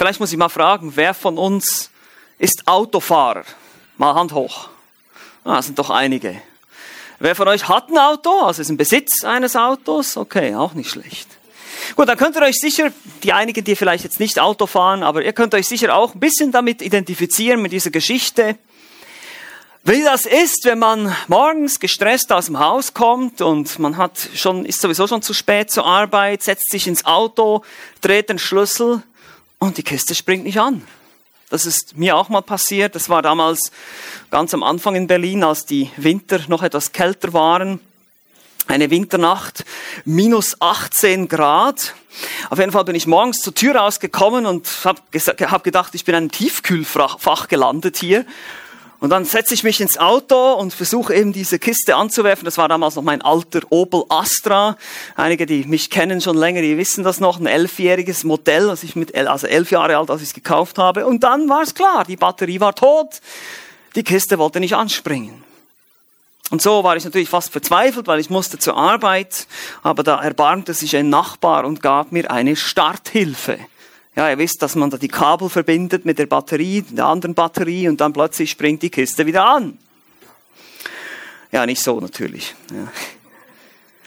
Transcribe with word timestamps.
Vielleicht 0.00 0.18
muss 0.18 0.32
ich 0.32 0.38
mal 0.38 0.48
fragen, 0.48 0.92
wer 0.94 1.12
von 1.12 1.36
uns 1.36 1.90
ist 2.38 2.66
Autofahrer? 2.66 3.44
Mal 3.98 4.14
Hand 4.14 4.32
hoch. 4.32 4.70
Ah, 5.44 5.56
das 5.56 5.66
sind 5.66 5.78
doch 5.78 5.90
einige. 5.90 6.40
Wer 7.18 7.34
von 7.34 7.46
euch 7.48 7.68
hat 7.68 7.90
ein 7.90 7.98
Auto? 7.98 8.30
Also 8.30 8.62
ist 8.62 8.70
im 8.70 8.78
Besitz 8.78 9.24
eines 9.24 9.56
Autos? 9.56 10.16
Okay, 10.16 10.54
auch 10.54 10.72
nicht 10.72 10.88
schlecht. 10.88 11.28
Gut, 11.96 12.08
dann 12.08 12.16
könnt 12.16 12.34
ihr 12.34 12.40
euch 12.40 12.58
sicher, 12.58 12.90
die 13.22 13.34
einigen, 13.34 13.62
die 13.62 13.76
vielleicht 13.76 14.04
jetzt 14.04 14.20
nicht 14.20 14.40
Auto 14.40 14.66
fahren, 14.66 15.02
aber 15.02 15.22
ihr 15.22 15.34
könnt 15.34 15.54
euch 15.54 15.68
sicher 15.68 15.94
auch 15.94 16.14
ein 16.14 16.20
bisschen 16.20 16.50
damit 16.50 16.80
identifizieren, 16.80 17.60
mit 17.60 17.72
dieser 17.72 17.90
Geschichte. 17.90 18.56
Wie 19.82 20.02
das 20.02 20.24
ist, 20.24 20.64
wenn 20.64 20.78
man 20.78 21.14
morgens 21.28 21.78
gestresst 21.78 22.32
aus 22.32 22.46
dem 22.46 22.58
Haus 22.58 22.94
kommt 22.94 23.42
und 23.42 23.78
man 23.78 23.98
hat 23.98 24.30
schon, 24.34 24.64
ist 24.64 24.80
sowieso 24.80 25.06
schon 25.06 25.20
zu 25.20 25.34
spät 25.34 25.70
zur 25.70 25.84
Arbeit, 25.84 26.42
setzt 26.42 26.70
sich 26.70 26.86
ins 26.86 27.04
Auto, 27.04 27.62
dreht 28.00 28.30
den 28.30 28.38
Schlüssel 28.38 29.02
und 29.60 29.76
die 29.76 29.82
Kiste 29.82 30.14
springt 30.14 30.44
nicht 30.44 30.58
an. 30.58 30.82
Das 31.50 31.66
ist 31.66 31.96
mir 31.96 32.16
auch 32.16 32.28
mal 32.28 32.40
passiert. 32.40 32.94
Das 32.94 33.08
war 33.08 33.22
damals 33.22 33.70
ganz 34.30 34.54
am 34.54 34.62
Anfang 34.62 34.94
in 34.94 35.06
Berlin, 35.06 35.44
als 35.44 35.66
die 35.66 35.90
Winter 35.96 36.40
noch 36.48 36.62
etwas 36.62 36.92
kälter 36.92 37.32
waren. 37.32 37.78
Eine 38.66 38.90
Winternacht, 38.90 39.64
minus 40.04 40.60
18 40.60 41.28
Grad. 41.28 41.94
Auf 42.48 42.58
jeden 42.58 42.72
Fall 42.72 42.84
bin 42.84 42.94
ich 42.94 43.06
morgens 43.06 43.40
zur 43.40 43.54
Tür 43.54 43.76
rausgekommen 43.76 44.46
und 44.46 44.68
habe 44.84 45.00
hab 45.50 45.64
gedacht, 45.64 45.94
ich 45.94 46.04
bin 46.04 46.14
in 46.14 46.18
einem 46.18 46.32
Tiefkühlfach 46.32 47.48
gelandet 47.48 47.96
hier. 47.96 48.24
Und 49.00 49.08
dann 49.08 49.24
setze 49.24 49.54
ich 49.54 49.64
mich 49.64 49.80
ins 49.80 49.96
Auto 49.96 50.52
und 50.52 50.74
versuche 50.74 51.14
eben 51.14 51.32
diese 51.32 51.58
Kiste 51.58 51.96
anzuwerfen. 51.96 52.44
Das 52.44 52.58
war 52.58 52.68
damals 52.68 52.96
noch 52.96 53.02
mein 53.02 53.22
alter 53.22 53.60
Opel 53.70 54.04
Astra. 54.10 54.76
Einige, 55.16 55.46
die 55.46 55.64
mich 55.64 55.88
kennen 55.88 56.20
schon 56.20 56.36
länger, 56.36 56.60
die 56.60 56.76
wissen 56.76 57.02
das 57.02 57.18
noch. 57.18 57.40
Ein 57.40 57.46
elfjähriges 57.46 58.24
Modell, 58.24 58.66
das 58.66 58.82
ich 58.82 58.96
mit, 58.96 59.14
also 59.14 59.46
elf 59.46 59.70
Jahre 59.70 59.96
alt, 59.96 60.10
als 60.10 60.20
ich 60.20 60.28
es 60.28 60.34
gekauft 60.34 60.76
habe. 60.76 61.06
Und 61.06 61.24
dann 61.24 61.48
war 61.48 61.62
es 61.62 61.74
klar, 61.74 62.04
die 62.04 62.16
Batterie 62.16 62.60
war 62.60 62.74
tot. 62.74 63.20
Die 63.94 64.04
Kiste 64.04 64.38
wollte 64.38 64.60
nicht 64.60 64.74
anspringen. 64.76 65.42
Und 66.50 66.60
so 66.60 66.84
war 66.84 66.96
ich 66.96 67.04
natürlich 67.04 67.28
fast 67.30 67.52
verzweifelt, 67.52 68.06
weil 68.06 68.20
ich 68.20 68.28
musste 68.28 68.58
zur 68.58 68.76
Arbeit. 68.76 69.46
Aber 69.82 70.02
da 70.02 70.20
erbarmte 70.22 70.74
sich 70.74 70.94
ein 70.94 71.08
Nachbar 71.08 71.64
und 71.64 71.80
gab 71.80 72.12
mir 72.12 72.30
eine 72.30 72.54
Starthilfe. 72.54 73.58
Ja, 74.20 74.28
ihr 74.28 74.36
wisst, 74.36 74.60
dass 74.60 74.74
man 74.74 74.90
da 74.90 74.98
die 74.98 75.08
Kabel 75.08 75.48
verbindet 75.48 76.04
mit 76.04 76.18
der 76.18 76.26
Batterie, 76.26 76.82
der 76.82 77.06
anderen 77.06 77.32
Batterie 77.32 77.88
und 77.88 78.02
dann 78.02 78.12
plötzlich 78.12 78.50
springt 78.50 78.82
die 78.82 78.90
Kiste 78.90 79.24
wieder 79.24 79.46
an. 79.46 79.78
Ja, 81.50 81.64
nicht 81.64 81.82
so 81.82 81.98
natürlich. 81.98 82.54
Ja. 82.70 82.92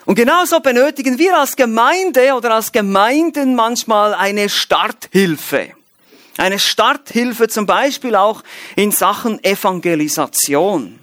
Und 0.04 0.14
genauso 0.14 0.60
benötigen 0.60 1.18
wir 1.18 1.36
als 1.36 1.56
Gemeinde 1.56 2.32
oder 2.34 2.54
als 2.54 2.70
Gemeinden 2.70 3.56
manchmal 3.56 4.14
eine 4.14 4.48
Starthilfe. 4.48 5.70
Eine 6.36 6.60
Starthilfe 6.60 7.48
zum 7.48 7.66
Beispiel 7.66 8.14
auch 8.14 8.44
in 8.76 8.92
Sachen 8.92 9.42
Evangelisation. 9.42 11.00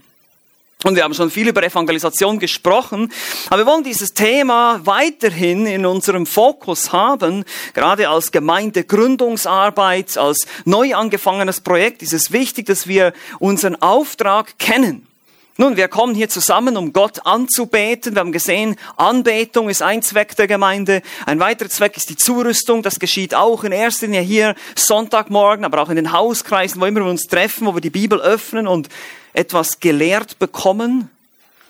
Und 0.84 0.96
wir 0.96 1.04
haben 1.04 1.14
schon 1.14 1.30
viel 1.30 1.48
über 1.48 1.62
Evangelisation 1.62 2.40
gesprochen, 2.40 3.12
aber 3.48 3.60
wir 3.60 3.66
wollen 3.68 3.84
dieses 3.84 4.14
Thema 4.14 4.80
weiterhin 4.84 5.68
in 5.68 5.86
unserem 5.86 6.26
Fokus 6.26 6.92
haben. 6.92 7.46
Gerade 7.74 8.10
als 8.10 8.32
Gemeindegründungsarbeit, 8.32 10.18
als 10.18 10.48
neu 10.66 10.96
angefangenes 10.96 11.62
Projekt 11.62 12.02
ist 12.02 12.14
es 12.14 12.32
wichtig, 12.32 12.66
dass 12.66 12.88
wir 12.88 13.14
unseren 13.40 13.80
Auftrag 13.82 14.58
kennen. 14.58 15.08
Nun, 15.58 15.76
wir 15.76 15.90
kommen 15.90 16.16
hier 16.16 16.30
zusammen, 16.30 16.78
um 16.78 16.94
Gott 16.94 17.26
anzubeten. 17.26 18.16
Wir 18.16 18.22
haben 18.22 18.32
gesehen, 18.32 18.78
Anbetung 18.96 19.70
ist 19.70 19.82
ein 19.82 20.02
Zweck 20.02 20.36
der 20.38 20.48
Gemeinde. 20.48 21.02
Ein 21.26 21.40
weiterer 21.40 21.70
Zweck 21.70 21.98
ist 21.98 22.10
die 22.10 22.16
Zurüstung. 22.16 22.84
Das 22.84 23.00
geschieht 23.00 23.36
auch 23.36 23.66
in 23.66 23.74
erster 23.74 24.08
Linie 24.08 24.22
hier 24.22 24.56
Sonntagmorgen, 24.76 25.66
aber 25.66 25.82
auch 25.82 25.90
in 25.90 25.98
den 25.98 26.14
Hauskreisen, 26.14 26.82
wo 26.82 26.86
immer 26.86 27.02
wir 27.02 27.10
uns 27.10 27.28
treffen, 27.28 27.68
wo 27.68 27.74
wir 27.74 27.82
die 27.82 27.90
Bibel 27.90 28.22
öffnen 28.22 28.66
und 28.66 28.88
etwas 29.34 29.82
gelehrt 29.82 30.40
bekommen. 30.40 31.10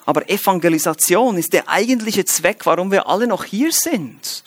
Aber 0.06 0.30
Evangelisation 0.30 1.36
ist 1.36 1.52
der 1.52 1.68
eigentliche 1.68 2.24
Zweck, 2.24 2.64
warum 2.64 2.92
wir 2.92 3.08
alle 3.08 3.26
noch 3.26 3.44
hier 3.44 3.72
sind. 3.72 4.44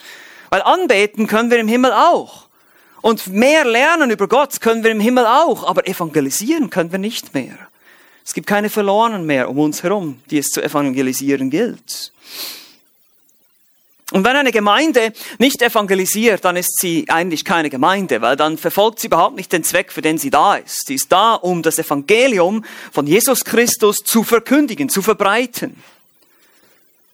Weil 0.49 0.61
anbeten 0.61 1.27
können 1.27 1.51
wir 1.51 1.59
im 1.59 1.67
Himmel 1.67 1.91
auch. 1.91 2.45
Und 3.01 3.27
mehr 3.27 3.65
lernen 3.65 4.11
über 4.11 4.27
Gott 4.27 4.61
können 4.61 4.83
wir 4.83 4.91
im 4.91 5.01
Himmel 5.01 5.25
auch. 5.25 5.67
Aber 5.67 5.87
evangelisieren 5.87 6.69
können 6.69 6.91
wir 6.91 6.99
nicht 6.99 7.33
mehr. 7.33 7.57
Es 8.25 8.33
gibt 8.33 8.47
keine 8.47 8.69
Verlorenen 8.69 9.25
mehr 9.25 9.49
um 9.49 9.59
uns 9.59 9.83
herum, 9.83 10.19
die 10.31 10.39
es 10.39 10.47
zu 10.47 10.61
evangelisieren 10.61 11.51
gilt. 11.51 12.11
Und 14.11 14.23
wenn 14.23 14.35
eine 14.35 14.51
Gemeinde 14.51 15.13
nicht 15.39 15.61
evangelisiert, 15.61 16.45
dann 16.45 16.55
ist 16.55 16.79
sie 16.79 17.05
eigentlich 17.07 17.43
keine 17.43 17.69
Gemeinde, 17.69 18.21
weil 18.21 18.35
dann 18.35 18.57
verfolgt 18.57 18.99
sie 18.99 19.07
überhaupt 19.07 19.35
nicht 19.35 19.51
den 19.51 19.63
Zweck, 19.63 19.91
für 19.91 20.01
den 20.01 20.17
sie 20.17 20.29
da 20.29 20.55
ist. 20.55 20.87
Sie 20.87 20.95
ist 20.95 21.11
da, 21.11 21.33
um 21.33 21.63
das 21.63 21.79
Evangelium 21.79 22.63
von 22.91 23.07
Jesus 23.07 23.45
Christus 23.45 23.97
zu 24.03 24.23
verkündigen, 24.23 24.89
zu 24.89 25.01
verbreiten. 25.01 25.81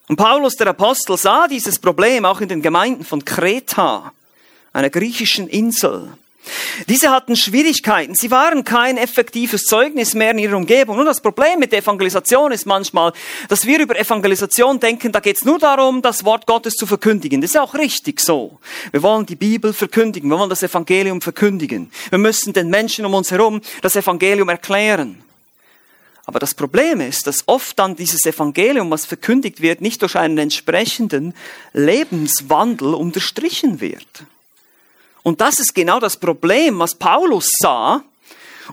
Und 0.10 0.18
Paulus, 0.18 0.56
der 0.56 0.68
Apostel, 0.68 1.18
sah 1.18 1.48
dieses 1.48 1.80
Problem 1.80 2.26
auch 2.26 2.42
in 2.42 2.50
den 2.50 2.62
Gemeinden 2.62 3.06
von 3.06 3.24
Kreta, 3.24 4.12
einer 4.74 4.90
griechischen 4.90 5.48
Insel. 5.48 6.10
Diese 6.88 7.12
hatten 7.12 7.36
Schwierigkeiten. 7.36 8.16
Sie 8.16 8.32
waren 8.32 8.64
kein 8.64 8.98
effektives 8.98 9.64
Zeugnis 9.64 10.14
mehr 10.14 10.32
in 10.32 10.40
ihrer 10.40 10.58
Umgebung. 10.58 10.98
Nun, 10.98 11.06
das 11.06 11.22
Problem 11.22 11.60
mit 11.60 11.72
der 11.72 11.80
Evangelisation 11.80 12.52
ist 12.52 12.66
manchmal, 12.66 13.14
dass 13.48 13.66
wir 13.66 13.80
über 13.80 13.98
Evangelisation 13.98 14.80
denken, 14.80 15.12
da 15.12 15.20
geht 15.20 15.38
es 15.38 15.46
nur 15.46 15.60
darum, 15.60 16.02
das 16.02 16.26
Wort 16.26 16.48
Gottes 16.48 16.74
zu 16.76 16.86
verkündigen. 16.86 17.42
Das 17.42 17.52
ist 17.52 17.60
auch 17.60 17.76
richtig 17.76 18.20
so. 18.20 18.60
Wir 18.92 19.04
wollen 19.04 19.26
die 19.26 19.36
Bibel 19.36 19.74
verkündigen. 19.74 20.30
Wir 20.30 20.40
wollen 20.40 20.50
das 20.50 20.64
Evangelium 20.64 21.22
verkündigen. 21.22 21.92
Wir 22.10 22.20
müssen 22.20 22.54
den 22.54 22.70
Menschen 22.70 23.06
um 23.06 23.14
uns 23.14 23.32
herum 23.32 23.62
das 23.82 23.96
Evangelium 23.96 24.50
erklären. 24.50 25.24
Aber 26.26 26.40
das 26.40 26.54
Problem 26.54 27.02
ist, 27.02 27.28
dass 27.28 27.48
oft 27.48 27.78
dann 27.78 27.96
dieses 27.96 28.26
Evangelium, 28.26 28.90
was 28.90 29.06
verkündigt 29.06 29.62
wird, 29.62 29.82
nicht 29.82 30.02
durch 30.02 30.16
einen 30.16 30.38
entsprechenden 30.38 31.34
Lebenswandel 31.74 32.94
unterstrichen 32.94 33.82
wird. 33.82 34.08
Und 35.24 35.42
das 35.42 35.60
ist 35.60 35.76
genau 35.76 36.00
das 36.00 36.18
Problem, 36.18 36.80
was 36.80 36.96
Paulus 36.96 37.50
sah 37.60 38.04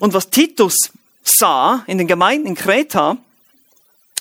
und 0.00 0.14
was 0.14 0.30
Titus 0.30 0.90
sah 1.22 1.84
in 1.86 1.98
den 1.98 2.06
Gemeinden 2.06 2.46
in 2.46 2.54
Kreta. 2.54 3.18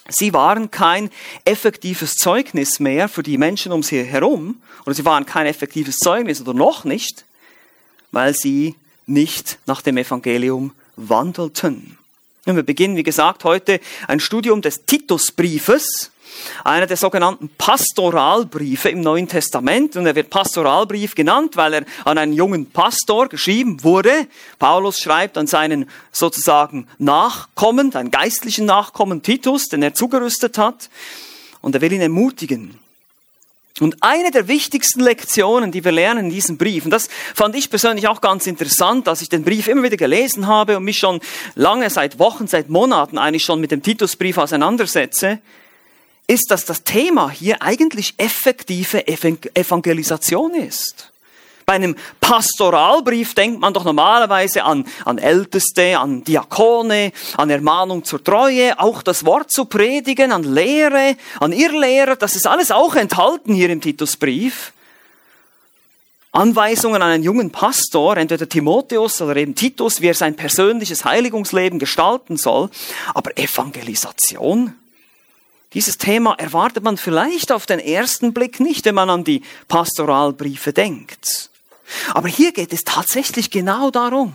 Sie 0.09 0.33
waren 0.33 0.71
kein 0.71 1.09
effektives 1.45 2.15
Zeugnis 2.15 2.79
mehr 2.79 3.09
für 3.09 3.23
die 3.23 3.37
Menschen 3.37 3.71
um 3.71 3.83
sie 3.83 4.03
herum, 4.03 4.61
oder 4.85 4.93
sie 4.93 5.05
waren 5.05 5.25
kein 5.25 5.45
effektives 5.45 5.97
Zeugnis 5.97 6.39
oder 6.39 6.53
noch 6.53 6.85
nicht, 6.85 7.25
weil 8.11 8.33
sie 8.33 8.75
nicht 9.05 9.57
nach 9.65 9.81
dem 9.81 9.97
Evangelium 9.97 10.71
wandelten. 10.95 11.97
Und 12.45 12.55
wir 12.55 12.63
beginnen, 12.63 12.95
wie 12.95 13.03
gesagt, 13.03 13.43
heute 13.43 13.81
ein 14.07 14.21
Studium 14.21 14.61
des 14.61 14.85
Titusbriefes 14.85 16.11
einer 16.63 16.87
der 16.87 16.97
sogenannten 16.97 17.49
Pastoralbriefe 17.57 18.89
im 18.89 19.01
Neuen 19.01 19.27
Testament. 19.27 19.95
Und 19.95 20.05
er 20.05 20.15
wird 20.15 20.29
Pastoralbrief 20.29 21.15
genannt, 21.15 21.55
weil 21.55 21.73
er 21.73 21.85
an 22.05 22.17
einen 22.17 22.33
jungen 22.33 22.69
Pastor 22.69 23.27
geschrieben 23.29 23.83
wurde. 23.83 24.27
Paulus 24.59 24.99
schreibt 24.99 25.37
an 25.37 25.47
seinen 25.47 25.89
sozusagen 26.11 26.87
Nachkommen, 26.97 27.91
seinen 27.91 28.11
geistlichen 28.11 28.65
Nachkommen 28.65 29.21
Titus, 29.21 29.67
den 29.67 29.83
er 29.83 29.93
zugerüstet 29.93 30.57
hat. 30.57 30.89
Und 31.61 31.75
er 31.75 31.81
will 31.81 31.93
ihn 31.93 32.01
ermutigen. 32.01 32.79
Und 33.79 33.97
eine 34.01 34.31
der 34.31 34.47
wichtigsten 34.47 35.01
Lektionen, 35.01 35.71
die 35.71 35.83
wir 35.83 35.91
lernen 35.91 36.25
in 36.25 36.31
diesem 36.31 36.57
Brief, 36.57 36.85
und 36.85 36.91
das 36.91 37.09
fand 37.35 37.55
ich 37.55 37.69
persönlich 37.69 38.07
auch 38.07 38.21
ganz 38.21 38.47
interessant, 38.47 39.07
als 39.07 39.21
ich 39.21 39.29
den 39.29 39.43
Brief 39.43 39.67
immer 39.67 39.83
wieder 39.83 39.97
gelesen 39.97 40.47
habe 40.47 40.77
und 40.77 40.83
mich 40.83 40.97
schon 40.97 41.19
lange, 41.53 41.89
seit 41.89 42.17
Wochen, 42.17 42.47
seit 42.47 42.69
Monaten 42.69 43.17
eigentlich 43.19 43.45
schon 43.45 43.59
mit 43.59 43.71
dem 43.71 43.83
Titusbrief 43.83 44.39
auseinandersetze, 44.39 45.39
ist, 46.27 46.51
dass 46.51 46.65
das 46.65 46.83
Thema 46.83 47.29
hier 47.29 47.61
eigentlich 47.61 48.13
effektive 48.17 49.07
Evangelisation 49.07 50.53
ist. 50.53 51.11
Bei 51.65 51.73
einem 51.73 51.97
Pastoralbrief 52.21 53.33
denkt 53.33 53.59
man 53.59 53.73
doch 53.73 53.83
normalerweise 53.83 54.63
an, 54.63 54.85
an 55.03 55.17
Älteste, 55.17 55.99
an 55.99 56.23
Diakone, 56.23 57.11
an 57.35 57.49
Ermahnung 57.49 58.05
zur 58.05 58.23
Treue, 58.23 58.79
auch 58.79 59.01
das 59.01 59.25
Wort 59.25 59.51
zu 59.51 59.65
predigen, 59.65 60.31
an 60.31 60.43
Lehre, 60.43 61.17
an 61.41 61.51
Irrlehrer. 61.51 62.15
Das 62.15 62.37
ist 62.37 62.47
alles 62.47 62.71
auch 62.71 62.95
enthalten 62.95 63.53
hier 63.53 63.69
im 63.69 63.81
Titusbrief. 63.81 64.71
Anweisungen 66.31 67.01
an 67.01 67.09
einen 67.09 67.23
jungen 67.23 67.51
Pastor, 67.51 68.15
entweder 68.15 68.47
Timotheus 68.47 69.21
oder 69.21 69.35
eben 69.35 69.53
Titus, 69.53 69.99
wie 69.99 70.07
er 70.07 70.13
sein 70.13 70.37
persönliches 70.37 71.03
Heiligungsleben 71.03 71.79
gestalten 71.79 72.37
soll. 72.37 72.69
Aber 73.13 73.37
Evangelisation? 73.37 74.73
Dieses 75.73 75.97
Thema 75.97 76.35
erwartet 76.37 76.83
man 76.83 76.97
vielleicht 76.97 77.51
auf 77.51 77.65
den 77.65 77.79
ersten 77.79 78.33
Blick 78.33 78.59
nicht, 78.59 78.85
wenn 78.85 78.95
man 78.95 79.09
an 79.09 79.23
die 79.23 79.41
Pastoralbriefe 79.67 80.71
denkt. 80.73 81.49
Aber 82.13 82.27
hier 82.27 82.51
geht 82.51 82.73
es 82.73 82.83
tatsächlich 82.83 83.51
genau 83.51 83.91
darum, 83.91 84.33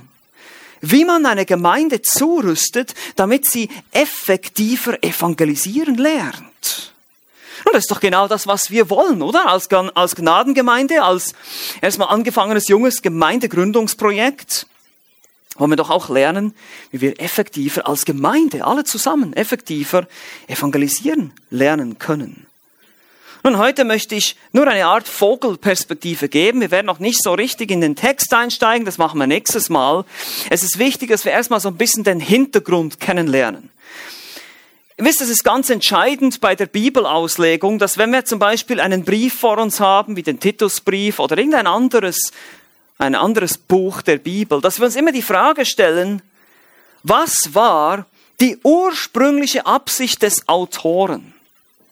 wie 0.81 1.05
man 1.05 1.25
eine 1.26 1.46
Gemeinde 1.46 2.02
zurüstet, 2.02 2.94
damit 3.17 3.46
sie 3.46 3.69
effektiver 3.93 5.02
evangelisieren 5.02 5.96
lernt. 5.96 6.93
Und 7.64 7.75
das 7.75 7.84
ist 7.84 7.90
doch 7.90 8.00
genau 8.00 8.26
das, 8.26 8.46
was 8.46 8.70
wir 8.70 8.90
wollen, 8.90 9.23
oder? 9.23 9.46
Als, 9.49 9.69
als 9.70 10.17
Gnadengemeinde, 10.17 11.02
als 11.02 11.32
erstmal 11.81 12.08
angefangenes 12.08 12.69
junges 12.69 13.02
Gemeindegründungsprojekt, 13.02 14.67
wollen 15.56 15.70
wir 15.70 15.76
doch 15.76 15.90
auch 15.90 16.08
lernen, 16.08 16.54
wie 16.90 17.00
wir 17.00 17.20
effektiver 17.20 17.87
als 17.87 18.04
Gemeinde, 18.04 18.64
alle 18.64 18.84
zusammen, 18.84 19.32
effektiver 19.34 20.06
evangelisieren 20.49 21.32
lernen 21.50 21.99
können. 21.99 22.46
Nun, 23.44 23.58
heute 23.58 23.84
möchte 23.84 24.14
ich 24.14 24.37
nur 24.52 24.69
eine 24.69 24.87
Art 24.87 25.08
Vogelperspektive 25.08 26.28
geben. 26.28 26.60
Wir 26.60 26.70
werden 26.70 26.87
noch 26.87 27.00
nicht 27.00 27.20
so 27.20 27.34
richtig 27.34 27.72
in 27.72 27.81
den 27.81 27.96
Text 27.96 28.32
einsteigen, 28.32 28.84
das 28.84 28.99
machen 28.99 29.19
wir 29.19 29.26
nächstes 29.26 29.69
Mal. 29.69 30.04
Es 30.49 30.62
ist 30.62 30.78
wichtig, 30.78 31.10
dass 31.10 31.25
wir 31.25 31.32
erstmal 31.32 31.58
so 31.58 31.69
ein 31.69 31.76
bisschen 31.76 32.05
den 32.05 32.20
Hintergrund 32.20 33.00
kennenlernen. 33.00 33.70
Ihr 34.96 35.06
wisst, 35.06 35.22
es 35.22 35.28
ist 35.31 35.43
ganz 35.43 35.70
entscheidend 35.70 36.40
bei 36.40 36.55
der 36.55 36.66
Bibelauslegung, 36.66 37.81
dass 37.81 37.98
wenn 37.98 38.12
wir 38.12 38.25
zum 38.25 38.38
Beispiel 38.38 38.78
einen 38.78 39.05
Brief 39.05 39.34
vor 39.34 39.58
uns 39.58 39.81
haben, 39.81 40.14
wie 40.14 40.22
den 40.22 40.38
Titusbrief 40.38 41.19
oder 41.19 41.37
irgendein 41.37 41.66
anderes, 41.66 42.31
ein 43.02 43.14
anderes 43.16 43.58
Buch 43.58 44.00
der 44.00 44.19
Bibel, 44.19 44.60
dass 44.60 44.78
wir 44.78 44.87
uns 44.87 44.96
immer 44.96 45.10
die 45.10 45.22
Frage 45.22 45.66
stellen, 45.66 46.22
was 47.02 47.52
war 47.52 48.06
die 48.40 48.58
ursprüngliche 48.62 49.66
Absicht 49.66 50.22
des 50.22 50.49
Autoren? 50.49 51.34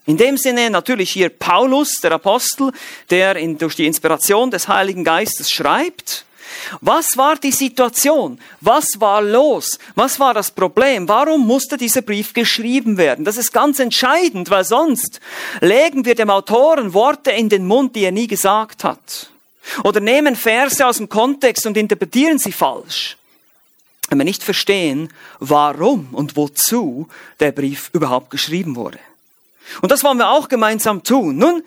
In 0.05 0.17
dem 0.17 0.37
Sinne 0.37 0.69
natürlich 0.69 1.11
hier 1.11 1.29
Paulus, 1.29 1.99
der 1.99 2.13
Apostel, 2.13 2.71
der 3.09 3.35
in, 3.35 3.57
durch 3.57 3.75
die 3.75 3.85
Inspiration 3.85 4.51
des 4.51 4.69
Heiligen 4.69 5.03
Geistes 5.03 5.51
schreibt. 5.51 6.25
Was 6.79 7.17
war 7.17 7.35
die 7.35 7.51
Situation? 7.51 8.39
Was 8.61 8.99
war 8.99 9.21
los? 9.21 9.79
Was 9.95 10.19
war 10.19 10.33
das 10.33 10.51
Problem? 10.51 11.07
Warum 11.07 11.45
musste 11.45 11.75
dieser 11.77 12.01
Brief 12.01 12.33
geschrieben 12.33 12.97
werden? 12.97 13.25
Das 13.25 13.37
ist 13.37 13.51
ganz 13.51 13.79
entscheidend, 13.79 14.49
weil 14.49 14.63
sonst 14.63 15.19
legen 15.59 16.05
wir 16.05 16.15
dem 16.15 16.29
Autoren 16.29 16.93
Worte 16.93 17.31
in 17.31 17.49
den 17.49 17.65
Mund, 17.65 17.95
die 17.95 18.03
er 18.03 18.11
nie 18.11 18.27
gesagt 18.27 18.83
hat. 18.83 19.30
Oder 19.83 19.99
nehmen 19.99 20.35
Verse 20.35 20.85
aus 20.85 20.97
dem 20.97 21.09
Kontext 21.09 21.65
und 21.65 21.77
interpretieren 21.77 22.37
sie 22.37 22.51
falsch. 22.51 23.17
Wenn 24.09 24.17
wir 24.17 24.25
nicht 24.25 24.43
verstehen, 24.43 25.11
warum 25.39 26.09
und 26.11 26.35
wozu 26.35 27.07
der 27.39 27.51
Brief 27.51 27.89
überhaupt 27.93 28.29
geschrieben 28.29 28.75
wurde. 28.75 28.99
Und 29.81 29.91
das 29.91 30.03
wollen 30.03 30.17
wir 30.17 30.29
auch 30.29 30.49
gemeinsam 30.49 31.03
tun. 31.03 31.37
Nun, 31.37 31.63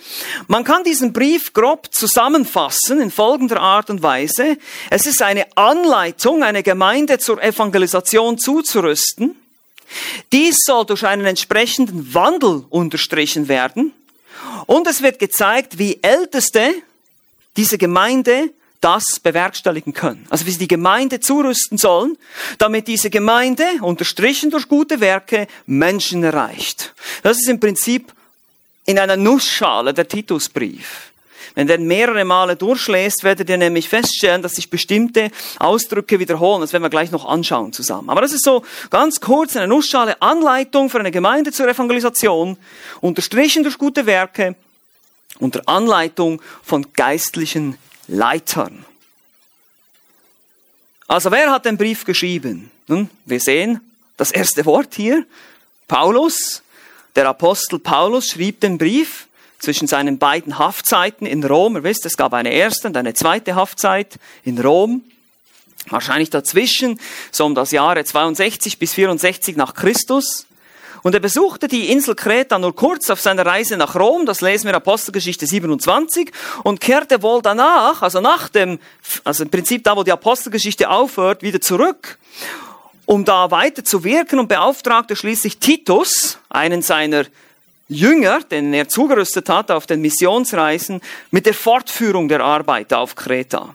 man 0.47 0.65
kann 0.65 0.85
diesen 0.85 1.13
Brief 1.13 1.55
grob 1.55 1.89
zusammenfassen 1.95 3.01
in 3.01 3.11
folgender 3.11 3.61
Art 3.61 3.89
und 3.89 4.03
Weise. 4.03 4.59
Es 4.91 5.07
ist 5.07 5.23
eine 5.23 5.47
Anleitung, 5.57 6.43
eine 6.43 6.63
Gemeinde 6.63 7.19
zur 7.19 7.43
Evangelisation 7.43 8.37
zuzurüsten. 8.37 9.37
Dies 10.33 10.59
soll 10.65 10.85
durch 10.87 11.07
einen 11.07 11.25
entsprechenden 11.25 12.13
Wandel 12.15 12.65
unterstrichen 12.69 13.49
werden. 13.49 13.93
Und 14.67 14.87
es 14.87 15.03
wird 15.03 15.19
gezeigt, 15.19 15.79
wie 15.79 15.99
Älteste 16.03 16.75
diese 17.57 17.79
Gemeinde 17.79 18.51
das 18.81 19.19
bewerkstelligen 19.19 19.95
können. 19.95 20.27
Also 20.29 20.45
wie 20.45 20.51
sie 20.51 20.59
die 20.59 20.69
Gemeinde 20.69 21.19
zurüsten 21.19 21.79
sollen, 21.79 22.19
damit 22.59 22.87
diese 22.87 23.09
Gemeinde, 23.09 23.65
unterstrichen 23.81 24.51
durch 24.51 24.69
gute 24.69 25.01
Werke, 25.01 25.47
Menschen 25.65 26.23
erreicht. 26.23 26.93
Das 27.23 27.39
ist 27.39 27.49
im 27.49 27.59
Prinzip 27.59 28.13
in 28.85 28.99
einer 28.99 29.17
Nussschale 29.17 29.95
der 29.95 30.07
Titusbrief. 30.07 31.13
Wenn 31.55 31.69
der 31.69 31.79
mehrere 31.79 32.25
Male 32.25 32.57
durchlässt, 32.57 33.23
werdet 33.23 33.49
ihr 33.49 33.57
nämlich 33.57 33.89
feststellen, 33.89 34.43
dass 34.43 34.57
sich 34.57 34.69
bestimmte 34.69 35.31
Ausdrücke 35.59 36.19
wiederholen. 36.19 36.61
Das 36.61 36.73
werden 36.73 36.83
wir 36.83 36.91
gleich 36.91 37.13
noch 37.13 37.25
anschauen 37.25 37.73
zusammen. 37.73 38.11
Aber 38.11 38.21
das 38.21 38.33
ist 38.33 38.45
so 38.45 38.65
ganz 38.91 39.21
kurz 39.21 39.57
eine 39.57 39.69
Nussschale 39.69 40.21
Anleitung 40.21 40.91
für 40.91 40.99
eine 40.99 41.13
Gemeinde 41.13 41.53
zur 41.53 41.69
Evangelisation, 41.69 42.57
unterstrichen 43.01 43.63
durch 43.63 43.79
gute 43.79 44.05
Werke, 44.05 44.57
unter 45.39 45.63
Anleitung 45.67 46.41
von 46.63 46.93
geistlichen 46.93 47.79
Leitern. 48.07 48.85
Also 51.07 51.31
wer 51.31 51.51
hat 51.51 51.65
den 51.65 51.77
Brief 51.77 52.05
geschrieben? 52.05 52.71
Nun, 52.87 53.11
wir 53.25 53.41
sehen 53.41 53.81
das 54.17 54.31
erste 54.31 54.65
Wort 54.65 54.95
hier. 54.95 55.27
Paulus, 55.87 56.63
der 57.17 57.29
Apostel 57.29 57.79
Paulus 57.79 58.29
schrieb 58.29 58.61
den 58.61 58.79
Brief 58.79 59.27
zwischen 59.59 59.87
seinen 59.87 60.19
beiden 60.19 60.59
Haftzeiten 60.59 61.27
in 61.27 61.45
Rom. 61.45 61.77
Ihr 61.77 61.85
wisst, 61.85 62.07
es 62.07 62.17
gab 62.17 62.35
eine 62.35 62.53
erste 62.53 62.89
und 62.89 62.97
eine 62.97 63.15
zweite 63.15 63.55
Haftzeit 63.55 64.19
in 64.45 64.59
Rom. 64.59 65.03
Wahrscheinlich 65.89 66.31
dazwischen, 66.31 66.99
so 67.31 67.45
um 67.45 67.55
das 67.55 67.71
Jahre 67.71 68.05
62 68.05 68.79
bis 68.79 68.95
64 68.95 69.57
nach 69.57 69.75
Christus. 69.75 70.47
Und 71.05 71.13
er 71.13 71.21
besuchte 71.21 71.69
die 71.69 71.91
Insel 71.91 72.15
Kreta 72.15 72.59
nur 72.59 72.75
kurz 72.75 73.11
auf 73.11 73.21
seiner 73.21 73.45
Reise 73.45 73.77
nach 73.77 73.95
Rom, 73.95 74.25
das 74.25 74.41
lesen 74.41 74.69
wir 74.69 74.75
Apostelgeschichte 74.75 75.47
27, 75.47 76.33
und 76.63 76.81
kehrte 76.81 77.23
wohl 77.23 77.43
danach, 77.43 78.01
also 78.01 78.23
nach 78.23 78.49
dem, 78.49 78.79
also 79.23 79.45
im 79.45 79.51
Prinzip 79.51 79.85
da, 79.85 79.95
wo 79.99 80.03
die 80.03 80.13
Apostelgeschichte 80.13 80.89
aufhört, 80.89 81.43
wieder 81.43 81.61
zurück, 81.61 82.19
um 83.05 83.27
da 83.27 83.51
weiter 83.51 83.85
zu 83.85 84.03
wirken 84.03 84.39
und 84.39 84.49
beauftragte 84.49 85.15
schließlich 85.15 85.59
Titus, 85.59 86.39
einen 86.49 86.81
seiner 86.81 87.27
Jünger, 87.87 88.41
den 88.41 88.73
er 88.73 88.89
zugerüstet 88.89 89.51
hat 89.51 89.71
auf 89.71 89.87
den 89.87 90.01
Missionsreisen, 90.01 91.03
mit 91.31 91.45
der 91.45 91.53
Fortführung 91.53 92.29
der 92.29 92.41
Arbeit 92.41 92.95
auf 92.95 93.15
Kreta. 93.15 93.75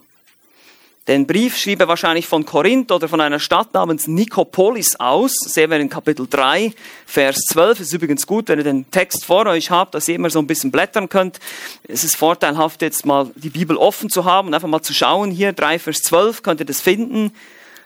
Den 1.09 1.25
Brief 1.25 1.57
schrieb 1.57 1.79
er 1.79 1.87
wahrscheinlich 1.87 2.27
von 2.27 2.45
Korinth 2.45 2.91
oder 2.91 3.07
von 3.07 3.19
einer 3.19 3.39
Stadt 3.39 3.73
namens 3.73 4.05
Nikopolis 4.05 4.95
aus. 4.97 5.33
Das 5.43 5.55
sehen 5.55 5.71
wir 5.71 5.79
in 5.79 5.89
Kapitel 5.89 6.27
3, 6.29 6.71
Vers 7.07 7.37
12. 7.49 7.79
Es 7.79 7.87
ist 7.87 7.93
übrigens 7.93 8.27
gut, 8.27 8.47
wenn 8.47 8.59
ihr 8.59 8.63
den 8.63 8.91
Text 8.91 9.25
vor 9.25 9.47
euch 9.47 9.71
habt, 9.71 9.95
dass 9.95 10.07
ihr 10.07 10.13
immer 10.13 10.29
so 10.29 10.37
ein 10.37 10.45
bisschen 10.45 10.69
blättern 10.69 11.09
könnt. 11.09 11.39
Es 11.87 12.03
ist 12.03 12.15
vorteilhaft, 12.15 12.83
jetzt 12.83 13.07
mal 13.07 13.31
die 13.33 13.49
Bibel 13.49 13.75
offen 13.75 14.11
zu 14.11 14.23
haben 14.23 14.49
und 14.49 14.53
einfach 14.53 14.67
mal 14.67 14.83
zu 14.83 14.93
schauen. 14.93 15.31
Hier 15.31 15.51
3, 15.51 15.79
Vers 15.79 16.03
12 16.03 16.43
könnt 16.43 16.59
ihr 16.59 16.67
das 16.67 16.79
finden, 16.79 17.31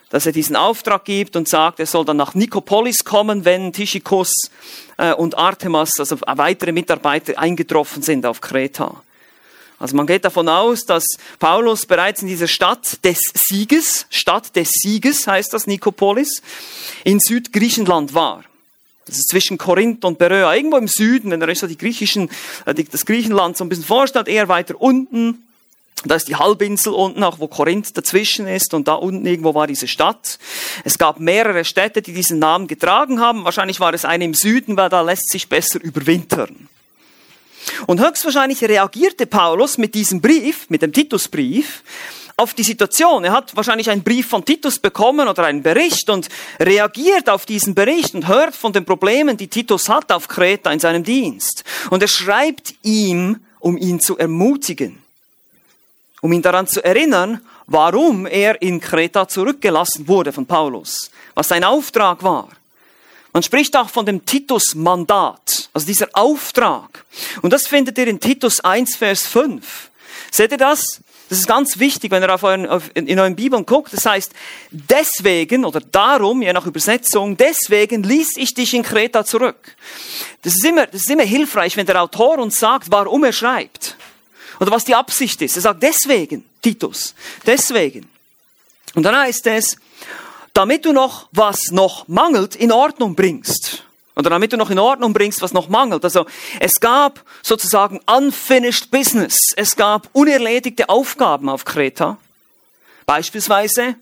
dass 0.10 0.26
er 0.26 0.34
diesen 0.34 0.58
Auftrag 0.58 1.06
gibt 1.06 1.38
und 1.38 1.48
sagt, 1.48 1.80
er 1.80 1.86
soll 1.86 2.04
dann 2.04 2.18
nach 2.18 2.36
Nikopolis 2.36 3.06
kommen, 3.06 3.46
wenn 3.46 3.72
Tychicus 3.72 4.34
äh, 4.98 5.14
und 5.14 5.38
Artemas, 5.38 5.98
also 5.98 6.18
weitere 6.26 6.74
Mitarbeiter, 6.74 7.40
eingetroffen 7.40 8.02
sind 8.02 8.26
auf 8.26 8.42
Kreta. 8.42 9.02
Also 9.84 9.98
man 9.98 10.08
geht 10.08 10.24
davon 10.24 10.48
aus, 10.48 10.86
dass 10.86 11.04
Paulus 11.40 11.86
bereits 11.86 12.22
in 12.22 12.30
dieser 12.30 12.48
Stadt 12.48 13.04
des 13.04 13.20
Sieges, 13.34 14.06
Stadt 14.10 14.56
des 14.56 14.70
Sieges 14.70 15.28
heißt 15.28 15.52
das 15.52 15.68
Nikopolis, 15.68 16.42
in 17.04 17.20
Südgriechenland 17.20 18.14
war. 18.14 18.46
Das 19.06 19.18
ist 19.18 19.28
zwischen 19.28 19.58
Korinth 19.58 20.06
und 20.06 20.20
Beröa, 20.20 20.56
irgendwo 20.56 20.78
im 20.78 20.88
Süden, 20.88 21.32
wenn 21.32 21.42
er 21.42 21.50
euch 21.50 21.60
so 21.60 21.68
die 21.68 21.78
griechischen, 21.78 22.30
äh, 22.66 22.74
das 22.74 23.06
Griechenland 23.06 23.58
so 23.58 23.66
ein 23.66 23.68
bisschen 23.68 23.84
vorstellt, 23.84 24.30
eher 24.30 24.48
weiter 24.48 24.80
unten. 24.80 25.46
Da 26.06 26.16
ist 26.16 26.30
die 26.30 26.38
Halbinsel 26.38 26.94
unten, 26.94 27.22
auch 27.22 27.40
wo 27.40 27.50
Korinth 27.50 27.98
dazwischen 27.98 28.48
ist 28.48 28.74
und 28.74 28.88
da 28.88 28.94
unten 28.94 29.26
irgendwo 29.26 29.54
war 29.54 29.68
diese 29.68 29.90
Stadt. 29.90 30.40
Es 30.86 30.98
gab 30.98 31.20
mehrere 31.20 31.66
Städte, 31.66 32.02
die 32.02 32.14
diesen 32.14 32.40
Namen 32.40 32.68
getragen 32.68 33.20
haben. 33.20 33.44
Wahrscheinlich 33.44 33.82
war 33.82 33.94
es 33.94 34.06
eine 34.06 34.24
im 34.24 34.34
Süden, 34.34 34.78
weil 34.78 34.88
da 34.88 35.02
lässt 35.02 35.30
sich 35.30 35.50
besser 35.50 35.82
überwintern. 35.82 36.70
Und 37.88 38.00
höchstwahrscheinlich 38.00 38.64
reagierte 38.64 39.26
Paulus 39.26 39.78
mit 39.78 39.96
diesem 39.96 40.22
Brief, 40.22 40.70
mit 40.70 40.82
dem 40.82 40.94
Titusbrief, 40.94 41.84
auf 42.36 42.54
die 42.54 42.64
Situation. 42.64 43.24
Er 43.24 43.32
hat 43.32 43.56
wahrscheinlich 43.56 43.90
einen 43.90 44.04
Brief 44.04 44.28
von 44.28 44.44
Titus 44.44 44.80
bekommen 44.80 45.28
oder 45.28 45.44
einen 45.46 45.62
Bericht 45.62 46.10
und 46.10 46.30
reagiert 46.60 47.30
auf 47.30 47.46
diesen 47.46 47.76
Bericht 47.76 48.16
und 48.16 48.28
hört 48.28 48.56
von 48.56 48.74
den 48.74 48.86
Problemen, 48.86 49.38
die 49.38 49.48
Titus 49.48 49.90
hat 49.90 50.12
auf 50.12 50.28
Kreta 50.28 50.72
in 50.72 50.80
seinem 50.80 51.04
Dienst. 51.04 51.64
Und 51.90 52.02
er 52.02 52.08
schreibt 52.08 52.74
ihm, 52.82 53.40
um 53.60 53.78
ihn 53.78 54.00
zu 54.00 54.18
ermutigen, 54.18 54.98
um 56.22 56.32
ihn 56.34 56.42
daran 56.42 56.68
zu 56.68 56.84
erinnern, 56.84 57.42
warum 57.68 58.26
er 58.26 58.62
in 58.62 58.80
Kreta 58.80 59.28
zurückgelassen 59.28 60.08
wurde 60.08 60.34
von 60.34 60.46
Paulus, 60.46 61.12
was 61.34 61.48
sein 61.48 61.64
Auftrag 61.64 62.24
war. 62.24 62.50
Man 63.34 63.42
spricht 63.42 63.76
auch 63.76 63.90
von 63.90 64.06
dem 64.06 64.26
Titus-Mandat, 64.26 65.70
also 65.74 65.88
dieser 65.88 66.08
Auftrag. 66.14 67.04
Und 67.42 67.52
das 67.52 67.68
findet 67.68 67.98
ihr 67.98 68.08
in 68.08 68.20
Titus 68.20 68.60
1, 68.60 68.96
Vers 68.96 69.26
5. 69.26 69.90
Seht 70.32 70.52
ihr 70.52 70.58
das? 70.58 71.02
Das 71.30 71.40
ist 71.40 71.48
ganz 71.48 71.80
wichtig, 71.80 72.12
wenn 72.12 72.22
ihr 72.22 72.32
auf 72.32 72.44
euren, 72.44 72.68
auf, 72.68 72.92
in 72.94 73.20
euren 73.20 73.36
Bibeln 73.36 73.66
guckt. 73.66 73.92
Das 73.92 74.06
heißt, 74.06 74.32
deswegen 74.70 75.66
oder 75.66 75.82
darum, 75.82 76.44
je 76.44 76.54
nach 76.54 76.68
Übersetzung, 76.68 77.36
deswegen 77.36 78.04
ließ 78.04 78.38
ich 78.38 78.54
dich 78.54 78.76
in 78.76 78.84
Kreta 78.84 79.26
zurück. 79.26 79.76
Das 80.44 80.54
ist 80.54 80.64
immer, 80.64 80.86
das 80.86 81.02
ist 81.02 81.10
immer 81.10 81.24
hilfreich, 81.24 81.76
wenn 81.76 81.88
der 81.88 82.04
Autor 82.04 82.38
uns 82.38 82.58
sagt, 82.58 82.92
warum 82.92 83.24
er 83.24 83.34
schreibt. 83.34 83.96
Oder 84.60 84.70
was 84.70 84.86
die 84.86 84.94
Absicht 84.94 85.42
ist. 85.42 85.56
Er 85.56 85.64
sagt 85.64 85.82
deswegen, 85.82 86.46
Titus, 86.62 87.16
deswegen. 87.48 88.08
Und 88.94 89.02
dann 89.02 89.18
heißt 89.18 89.48
es, 89.48 89.78
damit 90.54 90.86
du 90.86 90.94
noch, 90.94 91.28
was 91.32 91.72
noch 91.72 92.08
mangelt, 92.08 92.56
in 92.56 92.72
Ordnung 92.72 93.16
bringst. 93.16 93.84
Oder 94.16 94.30
damit 94.30 94.54
du 94.54 94.58
noch 94.58 94.70
in 94.70 94.78
Ordnung 94.78 95.12
bringst, 95.12 95.42
was 95.42 95.54
noch 95.54 95.70
mangelt. 95.70 96.04
Also 96.04 96.28
es 96.60 96.80
gab 96.80 97.24
sozusagen 97.42 98.00
unfinished 98.06 98.92
business. 98.92 99.38
Es 99.56 99.76
gab 99.76 100.10
unerledigte 100.14 100.90
Aufgaben 100.90 101.50
auf 101.50 101.66
Kreta. 101.66 102.18
Beispielsweise, 103.08 103.96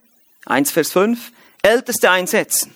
1 0.46 0.72
Vers 0.72 0.92
5, 0.92 1.32
Älteste 1.62 2.12
einsetzen. 2.12 2.76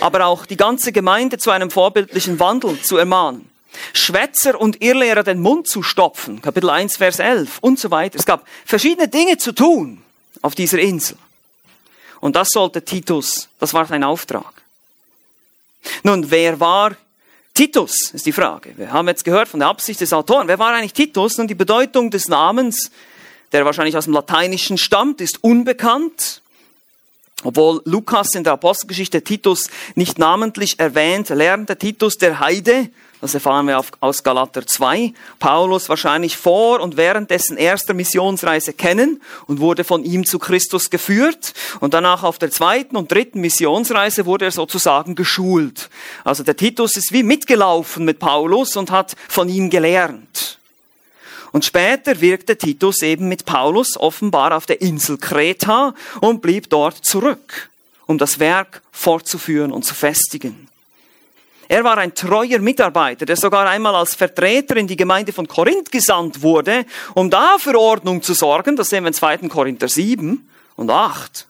Aber 0.00 0.24
auch 0.24 0.46
die 0.46 0.56
ganze 0.56 0.92
Gemeinde 0.92 1.36
zu 1.36 1.50
einem 1.50 1.70
vorbildlichen 1.70 2.40
Wandel 2.40 2.80
zu 2.80 2.96
ermahnen. 2.96 3.50
Schwätzer 3.92 4.58
und 4.58 4.82
Irrlehrer 4.82 5.22
den 5.22 5.40
Mund 5.40 5.68
zu 5.68 5.82
stopfen, 5.82 6.42
Kapitel 6.42 6.70
1, 6.70 6.96
Vers 6.96 7.18
11 7.18 7.58
und 7.60 7.78
so 7.78 7.90
weiter. 7.90 8.18
Es 8.18 8.26
gab 8.26 8.46
verschiedene 8.64 9.08
Dinge 9.08 9.36
zu 9.36 9.52
tun 9.52 10.02
auf 10.42 10.54
dieser 10.54 10.78
Insel. 10.78 11.16
Und 12.20 12.36
das 12.36 12.48
sollte 12.50 12.84
Titus, 12.84 13.48
das 13.58 13.72
war 13.74 13.86
sein 13.86 14.04
Auftrag. 14.04 14.52
Nun, 16.02 16.30
wer 16.30 16.60
war 16.60 16.94
Titus, 17.54 18.10
ist 18.12 18.26
die 18.26 18.32
Frage. 18.32 18.74
Wir 18.76 18.92
haben 18.92 19.08
jetzt 19.08 19.24
gehört 19.24 19.48
von 19.48 19.60
der 19.60 19.68
Absicht 19.68 20.00
des 20.00 20.12
Autoren. 20.12 20.46
Wer 20.46 20.58
war 20.58 20.72
eigentlich 20.72 20.92
Titus? 20.92 21.38
Nun, 21.38 21.48
die 21.48 21.54
Bedeutung 21.54 22.10
des 22.10 22.28
Namens, 22.28 22.90
der 23.52 23.64
wahrscheinlich 23.64 23.96
aus 23.96 24.04
dem 24.04 24.14
Lateinischen 24.14 24.78
stammt, 24.78 25.20
ist 25.20 25.42
unbekannt. 25.42 26.42
Obwohl 27.42 27.80
Lukas 27.86 28.34
in 28.34 28.44
der 28.44 28.52
Apostelgeschichte 28.52 29.22
Titus 29.22 29.68
nicht 29.94 30.18
namentlich 30.18 30.78
erwähnt, 30.78 31.30
lernte 31.30 31.76
Titus 31.76 32.18
der 32.18 32.38
Heide 32.38 32.90
das 33.20 33.34
erfahren 33.34 33.66
wir 33.66 33.82
aus 34.00 34.22
Galater 34.22 34.66
2. 34.66 35.12
Paulus 35.38 35.90
wahrscheinlich 35.90 36.38
vor 36.38 36.80
und 36.80 36.96
während 36.96 37.30
dessen 37.30 37.58
erster 37.58 37.92
Missionsreise 37.92 38.72
kennen 38.72 39.20
und 39.46 39.60
wurde 39.60 39.84
von 39.84 40.04
ihm 40.04 40.24
zu 40.24 40.38
Christus 40.38 40.88
geführt. 40.88 41.52
Und 41.80 41.92
danach 41.92 42.22
auf 42.22 42.38
der 42.38 42.50
zweiten 42.50 42.96
und 42.96 43.12
dritten 43.12 43.40
Missionsreise 43.40 44.24
wurde 44.24 44.46
er 44.46 44.52
sozusagen 44.52 45.16
geschult. 45.16 45.90
Also 46.24 46.44
der 46.44 46.56
Titus 46.56 46.96
ist 46.96 47.12
wie 47.12 47.22
mitgelaufen 47.22 48.06
mit 48.06 48.20
Paulus 48.20 48.76
und 48.76 48.90
hat 48.90 49.14
von 49.28 49.50
ihm 49.50 49.68
gelernt. 49.68 50.58
Und 51.52 51.66
später 51.66 52.22
wirkte 52.22 52.56
Titus 52.56 53.02
eben 53.02 53.28
mit 53.28 53.44
Paulus 53.44 53.98
offenbar 53.98 54.56
auf 54.56 54.64
der 54.64 54.80
Insel 54.80 55.18
Kreta 55.18 55.94
und 56.22 56.40
blieb 56.40 56.70
dort 56.70 57.04
zurück, 57.04 57.70
um 58.06 58.16
das 58.16 58.38
Werk 58.38 58.80
fortzuführen 58.92 59.72
und 59.72 59.84
zu 59.84 59.94
festigen. 59.94 60.69
Er 61.70 61.84
war 61.84 61.98
ein 61.98 62.12
treuer 62.16 62.58
Mitarbeiter, 62.58 63.24
der 63.24 63.36
sogar 63.36 63.68
einmal 63.68 63.94
als 63.94 64.16
Vertreter 64.16 64.76
in 64.76 64.88
die 64.88 64.96
Gemeinde 64.96 65.32
von 65.32 65.46
Korinth 65.46 65.92
gesandt 65.92 66.42
wurde, 66.42 66.84
um 67.14 67.30
da 67.30 67.58
für 67.60 67.78
Ordnung 67.78 68.22
zu 68.22 68.34
sorgen. 68.34 68.74
Das 68.74 68.88
sehen 68.88 69.04
wir 69.04 69.08
in 69.08 69.14
2. 69.14 69.38
Korinther 69.48 69.86
7 69.86 70.50
und 70.74 70.90
8. 70.90 71.46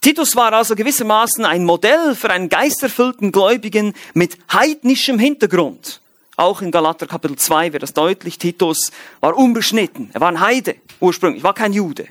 Titus 0.00 0.36
war 0.36 0.52
also 0.52 0.76
gewissermaßen 0.76 1.44
ein 1.44 1.64
Modell 1.64 2.14
für 2.14 2.30
einen 2.30 2.48
geisterfüllten 2.48 3.32
Gläubigen 3.32 3.92
mit 4.14 4.38
heidnischem 4.52 5.18
Hintergrund. 5.18 6.00
Auch 6.36 6.62
in 6.62 6.70
Galater 6.70 7.08
Kapitel 7.08 7.36
2 7.36 7.72
wird 7.72 7.82
das 7.82 7.94
deutlich. 7.94 8.38
Titus 8.38 8.92
war 9.18 9.36
unbeschnitten. 9.36 10.10
Er 10.12 10.20
war 10.20 10.28
ein 10.28 10.38
Heide 10.38 10.76
ursprünglich, 11.00 11.42
war 11.42 11.54
kein 11.54 11.72
Jude. 11.72 12.06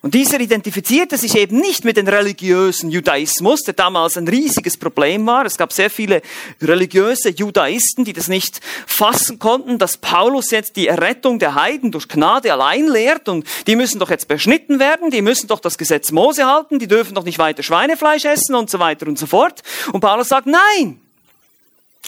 Und 0.00 0.14
dieser 0.14 0.38
identifizierte 0.38 1.18
sich 1.18 1.36
eben 1.36 1.58
nicht 1.58 1.84
mit 1.84 1.96
dem 1.96 2.06
religiösen 2.06 2.88
Judaismus, 2.88 3.62
der 3.62 3.74
damals 3.74 4.16
ein 4.16 4.28
riesiges 4.28 4.76
Problem 4.76 5.26
war. 5.26 5.44
Es 5.44 5.56
gab 5.56 5.72
sehr 5.72 5.90
viele 5.90 6.22
religiöse 6.62 7.30
Judaisten, 7.30 8.04
die 8.04 8.12
das 8.12 8.28
nicht 8.28 8.60
fassen 8.86 9.40
konnten, 9.40 9.76
dass 9.78 9.96
Paulus 9.96 10.52
jetzt 10.52 10.76
die 10.76 10.86
Errettung 10.86 11.40
der 11.40 11.56
Heiden 11.56 11.90
durch 11.90 12.06
Gnade 12.06 12.52
allein 12.52 12.86
lehrt 12.86 13.28
und 13.28 13.44
die 13.66 13.74
müssen 13.74 13.98
doch 13.98 14.10
jetzt 14.10 14.28
beschnitten 14.28 14.78
werden, 14.78 15.10
die 15.10 15.20
müssen 15.20 15.48
doch 15.48 15.58
das 15.58 15.78
Gesetz 15.78 16.12
Mose 16.12 16.46
halten, 16.46 16.78
die 16.78 16.86
dürfen 16.86 17.16
doch 17.16 17.24
nicht 17.24 17.40
weiter 17.40 17.64
Schweinefleisch 17.64 18.24
essen 18.24 18.54
und 18.54 18.70
so 18.70 18.78
weiter 18.78 19.08
und 19.08 19.18
so 19.18 19.26
fort. 19.26 19.62
Und 19.92 20.00
Paulus 20.00 20.28
sagt, 20.28 20.46
nein, 20.46 21.00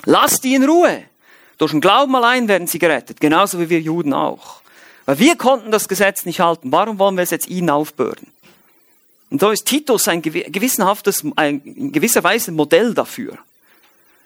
lasst 0.04 0.44
die 0.44 0.54
in 0.54 0.62
Ruhe. 0.62 1.02
Durch 1.59 1.73
den 1.73 1.80
Glauben 1.80 2.14
allein 2.14 2.47
werden 2.47 2.68
sie 2.68 2.78
gerettet, 2.78 3.20
genauso 3.20 3.59
wie 3.59 3.68
wir 3.68 3.80
Juden 3.80 4.14
auch. 4.14 4.61
Weil 5.07 5.19
wir 5.19 5.37
konnten 5.37 5.71
das 5.71 5.88
Gesetz 5.88 6.25
nicht 6.25 6.40
halten. 6.40 6.73
Warum 6.73 6.99
wollen 6.99 7.16
wir 7.16 7.23
es 7.23 7.30
jetzt 7.30 7.49
ihnen 7.49 7.71
aufbürden? 7.71 8.28
Und 9.30 9.40
so 9.40 9.50
ist 9.50 9.64
Titus 9.64 10.09
ein 10.09 10.23
gewissenhaftes, 10.23 11.25
ein, 11.37 11.61
in 11.62 11.92
gewisser 11.92 12.25
Weise 12.25 12.52
Modell 12.52 12.95
dafür. 12.95 13.38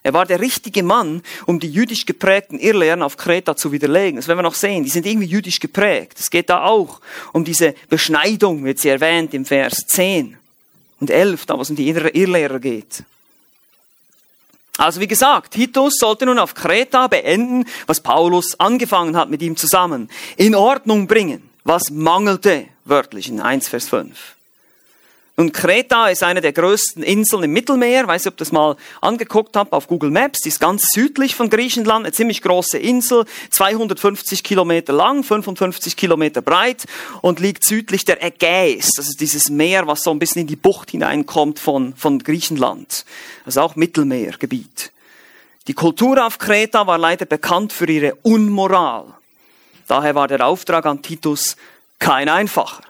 Er 0.02 0.12
war 0.12 0.26
der 0.26 0.40
richtige 0.40 0.82
Mann, 0.82 1.22
um 1.46 1.60
die 1.60 1.70
jüdisch 1.70 2.04
geprägten 2.04 2.58
Irrlehren 2.58 3.02
auf 3.02 3.16
Kreta 3.16 3.56
zu 3.56 3.72
widerlegen. 3.72 4.16
Das 4.16 4.28
werden 4.28 4.38
wir 4.38 4.42
noch 4.42 4.54
sehen. 4.54 4.84
Die 4.84 4.90
sind 4.90 5.06
irgendwie 5.06 5.26
jüdisch 5.26 5.60
geprägt. 5.60 6.18
Es 6.20 6.30
geht 6.30 6.50
da 6.50 6.64
auch 6.64 7.00
um 7.32 7.44
diese 7.44 7.74
Beschneidung, 7.88 8.64
wird 8.64 8.78
sie 8.78 8.90
erwähnt 8.90 9.32
im 9.32 9.46
Vers 9.46 9.86
10 9.86 10.36
und 11.00 11.10
11, 11.10 11.46
da 11.46 11.56
wo 11.56 11.62
es 11.62 11.70
um 11.70 11.76
die 11.76 11.88
Irrlehrer 11.88 12.58
geht. 12.58 13.04
Also 14.76 15.00
wie 15.00 15.06
gesagt, 15.06 15.52
Titus 15.52 15.98
sollte 15.98 16.26
nun 16.26 16.38
auf 16.38 16.54
Kreta 16.54 17.06
beenden, 17.06 17.64
was 17.86 18.00
Paulus 18.00 18.58
angefangen 18.58 19.16
hat 19.16 19.30
mit 19.30 19.40
ihm 19.40 19.56
zusammen. 19.56 20.08
In 20.36 20.54
Ordnung 20.54 21.06
bringen, 21.06 21.48
was 21.62 21.90
mangelte, 21.90 22.66
wörtlich 22.84 23.28
in 23.28 23.40
1 23.40 23.68
Vers 23.68 23.88
5. 23.88 24.33
Und 25.36 25.52
Kreta 25.52 26.08
ist 26.08 26.22
eine 26.22 26.40
der 26.40 26.52
größten 26.52 27.02
Inseln 27.02 27.42
im 27.42 27.52
Mittelmeer. 27.52 28.06
Weiß 28.06 28.24
nicht, 28.24 28.32
ob 28.32 28.36
das 28.36 28.52
mal 28.52 28.76
angeguckt 29.00 29.56
habt 29.56 29.72
auf 29.72 29.88
Google 29.88 30.10
Maps. 30.10 30.42
Die 30.42 30.48
ist 30.48 30.60
ganz 30.60 30.92
südlich 30.92 31.34
von 31.34 31.50
Griechenland, 31.50 32.04
eine 32.04 32.12
ziemlich 32.12 32.40
große 32.40 32.78
Insel, 32.78 33.24
250 33.50 34.44
Kilometer 34.44 34.92
lang, 34.92 35.24
55 35.24 35.96
Kilometer 35.96 36.40
breit 36.40 36.84
und 37.20 37.40
liegt 37.40 37.64
südlich 37.64 38.04
der 38.04 38.22
Ägäis. 38.22 38.90
Das 38.96 39.08
ist 39.08 39.20
dieses 39.20 39.50
Meer, 39.50 39.88
was 39.88 40.04
so 40.04 40.12
ein 40.12 40.20
bisschen 40.20 40.42
in 40.42 40.46
die 40.46 40.56
Bucht 40.56 40.92
hineinkommt 40.92 41.58
von, 41.58 41.96
von 41.96 42.20
Griechenland. 42.20 43.04
Ist 43.44 43.58
auch 43.58 43.74
Mittelmeergebiet. 43.74 44.92
Die 45.66 45.74
Kultur 45.74 46.24
auf 46.24 46.38
Kreta 46.38 46.86
war 46.86 46.98
leider 46.98 47.24
bekannt 47.24 47.72
für 47.72 47.90
ihre 47.90 48.14
Unmoral. 48.22 49.06
Daher 49.88 50.14
war 50.14 50.28
der 50.28 50.46
Auftrag 50.46 50.86
an 50.86 51.02
Titus 51.02 51.56
kein 51.98 52.28
einfacher. 52.28 52.82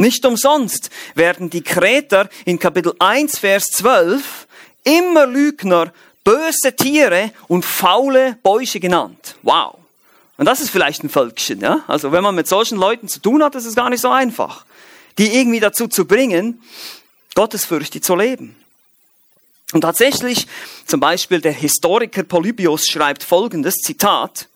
Nicht 0.00 0.24
umsonst 0.24 0.88
werden 1.14 1.50
die 1.50 1.60
Kreter 1.60 2.30
in 2.46 2.58
Kapitel 2.58 2.94
1, 2.98 3.38
Vers 3.38 3.66
12 3.66 4.46
immer 4.82 5.26
Lügner, 5.26 5.92
böse 6.24 6.74
Tiere 6.74 7.32
und 7.48 7.66
faule 7.66 8.38
Bäuche 8.42 8.80
genannt. 8.80 9.36
Wow. 9.42 9.76
Und 10.38 10.46
das 10.46 10.62
ist 10.62 10.70
vielleicht 10.70 11.04
ein 11.04 11.10
Völkchen, 11.10 11.60
ja? 11.60 11.84
Also 11.86 12.12
wenn 12.12 12.22
man 12.22 12.34
mit 12.34 12.48
solchen 12.48 12.78
Leuten 12.78 13.08
zu 13.08 13.20
tun 13.20 13.44
hat, 13.44 13.54
ist 13.56 13.66
es 13.66 13.74
gar 13.74 13.90
nicht 13.90 14.00
so 14.00 14.08
einfach, 14.08 14.64
die 15.18 15.38
irgendwie 15.38 15.60
dazu 15.60 15.86
zu 15.86 16.06
bringen, 16.06 16.62
Gottesfürchtig 17.34 18.02
zu 18.02 18.16
leben. 18.16 18.56
Und 19.74 19.82
tatsächlich, 19.82 20.46
zum 20.86 21.00
Beispiel 21.00 21.42
der 21.42 21.52
Historiker 21.52 22.22
Polybius 22.22 22.86
schreibt 22.86 23.22
folgendes 23.22 23.74
Zitat, 23.74 24.48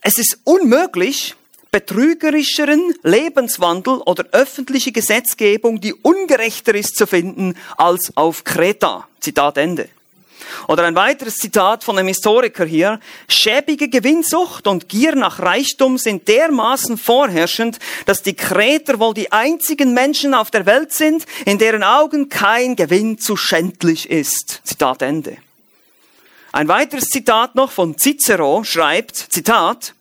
es 0.00 0.18
ist 0.18 0.38
unmöglich, 0.44 1.34
betrügerischeren 1.76 2.94
Lebenswandel 3.02 3.98
oder 4.06 4.24
öffentliche 4.32 4.92
Gesetzgebung, 4.92 5.78
die 5.78 5.92
ungerechter 5.92 6.74
ist 6.74 6.96
zu 6.96 7.06
finden 7.06 7.54
als 7.76 8.16
auf 8.16 8.44
Kreta. 8.44 9.06
Zitat 9.20 9.58
Ende. 9.58 9.90
Oder 10.68 10.84
ein 10.84 10.94
weiteres 10.94 11.36
Zitat 11.36 11.84
von 11.84 11.98
einem 11.98 12.08
Historiker 12.08 12.64
hier. 12.64 12.98
Schäbige 13.28 13.90
Gewinnsucht 13.90 14.66
und 14.66 14.88
Gier 14.88 15.16
nach 15.16 15.38
Reichtum 15.40 15.98
sind 15.98 16.28
dermaßen 16.28 16.96
vorherrschend, 16.96 17.78
dass 18.06 18.22
die 18.22 18.32
Kreter 18.32 18.98
wohl 18.98 19.12
die 19.12 19.30
einzigen 19.30 19.92
Menschen 19.92 20.32
auf 20.32 20.50
der 20.50 20.64
Welt 20.64 20.94
sind, 20.94 21.26
in 21.44 21.58
deren 21.58 21.82
Augen 21.82 22.30
kein 22.30 22.76
Gewinn 22.76 23.18
zu 23.18 23.36
schändlich 23.36 24.08
ist. 24.08 24.62
Zitat 24.64 25.02
Ende. 25.02 25.36
Ein 26.56 26.68
weiteres 26.68 27.10
Zitat 27.10 27.54
noch 27.54 27.70
von 27.70 27.98
Cicero 27.98 28.64
schreibt, 28.64 29.14
Zitat, 29.14 29.92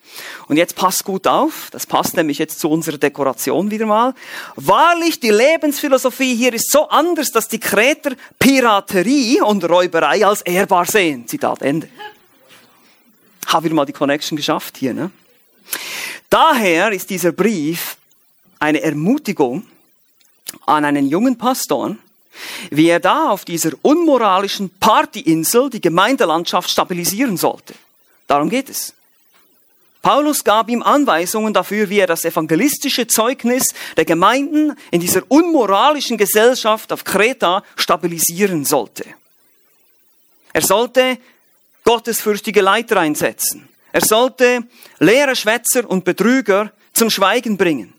und 0.47 0.55
jetzt 0.55 0.77
passt 0.77 1.03
gut 1.03 1.27
auf, 1.27 1.67
das 1.71 1.85
passt 1.85 2.15
nämlich 2.15 2.37
jetzt 2.37 2.61
zu 2.61 2.69
unserer 2.69 2.97
Dekoration 2.97 3.71
wieder 3.71 3.85
mal. 3.85 4.15
Wahrlich, 4.55 5.19
die 5.19 5.31
Lebensphilosophie 5.31 6.33
hier 6.33 6.53
ist 6.53 6.71
so 6.71 6.87
anders, 6.87 7.33
dass 7.33 7.49
die 7.49 7.59
Kreter 7.59 8.11
Piraterie 8.39 9.41
und 9.41 9.69
Räuberei 9.69 10.25
als 10.25 10.43
ehrbar 10.43 10.85
sehen. 10.85 11.27
Zitat 11.27 11.61
Ende. 11.61 11.89
Haben 13.47 13.65
wir 13.65 13.73
mal 13.73 13.85
die 13.85 13.91
Connection 13.91 14.37
geschafft 14.37 14.77
hier, 14.77 14.93
ne? 14.93 15.11
Daher 16.29 16.93
ist 16.93 17.09
dieser 17.09 17.33
Brief 17.33 17.97
eine 18.59 18.81
Ermutigung 18.81 19.67
an 20.65 20.85
einen 20.85 21.09
jungen 21.09 21.37
Pastor, 21.37 21.97
wie 22.71 22.87
er 22.87 22.99
da 22.99 23.29
auf 23.29 23.45
dieser 23.45 23.71
unmoralischen 23.81 24.69
Partyinsel 24.69 25.69
die 25.69 25.81
Gemeindelandschaft 25.81 26.69
stabilisieren 26.69 27.37
sollte. 27.37 27.73
Darum 28.27 28.49
geht 28.49 28.69
es. 28.69 28.93
Paulus 30.01 30.43
gab 30.43 30.69
ihm 30.69 30.83
Anweisungen 30.83 31.51
dafür, 31.51 31.89
wie 31.89 31.97
er 31.97 32.05
das 32.05 32.25
evangelistische 32.25 33.07
Zeugnis 33.07 33.73
der 33.97 34.05
Gemeinden 34.05 34.77
in 34.91 35.01
dieser 35.01 35.23
unmoralischen 35.29 36.17
Gesellschaft 36.17 36.93
auf 36.93 37.03
Kreta 37.03 37.63
stabilisieren 37.75 38.65
sollte. 38.65 39.03
Er 40.53 40.61
sollte 40.61 41.17
gottesfürchtige 41.83 42.61
Leiter 42.61 42.99
einsetzen. 42.99 43.67
Er 43.91 44.01
sollte 44.01 44.63
leere 44.99 45.35
Schwätzer 45.35 45.89
und 45.89 46.05
Betrüger 46.05 46.71
zum 46.93 47.09
Schweigen 47.09 47.57
bringen. 47.57 47.93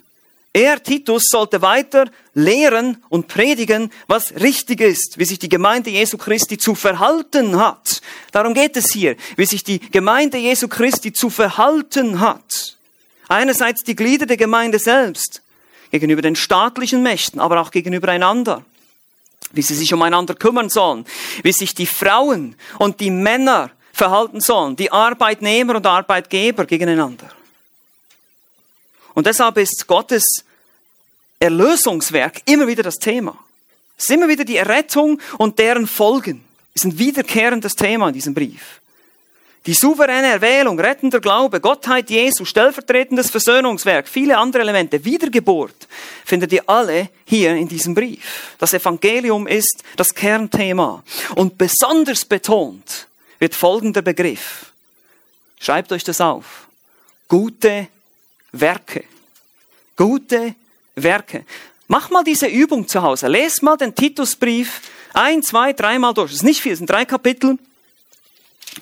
Er, 0.57 0.83
Titus, 0.83 1.25
sollte 1.29 1.61
weiter 1.61 2.07
lehren 2.33 3.05
und 3.11 3.29
predigen, 3.29 3.93
was 4.07 4.35
richtig 4.37 4.81
ist, 4.81 5.19
wie 5.19 5.27
sich 5.27 5.39
die 5.39 5.51
Gemeinde 5.51 5.91
Jesu 5.91 6.17
Christi 6.17 6.57
zu 6.57 6.75
verhalten 6.75 7.59
hat. 7.59 8.01
Darum 8.33 8.55
geht 8.55 8.75
es 8.75 8.91
hier, 8.91 9.17
wie 9.37 9.45
sich 9.45 9.65
die 9.65 9.79
Gemeinde 9.79 10.39
Jesu 10.39 10.67
Christi 10.67 11.13
zu 11.13 11.29
verhalten 11.29 12.21
hat. 12.21 12.79
Einerseits 13.29 13.85
die 13.85 13.95
Glieder 13.95 14.25
der 14.25 14.39
Gemeinde 14.39 14.79
selbst, 14.79 15.43
gegenüber 15.91 16.23
den 16.23 16.37
staatlichen 16.37 17.03
Mächten, 17.03 17.39
aber 17.39 17.61
auch 17.61 17.71
gegenüber 17.71 18.09
einander 18.09 18.65
wie 19.53 19.63
sie 19.63 19.75
sich 19.75 19.93
umeinander 19.95 20.35
kümmern 20.35 20.71
sollen, 20.71 21.05
wie 21.43 21.53
sich 21.53 21.75
die 21.75 21.87
Frauen 21.87 22.57
und 22.79 23.01
die 23.01 23.11
Männer 23.11 23.71
verhalten 23.93 24.41
sollen, 24.41 24.75
die 24.75 24.91
Arbeitnehmer 24.91 25.77
und 25.77 25.87
Arbeitgeber 25.87 26.65
gegeneinander. 26.65 27.36
Und 29.17 29.27
deshalb 29.27 29.57
ist 29.57 29.87
Gottes 29.87 30.45
Erlösungswerk 31.41 32.43
immer 32.45 32.67
wieder 32.67 32.83
das 32.83 32.97
Thema. 32.97 33.39
Es 33.97 34.05
ist 34.05 34.11
immer 34.11 34.29
wieder 34.29 34.45
die 34.45 34.59
Errettung 34.59 35.19
und 35.39 35.59
deren 35.59 35.87
Folgen. 35.87 36.45
Es 36.75 36.85
ist 36.85 36.93
ein 36.93 36.99
wiederkehrendes 36.99 37.75
Thema 37.75 38.09
in 38.09 38.13
diesem 38.15 38.35
Brief. 38.35 38.83
Die 39.65 39.73
souveräne 39.73 40.27
Erwählung, 40.27 40.79
rettender 40.79 41.21
Glaube, 41.21 41.63
Gottheit 41.63 42.11
Jesu, 42.11 42.45
stellvertretendes 42.45 43.31
Versöhnungswerk, 43.31 44.07
viele 44.07 44.37
andere 44.37 44.61
Elemente, 44.61 45.03
Wiedergeburt, 45.03 45.89
findet 46.27 46.53
ihr 46.53 46.69
alle 46.69 47.09
hier 47.25 47.55
in 47.55 47.69
diesem 47.69 47.95
Brief. 47.95 48.55
Das 48.59 48.75
Evangelium 48.75 49.47
ist 49.47 49.83
das 49.97 50.15
Kernthema. 50.15 51.03
Und 51.37 51.57
besonders 51.57 52.27
betont 52.27 53.09
wird 53.39 53.55
folgender 53.55 54.03
Begriff. 54.03 54.73
Schreibt 55.59 55.91
euch 55.91 56.05
das 56.05 56.21
auf. 56.21 56.69
Gute 57.29 57.89
Werke. 58.61 59.05
Gute 59.97 60.55
Werke. 60.95 61.45
Mach 61.89 62.11
mal 62.11 62.25
diese 62.25 62.47
Übung 62.47 62.89
zu 62.89 63.03
Hause. 63.03 63.29
Lest 63.29 63.63
mal 63.63 63.77
den 63.77 63.95
Titusbrief 63.95 64.81
ein, 65.13 65.43
zwei, 65.43 65.73
dreimal 65.73 66.15
durch. 66.15 66.31
Das 66.31 66.41
ist 66.41 66.45
nicht 66.45 66.61
viel, 66.61 66.73
es 66.73 66.79
sind 66.79 66.91
drei 66.91 67.05
Kapitel. 67.05 67.59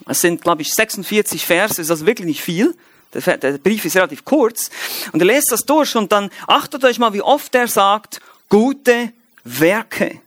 Es 0.07 0.21
sind, 0.21 0.43
glaube 0.43 0.63
ich, 0.63 0.75
46 0.75 1.47
Verse, 1.47 1.81
ist 1.81 1.91
also 1.91 2.07
wirklich 2.07 2.27
nicht 2.27 2.43
viel. 2.43 2.75
Der, 3.13 3.37
der 3.37 3.59
Brief 3.59 3.85
ist 3.85 3.97
relativ 3.97 4.25
kurz. 4.25 4.71
Und 5.13 5.21
ihr 5.21 5.27
lest 5.27 5.53
das 5.53 5.65
durch 5.65 5.95
und 5.95 6.11
dann 6.11 6.31
achtet 6.49 6.85
euch 6.85 6.99
mal, 6.99 7.13
wie 7.13 7.23
oft 7.23 7.55
er 7.55 7.69
sagt, 7.69 8.21
gute 8.49 9.13
Werke. 9.45 10.21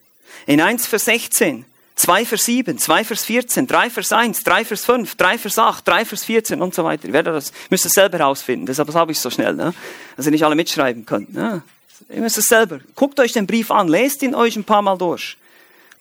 In 0.46 0.62
1 0.62 0.88
Vers 0.88 1.06
16, 1.06 1.66
2 1.98 2.25
Vers 2.25 2.46
7, 2.46 2.77
2 2.77 3.04
Vers 3.04 3.25
14, 3.25 3.68
3 3.68 3.89
Vers 3.89 4.12
1, 4.12 4.44
3 4.44 4.66
Vers 4.66 4.86
5, 4.86 5.16
3 5.16 5.38
Vers 5.39 5.58
8, 5.58 5.88
3 5.88 6.06
Vers 6.06 6.24
14 6.25 6.62
und 6.62 6.75
so 6.75 6.84
weiter. 6.84 7.08
Ihr 7.08 7.13
werdet 7.13 7.34
das, 7.34 7.51
müsst 7.72 7.88
es 7.88 7.94
selber 7.94 8.20
herausfinden. 8.20 8.68
Deshalb 8.68 8.94
habe 8.94 9.12
ich 9.12 9.18
es 9.18 9.24
so 9.24 9.32
schnell, 9.32 9.56
ne? 9.56 9.74
dass 10.16 10.27
ihr 10.27 10.32
nicht 10.32 10.46
alle 10.46 10.56
mitschreiben 10.56 11.08
könnt. 11.08 11.34
Ne? 11.34 11.63
Ihr 12.10 12.22
müsst 12.22 12.38
es 12.38 12.46
selber. 12.46 12.80
Guckt 12.96 13.20
euch 13.20 13.34
den 13.34 13.48
Brief 13.48 13.72
an, 13.72 13.88
lest 13.88 14.22
ihn 14.22 14.36
euch 14.36 14.56
ein 14.56 14.63
paar 14.63 14.84
Mal 14.84 14.98
durch. 14.98 15.38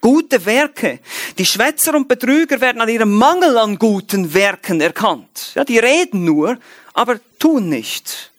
Gute 0.03 0.45
Werke. 0.45 1.00
Die 1.38 1.47
Schwätzer 1.47 1.95
und 1.95 2.09
Betrüger 2.09 2.61
werden 2.61 2.83
an 2.83 2.91
ihrem 2.91 3.15
Mangel 3.15 3.57
an 3.57 3.79
guten 3.79 4.35
Werken 4.35 4.83
erkannt. 4.83 5.53
Ja, 5.55 5.65
die 5.65 5.79
reden 5.79 6.25
nur, 6.25 6.59
aber 6.93 7.19
tun 7.38 7.71
nicht. 7.71 8.31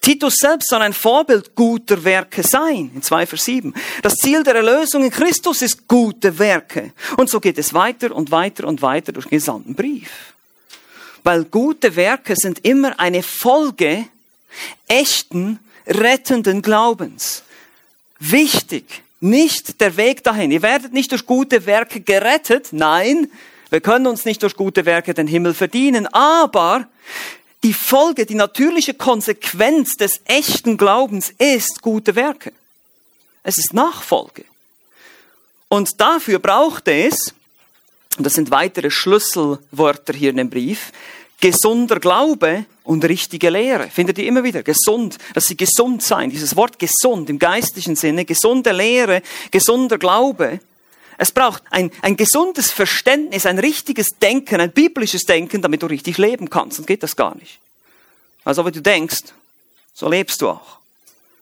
Titus 0.00 0.36
selbst 0.36 0.68
soll 0.68 0.82
ein 0.82 0.92
Vorbild 0.92 1.54
guter 1.54 2.04
Werke 2.04 2.42
sein, 2.42 2.90
in 2.94 3.02
2 3.02 3.26
Vers 3.26 3.44
7. 3.44 3.74
Das 4.02 4.16
Ziel 4.16 4.42
der 4.42 4.56
Erlösung 4.56 5.04
in 5.04 5.10
Christus 5.10 5.62
ist 5.62 5.88
gute 5.88 6.38
Werke. 6.38 6.92
Und 7.16 7.28
so 7.30 7.40
geht 7.40 7.58
es 7.58 7.74
weiter 7.74 8.14
und 8.14 8.30
weiter 8.30 8.66
und 8.66 8.82
weiter 8.82 9.12
durch 9.12 9.26
den 9.26 9.38
gesamten 9.38 9.74
Brief. 9.74 10.10
Weil 11.22 11.44
gute 11.44 11.96
Werke 11.96 12.36
sind 12.36 12.64
immer 12.64 12.98
eine 13.00 13.22
Folge 13.22 14.06
echten, 14.86 15.58
rettenden 15.86 16.62
Glaubens. 16.62 17.42
Wichtig, 18.20 19.02
nicht 19.20 19.80
der 19.80 19.96
Weg 19.96 20.22
dahin. 20.22 20.50
Ihr 20.50 20.62
werdet 20.62 20.92
nicht 20.92 21.10
durch 21.12 21.26
gute 21.26 21.66
Werke 21.66 22.00
gerettet. 22.00 22.68
Nein, 22.72 23.30
wir 23.70 23.80
können 23.80 24.06
uns 24.06 24.24
nicht 24.24 24.42
durch 24.42 24.54
gute 24.54 24.84
Werke 24.84 25.14
den 25.14 25.26
Himmel 25.26 25.54
verdienen. 25.54 26.06
Aber 26.08 26.86
die 27.64 27.72
Folge, 27.72 28.26
die 28.26 28.34
natürliche 28.34 28.94
Konsequenz 28.94 29.96
des 29.96 30.20
echten 30.26 30.76
Glaubens 30.76 31.32
ist 31.38 31.80
gute 31.80 32.14
Werke. 32.14 32.52
Es 33.42 33.58
ist 33.58 33.72
Nachfolge. 33.72 34.44
Und 35.68 35.98
dafür 36.00 36.38
braucht 36.38 36.86
es, 36.88 37.34
und 38.16 38.24
das 38.24 38.34
sind 38.34 38.50
weitere 38.50 38.90
Schlüsselwörter 38.90 40.12
hier 40.12 40.30
in 40.30 40.36
dem 40.36 40.50
Brief, 40.50 40.92
gesunder 41.40 41.98
Glaube 41.98 42.66
und 42.84 43.04
richtige 43.04 43.48
Lehre. 43.48 43.88
Findet 43.88 44.18
ihr 44.18 44.26
immer 44.26 44.44
wieder. 44.44 44.62
Gesund, 44.62 45.16
dass 45.32 45.46
sie 45.46 45.56
gesund 45.56 46.02
sein. 46.02 46.30
Dieses 46.30 46.54
Wort 46.56 46.78
gesund 46.78 47.30
im 47.30 47.38
geistlichen 47.38 47.96
Sinne, 47.96 48.26
gesunde 48.26 48.72
Lehre, 48.72 49.22
gesunder 49.50 49.98
Glaube. 49.98 50.60
Es 51.18 51.32
braucht 51.32 51.62
ein, 51.70 51.90
ein 52.02 52.16
gesundes 52.16 52.70
Verständnis, 52.70 53.46
ein 53.46 53.58
richtiges 53.58 54.10
Denken, 54.20 54.60
ein 54.60 54.72
biblisches 54.72 55.22
Denken, 55.22 55.62
damit 55.62 55.82
du 55.82 55.86
richtig 55.86 56.18
leben 56.18 56.50
kannst. 56.50 56.78
Und 56.78 56.86
geht 56.86 57.02
das 57.02 57.16
gar 57.16 57.34
nicht. 57.36 57.58
Also, 58.44 58.64
wenn 58.64 58.72
du 58.72 58.82
denkst, 58.82 59.22
so 59.94 60.08
lebst 60.08 60.40
du 60.42 60.50
auch. 60.50 60.78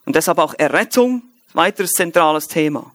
Und 0.05 0.17
deshalb 0.17 0.39
auch 0.39 0.55
Errettung, 0.59 1.23
weiteres 1.55 1.93
zentrales 1.93 2.49
Thema. 2.49 2.93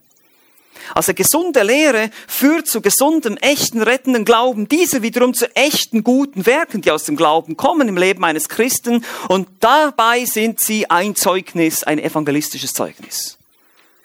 Also 0.94 1.12
gesunde 1.14 1.62
Lehre 1.62 2.10
führt 2.26 2.66
zu 2.66 2.80
gesundem, 2.80 3.36
echten, 3.38 3.82
rettenden 3.82 4.24
Glauben. 4.24 4.68
Diese 4.68 5.02
wiederum 5.02 5.34
zu 5.34 5.54
echten, 5.54 6.04
guten 6.04 6.46
Werken, 6.46 6.80
die 6.80 6.90
aus 6.90 7.04
dem 7.04 7.16
Glauben 7.16 7.56
kommen 7.56 7.88
im 7.88 7.96
Leben 7.96 8.24
eines 8.24 8.48
Christen. 8.48 9.04
Und 9.28 9.48
dabei 9.60 10.24
sind 10.24 10.60
sie 10.60 10.88
ein 10.90 11.14
Zeugnis, 11.14 11.84
ein 11.84 11.98
evangelistisches 11.98 12.72
Zeugnis. 12.72 13.38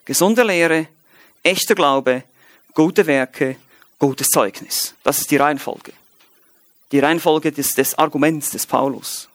Gesunde 0.05 0.43
Lehre, 0.43 0.87
echter 1.43 1.75
Glaube, 1.75 2.23
gute 2.73 3.05
Werke, 3.05 3.57
gutes 3.99 4.29
Zeugnis. 4.29 4.93
Das 5.03 5.19
ist 5.19 5.31
die 5.31 5.37
Reihenfolge. 5.37 5.93
Die 6.91 6.99
Reihenfolge 6.99 7.51
des, 7.51 7.73
des 7.73 7.97
Arguments 7.97 8.51
des 8.51 8.65
Paulus. 8.65 9.29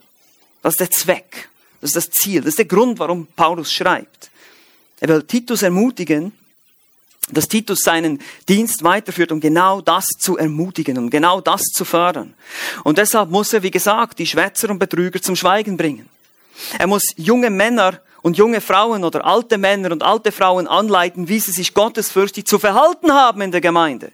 Das 0.63 0.75
ist 0.75 0.81
der 0.81 0.91
Zweck. 0.91 1.49
Das 1.81 1.91
ist 1.91 1.97
das 1.97 2.11
Ziel. 2.11 2.41
Das 2.41 2.51
ist 2.51 2.59
der 2.59 2.67
Grund, 2.67 2.99
warum 2.99 3.27
Paulus 3.27 3.73
schreibt. 3.73 4.31
Er 5.01 5.09
will 5.09 5.23
Titus 5.23 5.63
ermutigen, 5.63 6.33
dass 7.31 7.49
Titus 7.49 7.81
seinen 7.81 8.21
Dienst 8.49 8.83
weiterführt, 8.83 9.33
um 9.33 9.41
genau 9.41 9.81
das 9.81 10.07
zu 10.19 10.39
ermutigen, 10.39 10.99
um 10.99 11.11
genau 11.11 11.41
das 11.41 11.63
zu 11.63 11.85
fördern. 11.85 12.35
Und 12.85 12.99
deshalb 12.99 13.31
muss 13.31 13.53
er, 13.53 13.63
wie 13.63 13.71
gesagt, 13.71 14.19
die 14.19 14.27
Schwätzer 14.27 14.71
und 14.71 14.79
Betrüger 14.79 15.21
zum 15.21 15.37
Schweigen 15.37 15.77
bringen. 15.77 16.09
Er 16.79 16.87
muss 16.87 17.05
junge 17.17 17.51
Männer 17.51 18.01
und 18.23 18.37
junge 18.37 18.61
Frauen 18.61 19.05
oder 19.05 19.25
alte 19.25 19.59
Männer 19.59 19.93
und 19.93 20.03
alte 20.03 20.33
Frauen 20.33 20.67
anleiten, 20.67 21.29
wie 21.29 21.41
sie 21.41 21.53
sich 21.53 21.75
gottesfürchtig 21.75 22.47
zu 22.47 22.59
verhalten 22.59 23.13
haben 23.13 23.41
in 23.41 23.53
der 23.53 23.61
Gemeinde. 23.61 24.13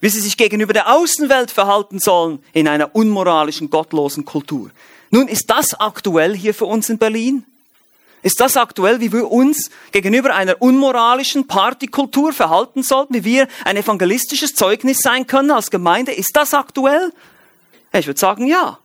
Wie 0.00 0.08
sie 0.08 0.20
sich 0.20 0.36
gegenüber 0.36 0.72
der 0.72 0.92
Außenwelt 0.92 1.50
verhalten 1.50 1.98
sollen 1.98 2.42
in 2.52 2.68
einer 2.68 2.94
unmoralischen, 2.94 3.70
gottlosen 3.70 4.24
Kultur. 4.24 4.70
Nun, 5.10 5.28
ist 5.28 5.50
das 5.50 5.74
aktuell 5.74 6.36
hier 6.36 6.54
für 6.54 6.66
uns 6.66 6.88
in 6.88 6.98
Berlin? 6.98 7.44
Ist 8.22 8.40
das 8.40 8.56
aktuell, 8.56 9.00
wie 9.00 9.12
wir 9.12 9.30
uns 9.30 9.70
gegenüber 9.92 10.34
einer 10.34 10.60
unmoralischen 10.60 11.46
Partykultur 11.46 12.32
verhalten 12.32 12.82
sollten, 12.82 13.14
wie 13.14 13.24
wir 13.24 13.48
ein 13.64 13.76
evangelistisches 13.76 14.54
Zeugnis 14.54 14.98
sein 14.98 15.26
können 15.26 15.52
als 15.52 15.70
Gemeinde? 15.70 16.12
Ist 16.12 16.36
das 16.36 16.52
aktuell? 16.52 17.12
Ich 17.92 18.06
würde 18.06 18.18
sagen, 18.18 18.46
ja. 18.46 18.78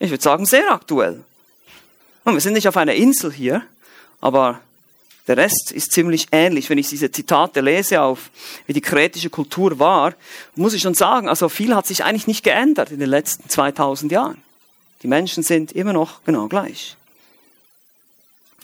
Ich 0.00 0.10
würde 0.10 0.22
sagen, 0.22 0.46
sehr 0.46 0.72
aktuell. 0.72 1.22
Und 2.28 2.34
wir 2.34 2.40
sind 2.42 2.52
nicht 2.52 2.68
auf 2.68 2.76
einer 2.76 2.94
Insel 2.94 3.32
hier, 3.32 3.62
aber 4.20 4.60
der 5.26 5.38
Rest 5.38 5.72
ist 5.72 5.92
ziemlich 5.92 6.28
ähnlich. 6.30 6.68
Wenn 6.68 6.78
ich 6.78 6.88
diese 6.88 7.10
Zitate 7.10 7.60
lese 7.62 8.02
auf, 8.02 8.30
wie 8.66 8.74
die 8.74 8.82
kretische 8.82 9.30
Kultur 9.30 9.78
war, 9.78 10.14
muss 10.54 10.74
ich 10.74 10.82
schon 10.82 10.94
sagen, 10.94 11.28
also 11.28 11.48
viel 11.48 11.74
hat 11.74 11.86
sich 11.86 12.04
eigentlich 12.04 12.26
nicht 12.26 12.44
geändert 12.44 12.90
in 12.90 13.00
den 13.00 13.08
letzten 13.08 13.48
2000 13.48 14.12
Jahren. 14.12 14.42
Die 15.02 15.06
Menschen 15.06 15.42
sind 15.42 15.72
immer 15.72 15.92
noch 15.92 16.22
genau 16.24 16.48
gleich. 16.48 16.96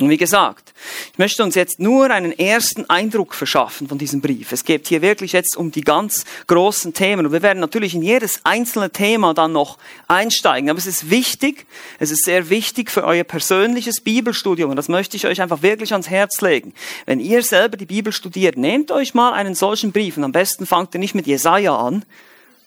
Und 0.00 0.11
wie 0.11 0.16
gesagt, 0.16 0.74
ich 1.12 1.18
möchte 1.18 1.44
uns 1.44 1.54
jetzt 1.54 1.78
nur 1.78 2.11
einen 2.11 2.37
ersten 2.37 2.90
Eindruck 2.90 3.33
verschaffen 3.33 3.87
von 3.87 3.96
diesem 3.96 4.20
Brief. 4.20 4.50
Es 4.50 4.64
geht 4.64 4.88
hier 4.88 5.02
wirklich 5.02 5.33
jetzt 5.33 5.57
um 5.57 5.70
die 5.70 5.83
ganz 5.83 6.24
großen 6.48 6.94
Themen. 6.94 7.26
Und 7.26 7.33
wir 7.33 7.42
werden 7.42 7.61
natürlich 7.61 7.94
in 7.94 8.02
jedes 8.02 8.40
einzelne 8.42 8.90
Thema 8.90 9.35
dann 9.35 9.52
noch 9.52 9.78
einsteigen. 10.09 10.68
Aber 10.68 10.80
es 10.80 10.87
ist 10.87 11.11
wichtig, 11.11 11.66
es 12.00 12.11
ist 12.11 12.24
sehr 12.24 12.50
wichtig 12.50 12.90
für 12.90 13.04
euer 13.04 13.22
persönliches 13.22 14.00
Bibelstudium. 14.00 14.70
Und 14.70 14.76
das 14.76 14.88
möchte 14.88 15.16
ich 15.16 15.28
euch 15.28 15.40
einfach 15.40 15.62
wirklich 15.62 15.92
ans 15.92 16.11
Herz 16.11 16.40
legen. 16.40 16.74
Wenn 17.07 17.20
ihr 17.20 17.44
selber 17.44 17.76
die 17.76 17.87
Bibel 17.87 18.12
studiert, 18.12 18.57
nehmt 18.57 18.90
euch 18.90 19.14
mal 19.14 19.33
einen 19.33 19.54
solchen 19.54 19.92
Brief. 19.92 20.16
Und 20.16 20.24
am 20.24 20.33
besten 20.33 20.66
fangt 20.66 20.92
ihr 20.94 20.98
nicht 20.98 21.14
mit 21.14 21.28
Jesaja 21.28 21.76
an, 21.76 22.04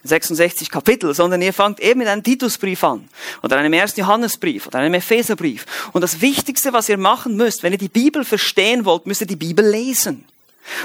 66 0.08 0.72
Kapitel, 0.72 1.14
sondern 1.14 1.42
ihr 1.42 1.54
fangt 1.54 1.80
eben 1.80 2.00
mit 2.00 2.08
einem 2.08 2.24
Titusbrief 2.24 2.84
an 2.84 3.08
oder 3.44 3.58
einem 3.58 3.74
ersten 3.74 4.00
Johannesbrief 4.00 4.68
oder 4.68 4.80
einem 4.80 4.96
Epheserbrief. 4.96 5.66
Und 5.94 6.02
das 6.02 6.22
Wichtigste, 6.22 6.74
was 6.74 6.90
ihr 6.90 6.98
machen 6.98 7.36
müsst, 7.36 7.64
wenn 7.64 7.74
ihr 7.74 7.78
die 7.78 7.90
Bibel 7.90 8.26
verstehen 8.26 8.86
wollt, 8.86 9.06
müsst 9.06 9.22
ihr 9.22 9.28
die 9.28 9.36
Bibel 9.36 9.66
lesen. 9.66 10.26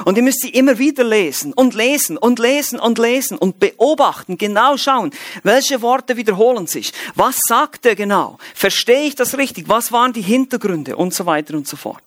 Und 0.04 0.16
ihr 0.16 0.22
müsst 0.22 0.42
sie 0.42 0.50
immer 0.50 0.78
wieder 0.78 1.04
lesen 1.04 1.52
und 1.52 1.74
lesen 1.74 2.16
und 2.16 2.38
lesen 2.38 2.78
und 2.78 2.98
lesen 2.98 3.36
und 3.36 3.58
beobachten, 3.58 4.38
genau 4.38 4.76
schauen, 4.76 5.12
welche 5.42 5.82
Worte 5.82 6.16
wiederholen 6.16 6.66
sich. 6.66 6.92
Was 7.14 7.40
sagt 7.46 7.86
er 7.86 7.96
genau? 7.96 8.38
Verstehe 8.54 9.02
ich 9.02 9.14
das 9.14 9.36
richtig? 9.36 9.68
Was 9.68 9.90
waren 9.90 10.12
die 10.12 10.22
Hintergründe? 10.22 10.96
Und 10.96 11.14
so 11.14 11.26
weiter 11.26 11.54
und 11.54 11.66
so 11.66 11.76
fort. 11.76 12.02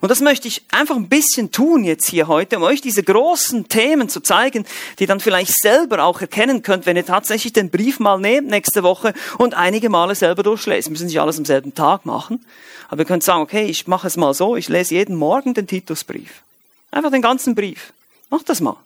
Und 0.00 0.10
das 0.10 0.20
möchte 0.20 0.48
ich 0.48 0.62
einfach 0.70 0.96
ein 0.96 1.08
bisschen 1.08 1.50
tun 1.50 1.84
jetzt 1.84 2.08
hier 2.08 2.28
heute, 2.28 2.56
um 2.56 2.62
euch 2.62 2.80
diese 2.80 3.02
großen 3.02 3.68
Themen 3.68 4.08
zu 4.08 4.20
zeigen, 4.20 4.64
die 4.98 5.06
dann 5.06 5.20
vielleicht 5.20 5.52
selber 5.60 6.04
auch 6.04 6.20
erkennen 6.20 6.62
könnt, 6.62 6.86
wenn 6.86 6.96
ihr 6.96 7.06
tatsächlich 7.06 7.52
den 7.52 7.70
Brief 7.70 8.00
mal 8.00 8.18
nehmt 8.18 8.48
nächste 8.48 8.82
Woche 8.82 9.14
und 9.38 9.54
einige 9.54 9.88
Male 9.88 10.14
selber 10.14 10.42
durchlesen. 10.42 10.90
Wir 10.90 10.92
müssen 10.92 11.06
nicht 11.06 11.20
alles 11.20 11.38
am 11.38 11.44
selben 11.44 11.74
Tag 11.74 12.06
machen. 12.06 12.44
Aber 12.88 13.02
ihr 13.02 13.06
könnt 13.06 13.22
sagen, 13.22 13.42
okay, 13.42 13.64
ich 13.64 13.86
mache 13.86 14.06
es 14.06 14.16
mal 14.16 14.34
so, 14.34 14.56
ich 14.56 14.68
lese 14.68 14.94
jeden 14.94 15.16
Morgen 15.16 15.54
den 15.54 15.66
Titusbrief. 15.66 16.42
Einfach 16.90 17.10
den 17.10 17.22
ganzen 17.22 17.54
Brief. 17.54 17.92
Macht 18.30 18.48
das 18.48 18.60
mal. 18.60 18.76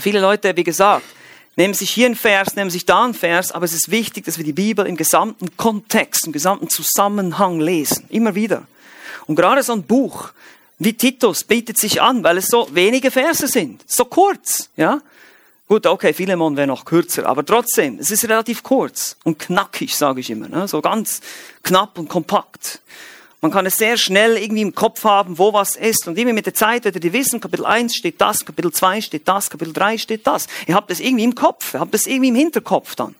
Viele 0.00 0.20
Leute, 0.20 0.56
wie 0.56 0.64
gesagt, 0.64 1.04
nehmen 1.56 1.74
sich 1.74 1.90
hier 1.90 2.06
ein 2.06 2.14
Vers, 2.14 2.56
nehmen 2.56 2.70
sich 2.70 2.86
da 2.86 3.04
ein 3.04 3.14
Vers, 3.14 3.52
aber 3.52 3.64
es 3.64 3.74
ist 3.74 3.90
wichtig, 3.90 4.24
dass 4.24 4.38
wir 4.38 4.44
die 4.44 4.54
Bibel 4.54 4.86
im 4.86 4.96
gesamten 4.96 5.54
Kontext, 5.56 6.26
im 6.26 6.32
gesamten 6.32 6.70
Zusammenhang 6.70 7.60
lesen. 7.60 8.06
Immer 8.08 8.34
wieder. 8.34 8.62
Und 9.26 9.36
gerade 9.36 9.62
so 9.62 9.72
ein 9.72 9.82
Buch 9.82 10.32
wie 10.78 10.94
Titus 10.94 11.44
bietet 11.44 11.78
sich 11.78 12.02
an, 12.02 12.24
weil 12.24 12.38
es 12.38 12.48
so 12.48 12.68
wenige 12.72 13.10
Verse 13.10 13.46
sind. 13.46 13.82
So 13.86 14.04
kurz, 14.04 14.68
ja. 14.76 15.00
Gut, 15.68 15.86
okay, 15.86 16.12
Philemon 16.12 16.56
wäre 16.56 16.66
noch 16.66 16.84
kürzer, 16.84 17.24
aber 17.24 17.46
trotzdem, 17.46 17.98
es 17.98 18.10
ist 18.10 18.24
relativ 18.24 18.62
kurz 18.62 19.16
und 19.24 19.38
knackig, 19.38 19.96
sage 19.96 20.20
ich 20.20 20.28
immer. 20.28 20.48
Ne? 20.48 20.66
So 20.68 20.82
ganz 20.82 21.20
knapp 21.62 21.98
und 21.98 22.08
kompakt. 22.08 22.80
Man 23.40 23.50
kann 23.50 23.64
es 23.64 23.76
sehr 23.76 23.96
schnell 23.96 24.36
irgendwie 24.36 24.62
im 24.62 24.74
Kopf 24.74 25.04
haben, 25.04 25.38
wo 25.38 25.52
was 25.52 25.76
ist. 25.76 26.06
Und 26.06 26.18
immer 26.18 26.32
mit 26.32 26.46
der 26.46 26.54
Zeit 26.54 26.84
werdet 26.84 27.04
ihr 27.04 27.12
wissen, 27.12 27.40
Kapitel 27.40 27.64
1 27.64 27.96
steht 27.96 28.20
das, 28.20 28.44
Kapitel 28.44 28.72
2 28.72 29.00
steht 29.00 29.26
das, 29.26 29.50
Kapitel 29.50 29.72
3 29.72 29.98
steht 29.98 30.26
das. 30.26 30.46
Ihr 30.66 30.74
habt 30.74 30.90
es 30.90 31.00
irgendwie 31.00 31.24
im 31.24 31.34
Kopf, 31.34 31.74
ihr 31.74 31.80
habt 31.80 31.94
es 31.94 32.06
irgendwie 32.06 32.28
im 32.28 32.34
Hinterkopf 32.34 32.94
dann. 32.94 33.14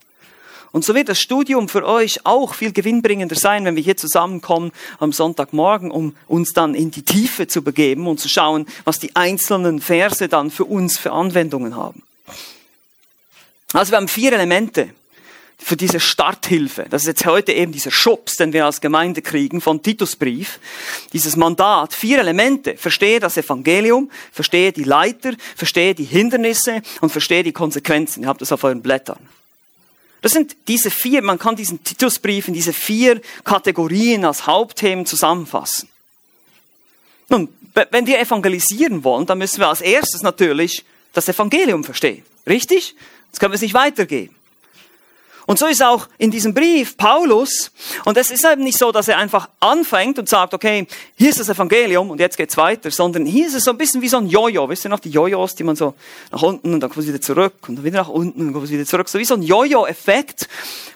Und 0.72 0.84
so 0.84 0.94
wird 0.94 1.10
das 1.10 1.20
Studium 1.20 1.68
für 1.68 1.86
euch 1.86 2.24
auch 2.24 2.54
viel 2.54 2.72
gewinnbringender 2.72 3.36
sein, 3.36 3.64
wenn 3.66 3.76
wir 3.76 3.82
hier 3.82 3.96
zusammenkommen 3.96 4.72
am 4.98 5.12
Sonntagmorgen, 5.12 5.90
um 5.90 6.16
uns 6.28 6.54
dann 6.54 6.74
in 6.74 6.90
die 6.90 7.02
Tiefe 7.02 7.46
zu 7.46 7.62
begeben 7.62 8.06
und 8.06 8.18
zu 8.18 8.28
schauen, 8.28 8.66
was 8.84 8.98
die 8.98 9.14
einzelnen 9.14 9.80
Verse 9.80 10.28
dann 10.28 10.50
für 10.50 10.64
uns 10.64 10.98
für 10.98 11.12
Anwendungen 11.12 11.76
haben. 11.76 12.02
Also 13.74 13.92
wir 13.92 13.98
haben 13.98 14.08
vier 14.08 14.32
Elemente 14.32 14.90
für 15.58 15.76
diese 15.76 16.00
Starthilfe. 16.00 16.86
Das 16.90 17.02
ist 17.02 17.08
jetzt 17.08 17.26
heute 17.26 17.52
eben 17.52 17.72
dieser 17.72 17.90
Schubs, 17.90 18.36
den 18.36 18.52
wir 18.52 18.64
als 18.64 18.80
Gemeinde 18.80 19.22
kriegen 19.22 19.60
von 19.60 19.82
Titusbrief. 19.82 20.58
Dieses 21.12 21.36
Mandat, 21.36 21.92
vier 21.92 22.18
Elemente. 22.18 22.76
Verstehe 22.76 23.20
das 23.20 23.36
Evangelium, 23.36 24.10
verstehe 24.32 24.72
die 24.72 24.84
Leiter, 24.84 25.34
verstehe 25.54 25.94
die 25.94 26.04
Hindernisse 26.04 26.82
und 27.00 27.10
verstehe 27.10 27.42
die 27.42 27.52
Konsequenzen. 27.52 28.22
Ihr 28.22 28.28
habt 28.28 28.40
das 28.40 28.52
auf 28.52 28.64
euren 28.64 28.82
Blättern. 28.82 29.18
Das 30.22 30.32
sind 30.32 30.56
diese 30.68 30.90
vier, 30.90 31.20
man 31.20 31.38
kann 31.38 31.56
diesen 31.56 31.82
Titusbrief 31.82 32.48
in 32.48 32.54
diese 32.54 32.72
vier 32.72 33.20
Kategorien 33.44 34.24
als 34.24 34.46
Hauptthemen 34.46 35.04
zusammenfassen. 35.04 35.88
Nun, 37.28 37.48
wenn 37.90 38.06
wir 38.06 38.20
evangelisieren 38.20 39.04
wollen, 39.04 39.26
dann 39.26 39.38
müssen 39.38 39.58
wir 39.58 39.68
als 39.68 39.80
erstes 39.80 40.22
natürlich 40.22 40.84
das 41.12 41.28
Evangelium 41.28 41.82
verstehen. 41.82 42.22
Richtig? 42.46 42.94
Das 43.30 43.40
können 43.40 43.52
wir 43.52 43.56
es 43.56 43.62
nicht 43.62 43.74
weitergeben. 43.74 44.34
Und 45.52 45.58
so 45.58 45.66
ist 45.66 45.82
auch 45.82 46.08
in 46.16 46.30
diesem 46.30 46.54
Brief 46.54 46.96
Paulus, 46.96 47.72
und 48.06 48.16
es 48.16 48.30
ist 48.30 48.42
eben 48.42 48.64
nicht 48.64 48.78
so, 48.78 48.90
dass 48.90 49.08
er 49.08 49.18
einfach 49.18 49.50
anfängt 49.60 50.18
und 50.18 50.26
sagt, 50.26 50.54
okay, 50.54 50.86
hier 51.14 51.28
ist 51.28 51.40
das 51.40 51.50
Evangelium 51.50 52.08
und 52.08 52.20
jetzt 52.20 52.38
geht's 52.38 52.56
weiter, 52.56 52.90
sondern 52.90 53.26
hier 53.26 53.48
ist 53.48 53.52
es 53.52 53.64
so 53.64 53.70
ein 53.70 53.76
bisschen 53.76 54.00
wie 54.00 54.08
so 54.08 54.16
ein 54.16 54.28
Jojo, 54.28 54.66
wisst 54.70 54.86
ihr 54.86 54.88
noch, 54.88 54.98
die 54.98 55.10
Jojos, 55.10 55.54
die 55.54 55.64
man 55.64 55.76
so 55.76 55.92
nach 56.30 56.40
unten 56.40 56.72
und 56.72 56.80
dann 56.80 56.88
kommt 56.88 57.02
es 57.02 57.08
wieder 57.08 57.20
zurück 57.20 57.52
und 57.68 57.76
dann 57.76 57.84
wieder 57.84 57.98
nach 57.98 58.08
unten 58.08 58.46
und 58.46 58.52
kommt 58.54 58.64
es 58.64 58.70
wieder 58.70 58.86
zurück, 58.86 59.10
so 59.10 59.18
wie 59.18 59.26
so 59.26 59.34
ein 59.34 59.42
Jojo-Effekt, 59.42 60.48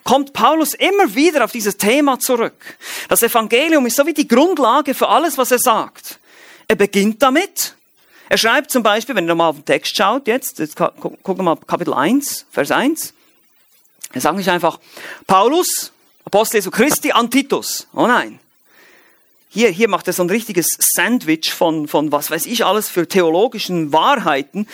kommt 0.04 0.32
Paulus 0.32 0.72
immer 0.72 1.14
wieder 1.14 1.44
auf 1.44 1.52
dieses 1.52 1.76
Thema 1.76 2.18
zurück. 2.18 2.78
Das 3.10 3.22
Evangelium 3.22 3.84
ist 3.84 3.96
so 3.96 4.06
wie 4.06 4.14
die 4.14 4.26
Grundlage 4.26 4.94
für 4.94 5.08
alles, 5.08 5.36
was 5.36 5.50
er 5.50 5.58
sagt. 5.58 6.18
Er 6.66 6.76
beginnt 6.76 7.22
damit, 7.22 7.74
er 8.30 8.38
schreibt 8.38 8.70
zum 8.70 8.82
Beispiel, 8.82 9.14
wenn 9.16 9.28
ihr 9.28 9.34
mal 9.34 9.50
auf 9.50 9.56
den 9.56 9.66
Text 9.66 9.94
schaut, 9.94 10.26
jetzt, 10.26 10.60
jetzt 10.60 10.76
gucken 10.76 11.18
wir 11.24 11.42
mal 11.42 11.56
Kapitel 11.66 11.92
1, 11.92 12.46
Vers 12.50 12.70
1, 12.70 13.12
er 14.16 14.20
sagt 14.20 14.36
nicht 14.36 14.50
einfach, 14.50 14.80
Paulus, 15.26 15.92
Apostel 16.24 16.56
Jesu 16.56 16.70
Christi 16.70 17.12
an 17.12 17.30
Titus. 17.30 17.86
Oh 17.94 18.06
nein. 18.06 18.40
Hier, 19.48 19.70
hier 19.70 19.88
macht 19.88 20.06
er 20.06 20.12
so 20.12 20.22
ein 20.22 20.30
richtiges 20.30 20.66
Sandwich 20.78 21.52
von, 21.52 21.88
von 21.88 22.12
was 22.12 22.30
weiß 22.30 22.46
ich 22.46 22.64
alles 22.64 22.88
für 22.88 23.08
theologischen 23.08 23.92
Wahrheiten. 23.92 24.66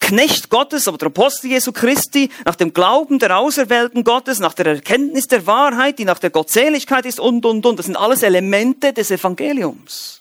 Knecht 0.00 0.50
Gottes, 0.50 0.88
aber 0.88 0.98
der 0.98 1.06
Apostel 1.06 1.50
Jesu 1.50 1.72
Christi, 1.72 2.30
nach 2.44 2.54
dem 2.54 2.72
Glauben 2.72 3.18
der 3.18 3.36
Auserwählten 3.36 4.02
Gottes, 4.02 4.38
nach 4.38 4.54
der 4.54 4.66
Erkenntnis 4.66 5.26
der 5.26 5.46
Wahrheit, 5.46 5.98
die 5.98 6.04
nach 6.04 6.18
der 6.18 6.30
Gottseligkeit 6.30 7.06
ist 7.06 7.20
und, 7.20 7.44
und, 7.44 7.66
und. 7.66 7.78
Das 7.78 7.86
sind 7.86 7.96
alles 7.96 8.22
Elemente 8.22 8.92
des 8.92 9.10
Evangeliums. 9.10 10.20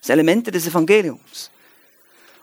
Das 0.00 0.06
sind 0.06 0.14
Elemente 0.14 0.50
des 0.50 0.66
Evangeliums. 0.66 1.50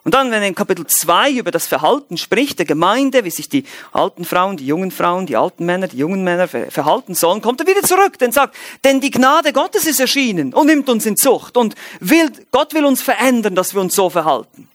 Und 0.08 0.13
dann, 0.13 0.32
wenn 0.32 0.41
er 0.41 0.48
in 0.48 0.56
Kapitel 0.56 0.88
2 0.88 1.32
über 1.32 1.52
das 1.52 1.67
Verhalten 1.67 2.15
spricht, 2.15 2.60
der 2.60 2.65
Gemeinde, 2.65 3.26
wie 3.26 3.30
sich 3.30 3.50
die 3.50 3.65
alten 3.91 4.24
Frauen, 4.24 4.56
die 4.56 4.65
jungen 4.65 4.89
Frauen, 4.89 5.26
die 5.26 5.36
alten 5.36 5.65
Männer, 5.65 5.89
die 5.89 5.98
jungen 5.98 6.24
Männer 6.24 6.48
verhalten 6.48 7.13
sollen, 7.13 7.41
kommt 7.41 7.60
er 7.60 7.67
wieder 7.67 7.84
zurück, 7.84 8.17
denn 8.17 8.32
sagt, 8.32 8.56
denn 8.86 9.02
die 9.02 9.12
Gnade 9.12 9.52
Gottes 9.52 9.86
ist 9.86 10.00
erschienen 10.00 10.54
und 10.54 10.67
nimmt 10.67 10.88
uns 10.88 11.06
in 11.06 11.17
Zucht 11.17 11.58
und 11.58 11.76
will, 12.00 12.32
Gott 12.52 12.74
will 12.74 12.86
uns 12.86 13.02
verändern, 13.02 13.54
dass 13.54 13.74
wir 13.74 13.82
uns 13.82 13.96
so 13.96 14.10
verhalten. 14.10 14.70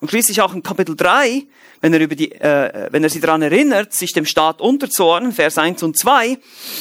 Und 0.00 0.08
schließlich 0.10 0.42
auch 0.42 0.52
in 0.52 0.64
Kapitel 0.64 0.96
3, 0.96 1.44
wenn 1.80 1.94
er, 1.94 2.00
über 2.00 2.16
die, 2.16 2.32
äh, 2.32 2.88
wenn 2.90 3.04
er 3.04 3.10
sie 3.10 3.20
daran 3.20 3.42
erinnert, 3.42 3.92
sich 3.92 4.12
dem 4.12 4.26
Staat 4.26 4.60
unterzuordnen, 4.60 5.30
Vers 5.30 5.56
1 5.56 5.84
und 5.84 5.96
2, 5.96 6.36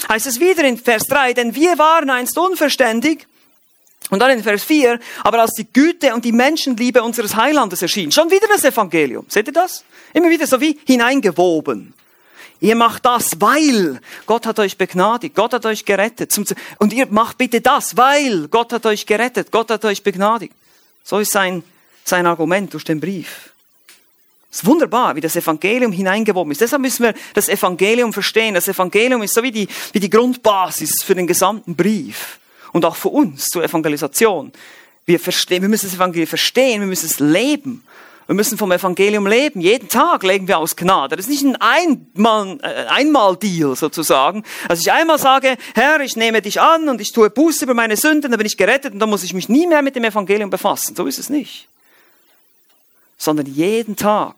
heißt 0.10 0.26
es 0.26 0.40
wieder 0.40 0.64
in 0.64 0.80
Vers 0.80 1.04
3, 1.04 1.34
denn 1.34 1.54
wir 1.54 1.78
waren 1.78 2.10
einst 2.10 2.40
unverständig, 2.40 3.28
und 4.10 4.20
dann 4.20 4.32
in 4.32 4.44
Vers 4.44 4.64
4, 4.64 5.00
aber 5.24 5.40
als 5.42 5.54
die 5.54 5.68
Güte 5.72 6.14
und 6.14 6.26
die 6.26 6.32
Menschenliebe 6.32 7.02
unseres 7.02 7.36
Heilandes 7.36 7.82
erschien, 7.82 8.12
schon 8.12 8.30
wieder 8.30 8.48
das 8.48 8.64
Evangelium. 8.64 9.26
Seht 9.30 9.48
ihr 9.48 9.54
das? 9.54 9.84
Immer 10.14 10.30
wieder 10.30 10.46
so 10.46 10.60
wie 10.62 10.80
hineingewoben. 10.86 11.94
Ihr 12.60 12.76
macht 12.76 13.06
das, 13.06 13.42
weil 13.42 14.00
Gott 14.26 14.46
hat 14.46 14.60
euch 14.60 14.78
begnadigt, 14.78 15.36
Gott 15.36 15.54
hat 15.54 15.66
euch 15.66 15.84
gerettet. 15.84 16.38
Und 16.80 16.94
ihr 16.94 17.08
macht 17.08 17.38
bitte 17.38 17.60
das, 17.60 17.98
weil 17.98 18.48
Gott 18.48 18.72
hat 18.72 18.86
euch 18.86 19.06
gerettet, 19.06 19.52
Gott 19.52 19.70
hat 19.70 19.84
euch 19.84 20.02
begnadigt. 20.04 20.54
So 21.04 21.20
ist 21.20 21.32
sein, 21.32 21.64
sein 22.06 22.26
Argument 22.26 22.74
durch 22.74 22.86
den 22.86 23.00
Brief. 23.02 23.50
Es 24.50 24.60
ist 24.60 24.66
wunderbar, 24.66 25.16
wie 25.16 25.22
das 25.22 25.36
Evangelium 25.36 25.92
hineingewoben 25.92 26.52
ist. 26.52 26.62
Deshalb 26.62 26.84
müssen 26.84 27.04
wir 27.04 27.16
das 27.34 27.50
Evangelium 27.50 28.14
verstehen. 28.14 28.54
Das 28.54 28.68
Evangelium 28.68 29.24
ist 29.24 29.34
so 29.34 29.42
wie 29.42 29.52
die, 29.52 29.68
wie 29.92 30.00
die 30.00 30.10
Grundbasis 30.10 31.04
für 31.04 31.16
den 31.16 31.26
gesamten 31.26 31.76
Brief 31.76 32.38
und 32.74 32.84
auch 32.84 32.98
für 32.98 33.10
uns 33.10 33.46
zur 33.46 33.64
Evangelisation. 33.64 34.52
Wir, 35.06 35.20
verstehen, 35.20 35.62
wir 35.62 35.70
müssen 35.70 35.88
das 35.88 35.96
Evangelium 35.96 36.28
verstehen, 36.28 36.82
wir 36.82 36.88
müssen 36.88 37.06
es 37.06 37.20
leben. 37.20 37.84
Wir 38.26 38.36
müssen 38.36 38.58
vom 38.58 38.72
Evangelium 38.72 39.28
leben. 39.28 39.60
Jeden 39.60 39.90
Tag 39.90 40.24
legen 40.24 40.48
wir 40.48 40.58
aus 40.58 40.76
Gnade. 40.76 41.18
Das 41.18 41.28
ist 41.28 41.44
nicht 41.44 41.58
ein 41.60 42.08
äh, 42.16 42.86
Einmal-Deal 42.88 43.76
sozusagen. 43.76 44.44
Also 44.70 44.82
ich 44.82 44.92
einmal 44.92 45.20
sage, 45.20 45.58
Herr, 45.76 46.00
ich 46.00 46.16
nehme 46.16 46.42
dich 46.42 46.62
an 46.62 46.88
und 46.88 47.02
ich 47.02 47.12
tue 47.12 47.30
Buße 47.30 47.66
über 47.66 47.74
meine 47.74 47.98
Sünden, 47.98 48.32
dann 48.32 48.38
bin 48.38 48.48
ich 48.48 48.58
gerettet 48.58 48.94
und 48.94 49.00
dann 49.00 49.10
muss 49.10 49.24
ich 49.24 49.34
mich 49.34 49.50
nie 49.50 49.68
mehr 49.68 49.82
mit 49.82 49.96
dem 49.96 50.06
Evangelium 50.06 50.50
befassen. 50.50 50.96
So 50.96 51.06
ist 51.06 51.20
es 51.20 51.30
nicht. 51.30 51.68
Sondern 53.18 53.46
jeden 53.46 53.98
Tag, 53.98 54.36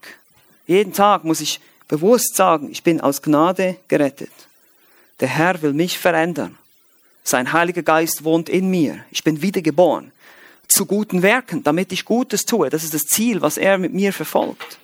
jeden 0.66 0.94
Tag 0.94 1.24
muss 1.24 1.40
ich 1.40 1.60
bewusst 1.88 2.36
sagen, 2.36 2.72
ich 2.72 2.82
bin 2.82 3.02
aus 3.02 3.22
Gnade 3.22 3.78
gerettet. 3.88 4.32
Der 5.20 5.28
Herr 5.28 5.62
will 5.62 5.74
mich 5.74 6.00
verändern. 6.00 6.58
Sein 7.26 7.52
Heiliger 7.52 7.82
Geist 7.82 8.24
wohnt 8.24 8.50
in 8.50 8.70
mir. 8.70 9.04
Ich 9.10 9.24
bin 9.24 9.42
wiedergeboren. 9.42 10.12
Zu 10.68 10.86
guten 10.86 11.24
Werken, 11.24 11.64
damit 11.64 11.92
ich 11.92 12.06
Gutes 12.06 12.46
tue. 12.46 12.70
Das 12.70 12.84
ist 12.84 12.94
das 12.94 13.06
Ziel, 13.06 13.42
was 13.42 13.58
er 13.58 13.80
mit 13.80 13.94
mir 13.94 14.14
verfolgt. 14.14 14.78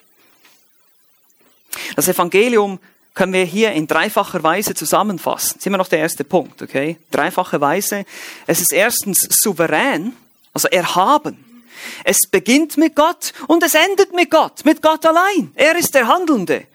Das 1.95 2.07
Evangelium 2.07 2.79
können 3.13 3.33
wir 3.33 3.45
hier 3.45 3.73
in 3.73 3.85
dreifacher 3.85 4.41
Weise 4.41 4.73
zusammenfassen. 4.73 5.53
Das 5.53 5.61
ist 5.61 5.67
immer 5.67 5.77
noch 5.77 5.87
der 5.87 5.99
erste 5.99 6.23
Punkt, 6.23 6.63
okay? 6.63 6.97
Dreifache 7.11 7.61
Weise. 7.61 8.05
Es 8.47 8.59
ist 8.59 8.73
erstens 8.73 9.19
souverän, 9.29 10.13
also 10.51 10.67
erhaben. 10.67 11.63
Es 12.03 12.21
beginnt 12.27 12.75
mit 12.75 12.95
Gott 12.95 13.33
und 13.47 13.61
es 13.63 13.75
endet 13.75 14.13
mit 14.13 14.31
Gott, 14.31 14.65
mit 14.65 14.81
Gott 14.81 15.05
allein. 15.05 15.51
Er 15.53 15.75
ist 15.75 15.93
der 15.93 16.07
Handelnde. 16.07 16.65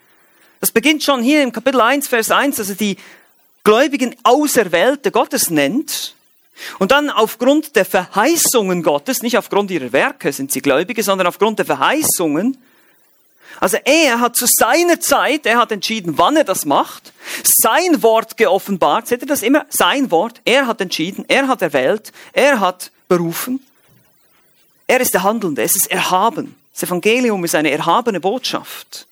Das 0.61 0.70
beginnt 0.70 1.02
schon 1.02 1.22
hier 1.22 1.42
im 1.42 1.52
Kapitel 1.52 1.81
1, 1.81 2.07
Vers 2.07 2.31
1, 2.31 2.61
also 2.61 2.74
die 2.74 2.96
Gläubigen 3.66 4.14
Auserwählte 4.22 5.11
Gottes 5.11 5.50
nennt 5.50 6.14
und 6.79 6.92
dann 6.92 7.11
aufgrund 7.11 7.74
der 7.74 7.85
Verheißungen 7.85 8.85
Gottes, 8.85 9.22
nicht 9.22 9.37
aufgrund 9.37 9.72
ihrer 9.72 9.90
Werke 9.90 10.33
sind 10.33 10.52
sie 10.52 10.62
Gläubige, 10.62 11.02
sondern 11.02 11.26
aufgrund 11.26 11.59
der 11.59 11.66
Verheißungen, 11.66 12.59
also 13.59 13.76
er 13.85 14.20
hat 14.20 14.37
zu 14.37 14.46
seiner 14.46 15.00
Zeit, 15.00 15.46
er 15.46 15.59
hat 15.59 15.72
entschieden, 15.72 16.16
wann 16.16 16.37
er 16.37 16.44
das 16.44 16.64
macht, 16.64 17.12
sein 17.42 18.05
Wort 18.05 18.37
geoffenbart, 18.37 19.09
seht 19.09 19.22
ihr 19.22 19.26
das 19.26 19.42
immer? 19.42 19.66
Sein 19.68 20.12
Wort, 20.12 20.40
er 20.44 20.68
hat 20.68 20.81
entschieden, 20.81 21.24
er 21.26 21.48
hat 21.48 21.61
erwählt, 21.61 22.12
er 22.33 22.61
hat 22.61 22.92
berufen. 23.09 23.59
Er 24.87 25.00
ist 25.00 25.12
der 25.12 25.24
Handelnde, 25.24 25.64
es 25.64 25.74
ist 25.74 25.90
erhaben. 25.90 26.55
Das 26.72 26.85
Evangelium 26.85 27.44
ist 27.44 27.57
eine 27.57 27.72
erhabene 27.72 28.20
Botschaft. 28.20 29.09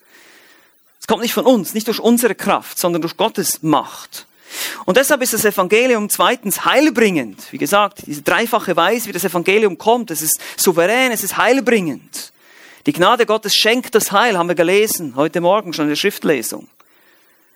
Es 1.01 1.09
kommt 1.09 1.23
nicht 1.23 1.35
von 1.35 1.45
uns, 1.45 1.75
nicht 1.75 1.89
durch 1.89 1.99
unsere 1.99 2.37
Kraft, 2.37 2.79
sondern 2.79 3.03
durch 3.03 3.17
Gottes 3.17 3.65
Macht. 3.65 4.27
Und 4.85 4.97
deshalb 4.97 5.23
ist 5.23 5.33
das 5.33 5.45
Evangelium 5.45 6.09
zweitens 6.11 6.65
heilbringend. 6.65 7.41
Wie 7.51 7.59
gesagt, 7.59 8.03
diese 8.07 8.23
dreifache 8.23 8.77
Weise, 8.77 9.09
wie 9.09 9.13
das 9.13 9.25
Evangelium 9.25 9.79
kommt, 9.79 10.11
es 10.11 10.23
ist 10.23 10.41
souverän, 10.57 11.13
es 11.13 11.25
ist 11.25 11.37
heilbringend. 11.37 12.33
Die 12.87 12.93
Gnade 12.93 13.25
Gottes 13.25 13.55
schenkt 13.55 13.95
das 13.95 14.13
Heil, 14.13 14.37
haben 14.37 14.49
wir 14.49 14.55
gelesen, 14.55 15.15
heute 15.17 15.41
Morgen 15.41 15.73
schon 15.73 15.87
in 15.87 15.91
der 15.91 15.97
Schriftlesung. 15.97 16.69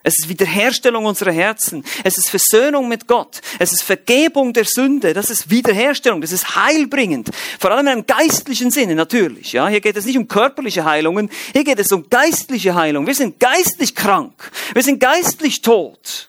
Es 0.01 0.17
ist 0.17 0.29
Wiederherstellung 0.29 1.05
unserer 1.05 1.31
Herzen. 1.31 1.83
Es 2.03 2.17
ist 2.17 2.29
Versöhnung 2.29 2.87
mit 2.87 3.05
Gott. 3.05 3.41
Es 3.59 3.73
ist 3.73 3.83
Vergebung 3.83 4.53
der 4.53 4.63
Sünde. 4.63 5.13
Das 5.13 5.29
ist 5.29 5.49
Wiederherstellung. 5.49 6.21
Das 6.21 6.31
ist 6.31 6.55
heilbringend. 6.55 7.29
Vor 7.59 7.71
allem 7.71 7.87
einem 7.87 8.05
geistlichen 8.05 8.71
Sinne 8.71 8.95
natürlich. 8.95 9.51
Ja, 9.51 9.67
hier 9.67 9.81
geht 9.81 9.97
es 9.97 10.05
nicht 10.05 10.17
um 10.17 10.27
körperliche 10.27 10.85
Heilungen. 10.85 11.29
Hier 11.51 11.65
geht 11.65 11.79
es 11.79 11.91
um 11.91 12.09
geistliche 12.09 12.75
Heilung. 12.75 13.07
Wir 13.07 13.15
sind 13.15 13.41
geistlich 13.41 13.93
krank. 13.93 14.51
Wir 14.73 14.83
sind 14.83 15.01
geistlich 15.01 15.61
tot. 15.61 16.28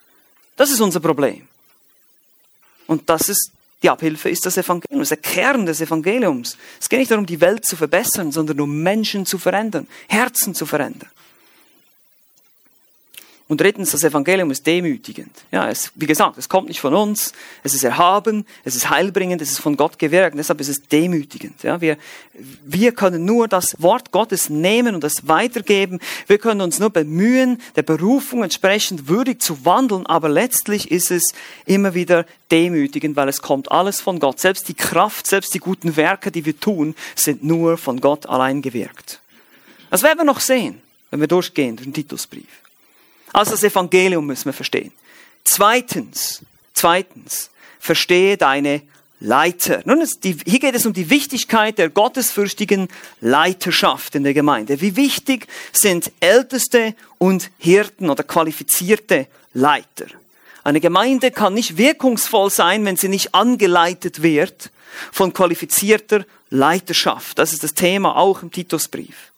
Das 0.61 0.69
ist 0.69 0.79
unser 0.79 0.99
Problem. 0.99 1.47
Und 2.85 3.09
das 3.09 3.29
ist 3.29 3.49
die 3.81 3.89
Abhilfe 3.89 4.29
ist 4.29 4.45
das 4.45 4.57
Evangelium, 4.57 5.01
ist 5.01 5.09
der 5.09 5.17
Kern 5.17 5.65
des 5.65 5.81
Evangeliums. 5.81 6.55
Es 6.79 6.87
geht 6.87 6.99
nicht 6.99 7.09
darum, 7.09 7.25
die 7.25 7.41
Welt 7.41 7.65
zu 7.65 7.75
verbessern, 7.75 8.31
sondern 8.31 8.61
um 8.61 8.83
Menschen 8.83 9.25
zu 9.25 9.39
verändern, 9.39 9.87
Herzen 10.07 10.53
zu 10.53 10.67
verändern. 10.67 11.09
Und 13.51 13.59
drittens, 13.59 13.91
das 13.91 14.05
Evangelium 14.05 14.49
ist 14.49 14.65
demütigend. 14.65 15.29
Ja, 15.51 15.67
es, 15.67 15.91
wie 15.95 16.05
gesagt, 16.05 16.37
es 16.37 16.47
kommt 16.47 16.69
nicht 16.69 16.79
von 16.79 16.93
uns, 16.93 17.33
es 17.63 17.73
ist 17.73 17.83
erhaben, 17.83 18.45
es 18.63 18.77
ist 18.77 18.89
heilbringend, 18.89 19.41
es 19.41 19.51
ist 19.51 19.59
von 19.59 19.75
Gott 19.75 19.99
gewirkt, 19.99 20.37
deshalb 20.37 20.61
ist 20.61 20.69
es 20.69 20.83
demütigend. 20.83 21.61
Ja, 21.61 21.81
wir, 21.81 21.97
wir 22.63 22.93
können 22.93 23.25
nur 23.25 23.49
das 23.49 23.75
Wort 23.81 24.13
Gottes 24.13 24.49
nehmen 24.49 24.95
und 24.95 25.03
es 25.03 25.27
weitergeben. 25.27 25.99
Wir 26.27 26.37
können 26.37 26.61
uns 26.61 26.79
nur 26.79 26.91
bemühen, 26.91 27.61
der 27.75 27.83
Berufung 27.83 28.41
entsprechend 28.41 29.09
würdig 29.09 29.41
zu 29.41 29.65
wandeln, 29.65 30.05
aber 30.05 30.29
letztlich 30.29 30.89
ist 30.89 31.11
es 31.11 31.33
immer 31.65 31.93
wieder 31.93 32.25
demütigend, 32.51 33.17
weil 33.17 33.27
es 33.27 33.41
kommt 33.41 33.69
alles 33.69 33.99
von 33.99 34.19
Gott. 34.19 34.39
Selbst 34.39 34.69
die 34.69 34.75
Kraft, 34.75 35.27
selbst 35.27 35.53
die 35.53 35.59
guten 35.59 35.97
Werke, 35.97 36.31
die 36.31 36.45
wir 36.45 36.57
tun, 36.57 36.95
sind 37.15 37.43
nur 37.43 37.77
von 37.77 37.99
Gott 37.99 38.27
allein 38.27 38.61
gewirkt. 38.61 39.19
Das 39.89 40.03
werden 40.03 40.19
wir 40.19 40.23
noch 40.23 40.39
sehen, 40.39 40.81
wenn 41.09 41.19
wir 41.19 41.27
durchgehen 41.27 41.75
durch 41.75 41.87
den 41.87 41.93
Titusbrief. 41.93 42.61
Also 43.33 43.51
das 43.51 43.63
Evangelium 43.63 44.25
müssen 44.25 44.45
wir 44.45 44.53
verstehen. 44.53 44.91
Zweitens, 45.43 46.41
zweitens, 46.73 47.49
verstehe 47.79 48.37
deine 48.37 48.81
Leiter. 49.19 49.81
Nun, 49.85 50.03
die, 50.23 50.37
hier 50.45 50.59
geht 50.59 50.75
es 50.75 50.85
um 50.85 50.93
die 50.93 51.09
Wichtigkeit 51.09 51.77
der 51.77 51.89
gottesfürchtigen 51.89 52.87
Leiterschaft 53.21 54.15
in 54.15 54.23
der 54.23 54.33
Gemeinde. 54.33 54.81
Wie 54.81 54.95
wichtig 54.95 55.47
sind 55.71 56.11
Älteste 56.19 56.95
und 57.19 57.51
Hirten 57.59 58.09
oder 58.09 58.23
qualifizierte 58.23 59.27
Leiter? 59.53 60.07
Eine 60.63 60.79
Gemeinde 60.79 61.31
kann 61.31 61.53
nicht 61.53 61.77
wirkungsvoll 61.77 62.49
sein, 62.49 62.83
wenn 62.85 62.97
sie 62.97 63.09
nicht 63.09 63.33
angeleitet 63.33 64.21
wird 64.21 64.71
von 65.11 65.33
qualifizierter 65.33 66.25
Leiterschaft. 66.49 67.39
Das 67.39 67.53
ist 67.53 67.63
das 67.63 67.73
Thema 67.73 68.17
auch 68.17 68.41
im 68.41 68.51
Titusbrief. 68.51 69.30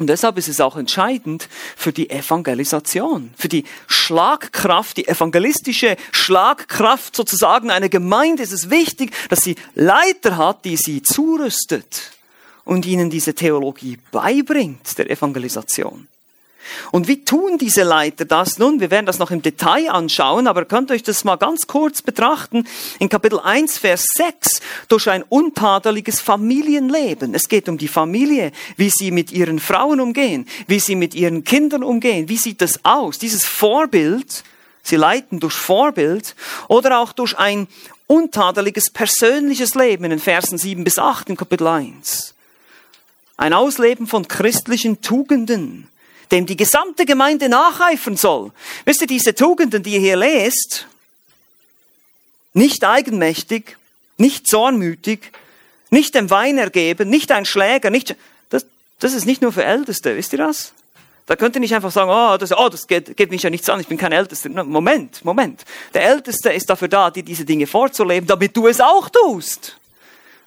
Und 0.00 0.06
deshalb 0.06 0.38
ist 0.38 0.48
es 0.48 0.60
auch 0.60 0.76
entscheidend 0.76 1.48
für 1.76 1.92
die 1.92 2.08
Evangelisation, 2.08 3.30
für 3.36 3.48
die 3.48 3.64
Schlagkraft, 3.86 4.96
die 4.96 5.06
evangelistische 5.06 5.96
Schlagkraft 6.10 7.14
sozusagen 7.14 7.70
einer 7.70 7.90
Gemeinde 7.90 8.42
ist 8.42 8.52
es 8.52 8.70
wichtig, 8.70 9.12
dass 9.28 9.42
sie 9.42 9.56
Leiter 9.74 10.38
hat, 10.38 10.64
die 10.64 10.78
sie 10.78 11.02
zurüstet 11.02 12.12
und 12.64 12.86
ihnen 12.86 13.10
diese 13.10 13.34
Theologie 13.34 13.98
beibringt 14.10 14.96
der 14.96 15.10
Evangelisation. 15.10 16.08
Und 16.92 17.08
wie 17.08 17.24
tun 17.24 17.58
diese 17.58 17.82
Leiter 17.82 18.24
das 18.24 18.58
nun? 18.58 18.80
Wir 18.80 18.90
werden 18.90 19.06
das 19.06 19.18
noch 19.18 19.30
im 19.30 19.42
Detail 19.42 19.90
anschauen, 19.90 20.46
aber 20.46 20.64
könnt 20.64 20.90
euch 20.90 21.02
das 21.02 21.24
mal 21.24 21.36
ganz 21.36 21.66
kurz 21.66 22.02
betrachten. 22.02 22.66
In 22.98 23.08
Kapitel 23.08 23.40
1, 23.40 23.78
Vers 23.78 24.06
6, 24.14 24.60
durch 24.88 25.08
ein 25.08 25.22
untadeliges 25.28 26.20
Familienleben. 26.20 27.34
Es 27.34 27.48
geht 27.48 27.68
um 27.68 27.78
die 27.78 27.88
Familie, 27.88 28.52
wie 28.76 28.90
sie 28.90 29.10
mit 29.10 29.32
ihren 29.32 29.58
Frauen 29.58 30.00
umgehen, 30.00 30.46
wie 30.66 30.80
sie 30.80 30.96
mit 30.96 31.14
ihren 31.14 31.44
Kindern 31.44 31.82
umgehen. 31.82 32.28
Wie 32.28 32.36
sieht 32.36 32.60
das 32.60 32.84
aus? 32.84 33.18
Dieses 33.18 33.44
Vorbild, 33.44 34.44
sie 34.82 34.96
leiten 34.96 35.40
durch 35.40 35.54
Vorbild 35.54 36.34
oder 36.68 36.98
auch 36.98 37.12
durch 37.12 37.38
ein 37.38 37.68
untadeliges 38.06 38.90
persönliches 38.90 39.74
Leben 39.74 40.04
in 40.04 40.10
den 40.10 40.18
Versen 40.18 40.58
7 40.58 40.82
bis 40.82 40.98
8 40.98 41.30
in 41.30 41.36
Kapitel 41.36 41.66
1. 41.66 42.34
Ein 43.36 43.52
Ausleben 43.54 44.06
von 44.06 44.28
christlichen 44.28 45.00
Tugenden 45.00 45.88
dem 46.30 46.46
die 46.46 46.56
gesamte 46.56 47.04
Gemeinde 47.04 47.48
nacheifern 47.48 48.16
soll. 48.16 48.52
Wisst 48.84 49.00
ihr, 49.00 49.06
diese 49.06 49.34
Tugenden, 49.34 49.82
die 49.82 49.94
ihr 49.94 50.00
hier 50.00 50.16
lest, 50.16 50.86
nicht 52.52 52.84
eigenmächtig, 52.84 53.76
nicht 54.16 54.46
zornmütig, 54.46 55.32
nicht 55.90 56.14
dem 56.14 56.30
Wein 56.30 56.58
ergeben, 56.58 57.10
nicht 57.10 57.32
ein 57.32 57.44
Schläger, 57.44 57.90
nicht, 57.90 58.16
das, 58.50 58.64
das 58.98 59.14
ist 59.14 59.26
nicht 59.26 59.42
nur 59.42 59.52
für 59.52 59.64
Älteste, 59.64 60.16
wisst 60.16 60.32
ihr 60.32 60.38
das? 60.38 60.72
Da 61.26 61.36
könnt 61.36 61.54
ihr 61.54 61.60
nicht 61.60 61.74
einfach 61.74 61.92
sagen, 61.92 62.10
oh, 62.10 62.36
das, 62.36 62.50
oh, 62.50 62.68
das 62.68 62.86
geht, 62.88 63.16
geht 63.16 63.30
mich 63.30 63.42
ja 63.42 63.50
nichts 63.50 63.68
an, 63.68 63.78
ich 63.78 63.86
bin 63.86 63.98
kein 63.98 64.10
Ältester. 64.10 64.48
Moment, 64.48 65.24
Moment. 65.24 65.64
Der 65.94 66.02
Älteste 66.02 66.50
ist 66.50 66.68
dafür 66.68 66.88
da, 66.88 67.10
dir 67.10 67.22
diese 67.22 67.44
Dinge 67.44 67.68
vorzuleben, 67.68 68.26
damit 68.26 68.56
du 68.56 68.66
es 68.66 68.80
auch 68.80 69.08
tust. 69.08 69.76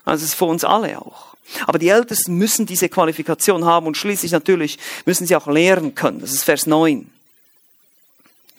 Also 0.04 0.24
es 0.24 0.32
ist 0.32 0.36
für 0.36 0.46
uns 0.46 0.66
alle 0.66 1.00
auch. 1.00 1.33
Aber 1.68 1.80
die 1.80 1.90
Ältesten 1.90 2.36
müssen 2.36 2.66
diese 2.66 2.90
Qualifikation 2.90 3.66
haben 3.66 3.88
und 3.88 3.98
schließlich 3.98 4.32
natürlich 4.32 4.80
müssen 5.06 5.28
sie 5.28 5.36
auch 5.36 5.48
lehren 5.48 5.94
können. 5.96 6.20
Das 6.20 6.32
ist 6.32 6.44
Vers 6.44 6.66
9. 6.66 7.10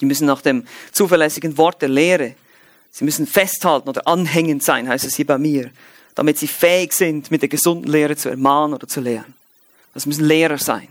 Die 0.01 0.07
müssen 0.07 0.27
nach 0.27 0.43
dem 0.43 0.67
zuverlässigen 0.93 1.57
Wort 1.57 1.81
der 1.83 1.89
Lehre, 1.89 2.35
sie 2.91 3.05
müssen 3.05 3.27
festhalten 3.27 3.89
oder 3.89 4.07
anhängend 4.07 4.63
sein, 4.63 4.89
heißt 4.89 5.05
es 5.05 5.17
hier 5.17 5.27
bei 5.27 5.39
mir, 5.39 5.71
damit 6.15 6.39
sie 6.39 6.49
fähig 6.49 6.93
sind, 6.93 7.31
mit 7.31 7.43
der 7.43 7.49
gesunden 7.49 7.91
Lehre 7.91 8.17
zu 8.17 8.29
ermahnen 8.29 8.75
oder 8.75 8.87
zu 8.87 9.01
lehren. 9.01 9.35
Das 9.95 10.07
müssen 10.07 10.25
Lehrer 10.25 10.59
sein. 10.59 10.89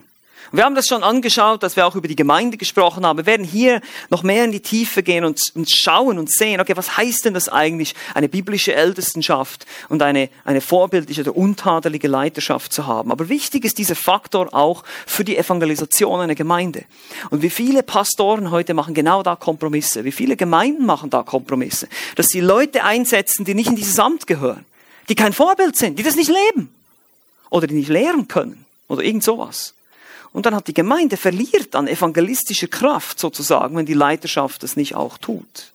Wir 0.55 0.65
haben 0.65 0.75
das 0.75 0.85
schon 0.85 1.01
angeschaut, 1.01 1.63
dass 1.63 1.75
wir 1.77 1.87
auch 1.87 1.95
über 1.95 2.07
die 2.07 2.15
Gemeinde 2.15 2.57
gesprochen 2.57 3.07
haben. 3.07 3.17
Wir 3.17 3.25
werden 3.25 3.43
hier 3.43 3.81
noch 4.11 4.21
mehr 4.21 4.45
in 4.45 4.51
die 4.51 4.59
Tiefe 4.59 5.01
gehen 5.01 5.25
und, 5.25 5.41
und 5.55 5.67
schauen 5.67 6.19
und 6.19 6.31
sehen, 6.31 6.61
okay, 6.61 6.77
was 6.77 6.95
heißt 6.95 7.25
denn 7.25 7.33
das 7.33 7.49
eigentlich, 7.49 7.95
eine 8.13 8.29
biblische 8.29 8.75
Ältestenschaft 8.75 9.65
und 9.89 10.03
eine, 10.03 10.29
eine 10.45 10.61
vorbildliche 10.61 11.21
oder 11.21 11.35
untadelige 11.35 12.07
Leiterschaft 12.07 12.71
zu 12.71 12.85
haben. 12.85 13.11
Aber 13.11 13.29
wichtig 13.29 13.65
ist 13.65 13.79
dieser 13.79 13.95
Faktor 13.95 14.53
auch 14.53 14.83
für 15.07 15.23
die 15.23 15.37
Evangelisation 15.37 16.21
einer 16.21 16.35
Gemeinde. 16.35 16.83
Und 17.31 17.41
wie 17.41 17.49
viele 17.49 17.81
Pastoren 17.81 18.51
heute 18.51 18.75
machen 18.75 18.93
genau 18.93 19.23
da 19.23 19.35
Kompromisse, 19.35 20.03
wie 20.03 20.11
viele 20.11 20.35
Gemeinden 20.35 20.85
machen 20.85 21.09
da 21.09 21.23
Kompromisse, 21.23 21.87
dass 22.15 22.27
sie 22.27 22.41
Leute 22.41 22.83
einsetzen, 22.83 23.43
die 23.43 23.55
nicht 23.55 23.69
in 23.69 23.75
dieses 23.75 23.97
Amt 23.97 24.27
gehören, 24.27 24.65
die 25.09 25.15
kein 25.15 25.33
Vorbild 25.33 25.77
sind, 25.77 25.97
die 25.97 26.03
das 26.03 26.15
nicht 26.15 26.29
leben 26.29 26.69
oder 27.49 27.65
die 27.65 27.73
nicht 27.73 27.89
lehren 27.89 28.27
können 28.27 28.67
oder 28.87 29.01
irgend 29.01 29.23
sowas. 29.23 29.73
Und 30.33 30.47
dann 30.47 30.55
hat 30.55 30.67
die 30.67 30.73
Gemeinde 30.73 31.15
verliert 31.15 31.75
an 31.75 31.87
evangelistischer 31.87 32.67
Kraft 32.67 33.19
sozusagen, 33.19 33.77
wenn 33.77 33.85
die 33.85 33.93
Leiterschaft 33.93 34.63
es 34.63 34.75
nicht 34.75 34.95
auch 34.95 35.19
tut. 35.19 35.71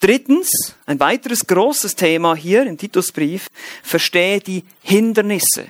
Drittens, 0.00 0.74
ein 0.84 1.00
weiteres 1.00 1.46
großes 1.46 1.94
Thema 1.94 2.34
hier 2.34 2.66
im 2.66 2.76
Titusbrief, 2.76 3.46
verstehe 3.82 4.40
die 4.40 4.64
Hindernisse. 4.82 5.66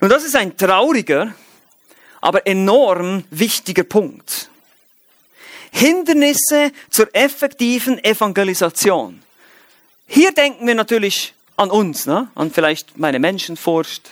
Nun, 0.00 0.10
das 0.10 0.24
ist 0.24 0.36
ein 0.36 0.56
trauriger, 0.56 1.34
aber 2.20 2.46
enorm 2.46 3.24
wichtiger 3.30 3.84
Punkt. 3.84 4.48
Hindernisse 5.72 6.72
zur 6.88 7.14
effektiven 7.14 8.02
Evangelisation. 8.02 9.22
Hier 10.06 10.32
denken 10.32 10.66
wir 10.66 10.74
natürlich 10.74 11.34
an 11.56 11.70
uns, 11.70 12.06
ne? 12.06 12.30
an 12.34 12.50
vielleicht 12.50 12.96
meine 12.96 13.18
Menschenfurcht, 13.18 14.10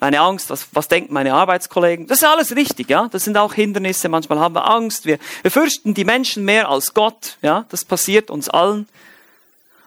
meine 0.00 0.20
Angst, 0.20 0.50
was, 0.50 0.66
was 0.72 0.88
denken 0.88 1.12
meine 1.12 1.34
Arbeitskollegen. 1.34 2.06
Das 2.06 2.18
ist 2.18 2.24
alles 2.24 2.54
richtig, 2.54 2.88
ja. 2.88 3.08
Das 3.08 3.24
sind 3.24 3.36
auch 3.36 3.54
Hindernisse. 3.54 4.08
Manchmal 4.08 4.38
haben 4.38 4.54
wir 4.54 4.68
Angst. 4.68 5.06
Wir, 5.06 5.18
wir 5.42 5.50
fürchten 5.50 5.94
die 5.94 6.04
Menschen 6.04 6.44
mehr 6.44 6.68
als 6.68 6.94
Gott, 6.94 7.36
ja. 7.42 7.66
Das 7.70 7.84
passiert 7.84 8.30
uns 8.30 8.48
allen. 8.48 8.88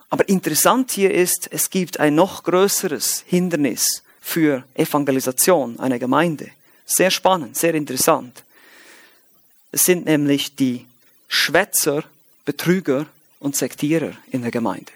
Aber 0.10 0.28
interessant 0.28 0.92
hier 0.92 1.14
ist, 1.14 1.48
es 1.52 1.70
gibt 1.70 2.00
ein 2.00 2.16
noch 2.16 2.44
größeres 2.44 3.24
Hindernis 3.26 4.04
für 4.20 4.64
Evangelisation 4.74 5.80
einer 5.80 6.00
Gemeinde. 6.00 6.50
Sehr 6.86 7.12
spannend, 7.12 7.56
sehr 7.56 7.74
interessant. 7.74 8.44
Es 9.72 9.84
sind 9.84 10.06
nämlich 10.06 10.56
die 10.56 10.86
Schwätzer, 11.30 12.04
Betrüger 12.44 13.06
und 13.40 13.56
Sektierer 13.56 14.12
in 14.32 14.42
der 14.42 14.52
Gemeinde. 14.52 14.92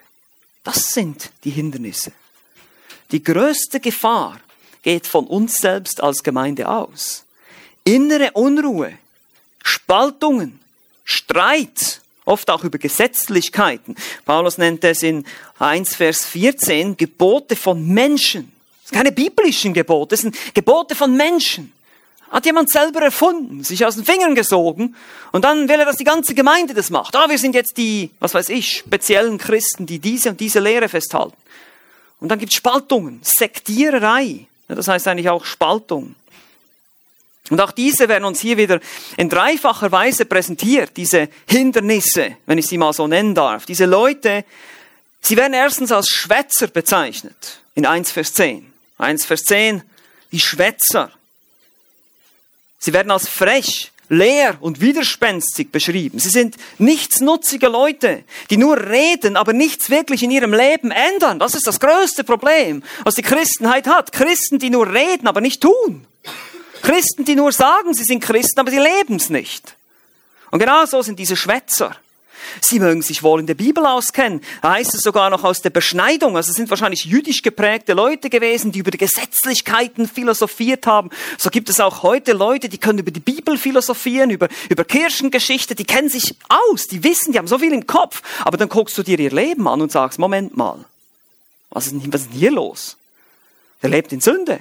Das 0.66 0.94
sind 0.94 1.32
die 1.46 1.52
Hindernisse. 1.52 2.12
Die 3.12 3.24
größte 3.24 3.80
Gefahr 3.80 4.40
geht 4.86 5.08
von 5.08 5.26
uns 5.26 5.58
selbst 5.58 6.02
als 6.02 6.22
Gemeinde 6.22 6.70
aus. 6.70 7.26
Innere 7.84 8.32
Unruhe, 8.34 8.94
Spaltungen, 9.64 10.60
Streit, 11.04 12.02
oft 12.24 12.52
auch 12.52 12.64
über 12.64 12.78
Gesetzlichkeiten. 12.78 13.96
Paulus 14.26 14.60
nennt 14.60 14.84
es 14.84 15.02
in 15.02 15.26
1 15.58 15.96
Vers 15.96 16.26
14 16.26 16.96
Gebote 16.98 17.56
von 17.56 17.88
Menschen. 17.88 18.52
Das 18.84 18.92
sind 18.92 18.98
keine 18.98 19.12
biblischen 19.12 19.74
Gebote, 19.74 20.12
das 20.12 20.22
sind 20.22 20.38
Gebote 20.54 20.94
von 20.94 21.18
Menschen. 21.18 21.74
Hat 22.30 22.46
jemand 22.46 22.70
selber 22.70 23.02
erfunden, 23.02 23.64
sich 23.64 23.86
aus 23.86 23.96
den 23.96 24.06
Fingern 24.06 24.36
gesogen 24.36 24.96
und 25.32 25.46
dann 25.46 25.68
will 25.68 25.80
er, 25.80 25.86
dass 25.86 25.98
die 25.98 26.04
ganze 26.04 26.36
Gemeinde 26.36 26.76
das 26.76 26.92
macht. 26.92 27.16
Ah, 27.16 27.28
wir 27.28 27.40
sind 27.40 27.56
jetzt 27.56 27.78
die, 27.78 28.12
was 28.20 28.36
weiß 28.36 28.50
ich, 28.50 28.78
speziellen 28.78 29.40
Christen, 29.40 29.88
die 29.88 29.98
diese 29.98 30.30
und 30.30 30.40
diese 30.40 30.60
Lehre 30.60 30.90
festhalten. 30.90 31.38
Und 32.20 32.30
dann 32.30 32.38
gibt 32.38 32.52
es 32.52 32.58
Spaltungen, 32.58 33.20
Sektiererei. 33.24 34.48
Das 34.68 34.88
heißt 34.88 35.08
eigentlich 35.08 35.30
auch 35.30 35.46
Spaltung. 35.46 36.16
Und 37.50 37.62
auch 37.62 37.72
diese 37.72 38.10
werden 38.10 38.26
uns 38.26 38.40
hier 38.40 38.58
wieder 38.58 38.80
in 39.18 39.30
dreifacher 39.30 39.92
Weise 39.92 40.26
präsentiert, 40.26 40.98
diese 40.98 41.30
Hindernisse, 41.48 42.38
wenn 42.48 42.58
ich 42.58 42.66
sie 42.68 42.78
mal 42.78 42.94
so 42.94 43.08
nennen 43.08 43.36
darf. 43.36 43.68
Diese 43.68 43.86
Leute, 43.86 44.44
sie 45.22 45.38
werden 45.38 45.54
erstens 45.54 45.92
als 45.92 46.10
Schwätzer 46.10 46.68
bezeichnet, 46.68 47.60
in 47.76 47.86
1 47.86 48.12
Vers 48.12 48.34
10. 48.34 48.74
1 48.98 49.26
Vers 49.26 49.44
10, 49.44 49.84
die 50.32 50.40
Schwätzer. 50.40 51.12
Sie 52.80 52.94
werden 52.94 53.12
als 53.12 53.28
frech, 53.28 53.92
leer 54.10 54.58
und 54.60 54.82
widerspenstig 54.82 55.72
beschrieben. 55.72 56.20
Sie 56.20 56.30
sind 56.30 56.56
nichtsnutzige 56.78 57.68
Leute, 57.68 58.24
die 58.50 58.58
nur 58.58 58.78
reden, 58.78 59.38
aber 59.38 59.54
nichts 59.54 59.90
wirklich 59.90 60.24
in 60.24 60.32
ihrem 60.32 60.54
Leben 60.54 60.92
ändern. 60.92 61.40
Das 61.40 61.56
ist 61.56 61.68
das 61.68 61.80
größte 61.80 62.24
Problem, 62.24 62.84
was 63.04 63.16
die 63.16 63.22
Christenheit 63.22 63.88
hat. 63.88 64.12
Christen, 64.12 64.60
die 64.60 64.70
nur 64.70 64.92
reden, 64.92 65.28
aber 65.28 65.42
nicht 65.42 65.62
tun. 65.62 66.06
Christen, 66.82 67.26
die 67.26 67.36
nur 67.36 67.52
sagen, 67.52 67.94
sie 67.94 68.04
sind 68.04 68.20
Christen, 68.20 68.60
aber 68.60 68.72
sie 68.72 68.80
leben 68.80 69.16
es 69.16 69.30
nicht. 69.30 69.76
Und 70.52 70.60
genau 70.60 70.86
so 70.86 71.02
sind 71.02 71.18
diese 71.18 71.36
Schwätzer. 71.36 71.96
Sie 72.62 72.80
mögen 72.80 73.02
sich 73.02 73.24
wohl 73.24 73.40
in 73.40 73.48
der 73.48 73.56
Bibel 73.56 73.86
auskennen. 73.86 74.42
Da 74.62 74.74
heißt 74.74 74.94
es 74.94 75.02
sogar 75.02 75.30
noch 75.30 75.44
aus 75.44 75.62
der 75.62 75.70
Beschneidung. 75.70 76.38
Also 76.38 76.52
es 76.52 76.56
sind 76.56 76.70
wahrscheinlich 76.70 77.06
jüdisch 77.06 77.42
geprägte 77.42 77.94
Leute 77.94 78.30
gewesen, 78.30 78.72
die 78.72 78.80
über 78.80 78.92
die 78.92 78.98
Gesetzlichkeiten 78.98 80.08
philosophiert 80.08 80.88
haben. 80.88 81.10
So 81.38 81.50
gibt 81.50 81.70
es 81.70 81.80
auch 81.80 82.04
heute 82.04 82.34
Leute, 82.34 82.70
die 82.70 82.78
können 82.78 83.00
über 83.00 83.12
die 83.12 83.20
Bibel 83.20 83.58
philosophieren, 83.58 84.30
über, 84.30 84.48
über 84.70 84.84
Kirchengeschichte, 84.84 85.76
die 85.76 85.86
kennen 85.86 86.10
sich 86.10 86.36
aus, 86.50 86.88
die 86.88 87.04
wissen, 87.04 87.34
die 87.34 87.40
haben 87.40 87.48
so 87.48 87.58
viel 87.58 87.74
im 87.74 87.88
Kopf. 87.88 88.22
Aber 88.44 88.58
dann 88.58 88.70
guckst 88.70 88.98
du 88.98 89.04
dir 89.04 89.20
ihr 89.20 89.32
Leben 89.32 89.68
an 89.68 89.82
und 89.82 89.92
sagst, 89.92 90.20
Moment 90.20 90.56
mal, 90.56 90.86
was 91.70 91.88
ist 91.88 91.94
denn, 91.94 92.14
was 92.14 92.22
ist 92.22 92.32
denn 92.32 92.40
hier 92.40 92.52
los? 92.52 92.98
Der 93.82 93.90
lebt 93.90 94.12
in 94.14 94.22
Sünde. 94.22 94.60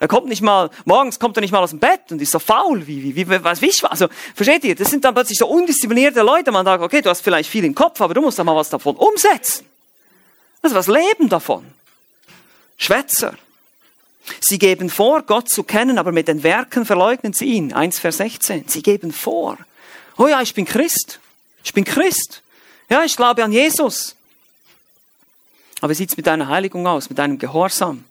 Er 0.00 0.06
kommt 0.06 0.28
nicht 0.28 0.42
mal, 0.42 0.70
morgens 0.84 1.18
kommt 1.18 1.36
er 1.36 1.40
nicht 1.40 1.50
mal 1.50 1.62
aus 1.62 1.70
dem 1.70 1.80
Bett 1.80 2.10
und 2.10 2.22
ist 2.22 2.30
so 2.30 2.38
faul, 2.38 2.86
wie, 2.86 3.02
wie, 3.02 3.28
wie, 3.28 3.44
was, 3.44 3.60
wie 3.60 3.66
ich, 3.66 3.84
also, 3.84 4.06
versteht 4.34 4.64
ihr? 4.64 4.76
Das 4.76 4.90
sind 4.90 5.04
dann 5.04 5.12
plötzlich 5.12 5.38
so 5.38 5.48
undisziplinierte 5.48 6.22
Leute. 6.22 6.52
Man 6.52 6.64
sagt, 6.64 6.82
okay, 6.82 7.02
du 7.02 7.10
hast 7.10 7.20
vielleicht 7.20 7.50
viel 7.50 7.64
im 7.64 7.74
Kopf, 7.74 8.00
aber 8.00 8.14
du 8.14 8.20
musst 8.20 8.38
doch 8.38 8.44
mal 8.44 8.54
was 8.54 8.70
davon 8.70 8.94
umsetzen. 8.94 9.66
Ist 10.62 10.74
was 10.74 10.86
Leben 10.86 11.28
davon. 11.28 11.66
Schwätzer. 12.76 13.34
Sie 14.40 14.58
geben 14.58 14.90
vor, 14.90 15.22
Gott 15.22 15.48
zu 15.48 15.64
kennen, 15.64 15.98
aber 15.98 16.12
mit 16.12 16.28
den 16.28 16.42
Werken 16.42 16.84
verleugnen 16.84 17.32
sie 17.32 17.46
ihn. 17.46 17.72
1 17.72 17.98
Vers 17.98 18.18
16. 18.18 18.68
Sie 18.68 18.82
geben 18.82 19.12
vor. 19.12 19.58
Oh 20.16 20.26
ja, 20.28 20.42
ich 20.42 20.54
bin 20.54 20.64
Christ. 20.64 21.18
Ich 21.64 21.72
bin 21.72 21.84
Christ. 21.84 22.42
Ja, 22.88 23.04
ich 23.04 23.16
glaube 23.16 23.42
an 23.42 23.52
Jesus. 23.52 24.16
Aber 25.80 25.90
wie 25.90 25.94
sieht's 25.94 26.16
mit 26.16 26.26
deiner 26.26 26.48
Heiligung 26.48 26.86
aus, 26.86 27.08
mit 27.08 27.18
deinem 27.18 27.38
Gehorsam? 27.38 28.04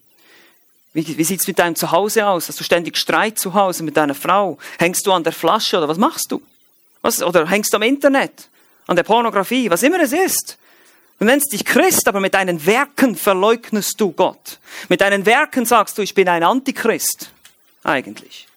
Wie, 0.98 1.16
wie 1.16 1.24
sieht's 1.24 1.46
mit 1.46 1.60
deinem 1.60 1.76
Zuhause 1.76 2.26
aus? 2.26 2.50
Hast 2.50 2.60
du 2.60 2.64
ständig 2.64 2.98
Streit 2.98 3.38
zu 3.38 3.54
Hause 3.54 3.84
mit 3.84 3.96
deiner 3.96 4.16
Frau? 4.16 4.58
Hängst 4.80 5.06
du 5.06 5.12
an 5.12 5.24
der 5.24 5.32
Flasche 5.32 5.78
oder 5.78 5.88
was 5.88 6.00
machst 6.00 6.32
du? 6.32 6.42
Was, 7.04 7.22
oder 7.22 7.48
hängst 7.48 7.72
du 7.72 7.78
am 7.78 7.84
Internet? 7.84 8.50
An 8.88 8.96
der 8.96 9.04
Pornografie? 9.04 9.70
Was 9.70 9.84
immer 9.84 10.00
es 10.00 10.12
ist. 10.12 10.58
Du 11.20 11.26
nennst 11.26 11.54
dich 11.54 11.64
Christ, 11.66 12.08
aber 12.08 12.20
mit 12.20 12.34
deinen 12.34 12.66
Werken 12.66 13.16
verleugnest 13.16 14.02
du 14.02 14.12
Gott. 14.12 14.58
Mit 14.90 15.02
deinen 15.02 15.28
Werken 15.28 15.68
sagst 15.68 16.00
du, 16.00 16.02
ich 16.02 16.16
bin 16.16 16.28
ein 16.30 16.42
Antichrist. 16.42 17.30
Eigentlich. 17.84 18.48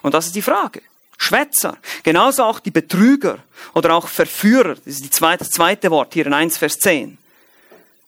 Und 0.00 0.14
das 0.14 0.24
ist 0.24 0.34
die 0.34 0.40
Frage. 0.40 0.80
Schwätzer. 1.18 1.76
Genauso 2.04 2.44
auch 2.44 2.60
die 2.60 2.70
Betrüger 2.70 3.40
oder 3.74 3.92
auch 3.92 4.08
Verführer. 4.08 4.76
Das 4.76 4.86
ist 4.86 5.04
die 5.04 5.10
zweite, 5.10 5.44
das 5.44 5.50
zweite 5.50 5.90
Wort 5.90 6.14
hier 6.14 6.24
in 6.24 6.32
1 6.32 6.56
Vers 6.56 6.78
10. 6.78 7.18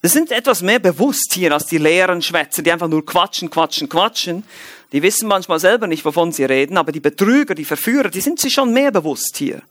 Das 0.05 0.13
sind 0.13 0.33
etwas 0.33 0.61
mehr 0.61 0.81
bewusst 0.81 1.33
hier 1.33 1.51
als 1.51 1.65
die 1.65 1.79
leeren 1.79 2.21
Schwätzer, 2.21 2.61
die 2.61 2.71
einfach 2.71 2.89
nur 2.89 3.07
quatschen, 3.07 3.49
quatschen, 3.49 3.89
quatschen. 3.89 4.45
Die 4.93 5.01
wissen 5.01 5.27
manchmal 5.27 5.59
selber 5.59 5.87
nicht, 5.87 6.05
wovon 6.05 6.31
sie 6.31 6.45
reden, 6.45 6.77
aber 6.77 6.93
die 6.93 7.01
Betrüger, 7.01 7.55
die 7.55 7.65
Verführer, 7.65 8.11
die 8.11 8.21
sind 8.21 8.39
sich 8.39 8.53
schon 8.53 8.75
mehr 8.75 8.91
bewusst 8.91 9.39
hier. 9.39 9.63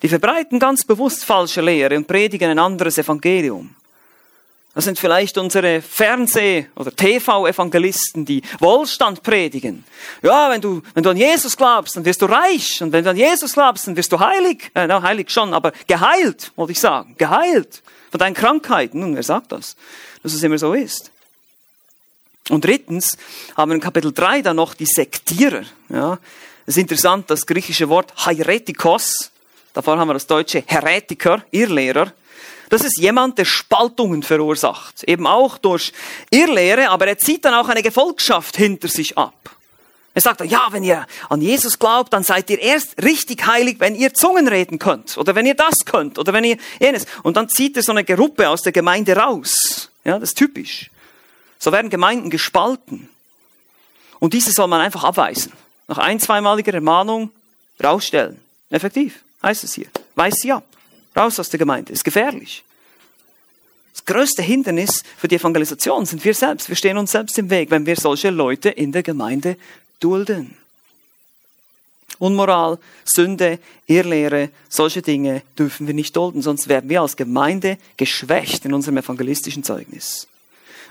Die 0.00 0.08
verbreiten 0.08 0.60
ganz 0.60 0.84
bewusst 0.84 1.24
falsche 1.24 1.60
Lehre 1.60 1.96
und 1.96 2.06
predigen 2.06 2.50
ein 2.50 2.60
anderes 2.60 2.98
Evangelium. 2.98 3.74
Das 4.76 4.84
sind 4.84 4.96
vielleicht 4.96 5.38
unsere 5.38 5.82
Fernseh- 5.82 6.66
oder 6.76 6.94
TV-Evangelisten, 6.94 8.24
die 8.24 8.42
Wohlstand 8.60 9.24
predigen. 9.24 9.82
Ja, 10.22 10.50
wenn 10.50 10.60
du, 10.60 10.82
wenn 10.94 11.02
du 11.02 11.10
an 11.10 11.16
Jesus 11.16 11.56
glaubst, 11.56 11.96
dann 11.96 12.04
wirst 12.04 12.22
du 12.22 12.26
reich. 12.26 12.80
Und 12.80 12.92
wenn 12.92 13.02
du 13.02 13.10
an 13.10 13.16
Jesus 13.16 13.54
glaubst, 13.54 13.88
dann 13.88 13.96
wirst 13.96 14.12
du 14.12 14.20
heilig. 14.20 14.70
Äh, 14.72 14.86
na, 14.86 15.02
heilig 15.02 15.32
schon, 15.32 15.52
aber 15.52 15.72
geheilt, 15.88 16.52
wollte 16.54 16.70
ich 16.70 16.78
sagen. 16.78 17.16
Geheilt 17.18 17.82
von 18.14 18.20
deinen 18.20 18.34
Krankheiten. 18.34 19.00
Nun, 19.00 19.16
wer 19.16 19.24
sagt 19.24 19.50
das? 19.50 19.74
Dass 20.22 20.34
es 20.34 20.42
immer 20.44 20.56
so 20.56 20.72
ist. 20.72 21.10
Und 22.48 22.64
drittens 22.64 23.16
haben 23.56 23.72
wir 23.72 23.74
in 23.74 23.80
Kapitel 23.80 24.12
3 24.12 24.40
dann 24.40 24.54
noch 24.54 24.74
die 24.74 24.86
Sektierer. 24.86 25.64
Ja, 25.88 26.20
es 26.64 26.76
ist 26.76 26.82
interessant, 26.82 27.28
das 27.28 27.44
griechische 27.44 27.88
Wort 27.88 28.12
Heretikos, 28.24 29.32
davor 29.72 29.98
haben 29.98 30.06
wir 30.06 30.14
das 30.14 30.28
deutsche 30.28 30.62
Heretiker, 30.64 31.44
Irrlehrer. 31.50 32.12
Das 32.68 32.84
ist 32.84 33.00
jemand, 33.00 33.36
der 33.38 33.46
Spaltungen 33.46 34.22
verursacht. 34.22 35.02
Eben 35.02 35.26
auch 35.26 35.58
durch 35.58 35.92
Irrlehre, 36.30 36.90
aber 36.90 37.08
er 37.08 37.18
zieht 37.18 37.44
dann 37.44 37.54
auch 37.54 37.68
eine 37.68 37.82
Gefolgschaft 37.82 38.56
hinter 38.56 38.86
sich 38.86 39.18
ab. 39.18 39.53
Er 40.14 40.20
sagt 40.20 40.44
ja, 40.44 40.68
wenn 40.70 40.84
ihr 40.84 41.06
an 41.28 41.42
Jesus 41.42 41.78
glaubt, 41.78 42.12
dann 42.12 42.22
seid 42.22 42.48
ihr 42.48 42.60
erst 42.60 43.02
richtig 43.02 43.44
heilig, 43.46 43.76
wenn 43.80 43.96
ihr 43.96 44.14
Zungen 44.14 44.46
reden 44.46 44.78
könnt. 44.78 45.18
Oder 45.18 45.34
wenn 45.34 45.44
ihr 45.44 45.54
das 45.54 45.84
könnt. 45.84 46.20
Oder 46.20 46.32
wenn 46.32 46.44
ihr 46.44 46.56
jenes. 46.78 47.06
Und 47.24 47.36
dann 47.36 47.48
zieht 47.48 47.76
er 47.76 47.82
so 47.82 47.90
eine 47.90 48.04
Gruppe 48.04 48.48
aus 48.48 48.62
der 48.62 48.72
Gemeinde 48.72 49.16
raus. 49.16 49.90
Ja, 50.04 50.18
das 50.20 50.30
ist 50.30 50.38
typisch. 50.38 50.90
So 51.58 51.72
werden 51.72 51.90
Gemeinden 51.90 52.30
gespalten. 52.30 53.08
Und 54.20 54.34
diese 54.34 54.52
soll 54.52 54.68
man 54.68 54.80
einfach 54.80 55.02
abweisen. 55.02 55.52
Nach 55.88 55.98
ein, 55.98 56.20
zweimaliger 56.20 56.72
Ermahnung 56.72 57.30
rausstellen. 57.82 58.40
Effektiv, 58.70 59.20
heißt 59.42 59.64
es 59.64 59.74
hier. 59.74 59.86
Weis 60.14 60.36
sie 60.36 60.52
ab. 60.52 60.64
Raus 61.16 61.40
aus 61.40 61.50
der 61.50 61.58
Gemeinde. 61.58 61.92
Ist 61.92 62.04
gefährlich. 62.04 62.64
Das 63.92 64.04
größte 64.04 64.42
Hindernis 64.42 65.02
für 65.16 65.28
die 65.28 65.36
Evangelisation 65.36 66.06
sind 66.06 66.24
wir 66.24 66.34
selbst. 66.34 66.68
Wir 66.68 66.76
stehen 66.76 66.98
uns 66.98 67.12
selbst 67.12 67.38
im 67.38 67.50
Weg, 67.50 67.70
wenn 67.70 67.86
wir 67.86 67.96
solche 67.96 68.30
Leute 68.30 68.70
in 68.70 68.92
der 68.92 69.02
Gemeinde 69.02 69.56
dulden. 70.00 70.56
Unmoral, 72.18 72.78
Sünde, 73.04 73.58
Irrlehre, 73.86 74.50
solche 74.68 75.02
Dinge 75.02 75.42
dürfen 75.58 75.86
wir 75.86 75.94
nicht 75.94 76.16
dulden, 76.16 76.42
sonst 76.42 76.68
werden 76.68 76.88
wir 76.88 77.00
als 77.00 77.16
Gemeinde 77.16 77.76
geschwächt 77.96 78.64
in 78.64 78.72
unserem 78.72 78.98
evangelistischen 78.98 79.64
Zeugnis. 79.64 80.28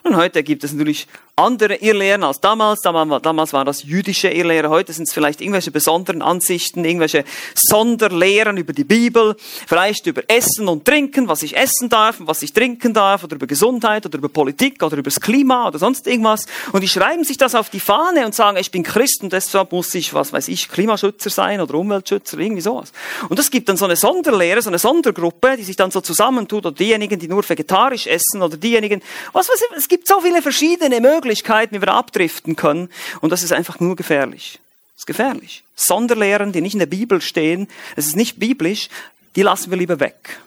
Und 0.03 0.17
heute 0.17 0.43
gibt 0.43 0.65
es 0.65 0.73
natürlich 0.73 1.07
andere 1.35 1.75
Irrlehren 1.77 2.23
als 2.23 2.39
damals. 2.39 2.81
Damals 2.81 3.53
war 3.53 3.65
das 3.65 3.81
jüdische 3.83 4.29
Irrlehre. 4.29 4.69
Heute 4.69 4.93
sind 4.93 5.07
es 5.07 5.13
vielleicht 5.13 5.41
irgendwelche 5.41 5.71
besonderen 5.71 6.21
Ansichten, 6.21 6.85
irgendwelche 6.85 7.25
Sonderlehren 7.55 8.57
über 8.57 8.71
die 8.71 8.83
Bibel, 8.83 9.35
vielleicht 9.67 10.05
über 10.05 10.21
Essen 10.27 10.67
und 10.67 10.85
Trinken, 10.85 11.27
was 11.27 11.41
ich 11.41 11.57
essen 11.57 11.89
darf 11.89 12.19
und 12.19 12.27
was 12.27 12.43
ich 12.43 12.53
trinken 12.53 12.93
darf, 12.93 13.23
oder 13.23 13.35
über 13.35 13.47
Gesundheit 13.47 14.05
oder 14.05 14.19
über 14.19 14.29
Politik 14.29 14.83
oder 14.83 14.97
über 14.97 15.09
das 15.09 15.19
Klima 15.19 15.67
oder 15.67 15.79
sonst 15.79 16.05
irgendwas. 16.05 16.45
Und 16.71 16.81
die 16.81 16.87
schreiben 16.87 17.23
sich 17.23 17.37
das 17.37 17.55
auf 17.55 17.71
die 17.71 17.79
Fahne 17.79 18.27
und 18.27 18.35
sagen, 18.35 18.57
ich 18.57 18.69
bin 18.69 18.83
Christ 18.83 19.23
und 19.23 19.33
deshalb 19.33 19.71
muss 19.71 19.95
ich, 19.95 20.13
was 20.13 20.33
weiß 20.33 20.49
ich, 20.49 20.69
Klimaschützer 20.69 21.31
sein 21.31 21.61
oder 21.61 21.73
Umweltschützer, 21.73 22.37
irgendwie 22.37 22.61
sowas. 22.61 22.91
Und 23.29 23.39
es 23.39 23.49
gibt 23.49 23.69
dann 23.69 23.77
so 23.77 23.85
eine 23.85 23.95
Sonderlehre, 23.95 24.61
so 24.61 24.69
eine 24.69 24.77
Sondergruppe, 24.77 25.57
die 25.57 25.63
sich 25.63 25.77
dann 25.77 25.89
so 25.89 25.99
zusammentut, 25.99 26.63
oder 26.67 26.75
diejenigen, 26.75 27.17
die 27.17 27.27
nur 27.27 27.43
vegetarisch 27.47 28.05
essen, 28.05 28.43
oder 28.43 28.55
diejenigen, 28.55 29.01
was 29.31 29.49
weiß 29.49 29.59
ich, 29.71 29.77
es 29.77 29.87
gibt 29.87 30.07
so 30.07 30.21
viele 30.21 30.39
verschiedene 30.43 31.01
Möglichkeiten, 31.01 31.22
wie 31.25 31.81
wir 31.81 31.93
abdriften 31.93 32.55
können. 32.55 32.89
Und 33.21 33.31
das 33.31 33.43
ist 33.43 33.53
einfach 33.53 33.79
nur 33.79 33.95
gefährlich. 33.95 34.59
Das 34.95 35.01
ist 35.01 35.07
gefährlich. 35.07 35.63
Sonderlehren, 35.75 36.51
die 36.51 36.61
nicht 36.61 36.73
in 36.73 36.79
der 36.79 36.85
Bibel 36.85 37.21
stehen, 37.21 37.67
es 37.95 38.07
ist 38.07 38.15
nicht 38.15 38.39
biblisch, 38.39 38.89
die 39.35 39.41
lassen 39.41 39.71
wir 39.71 39.77
lieber 39.77 39.99
weg. 39.99 40.39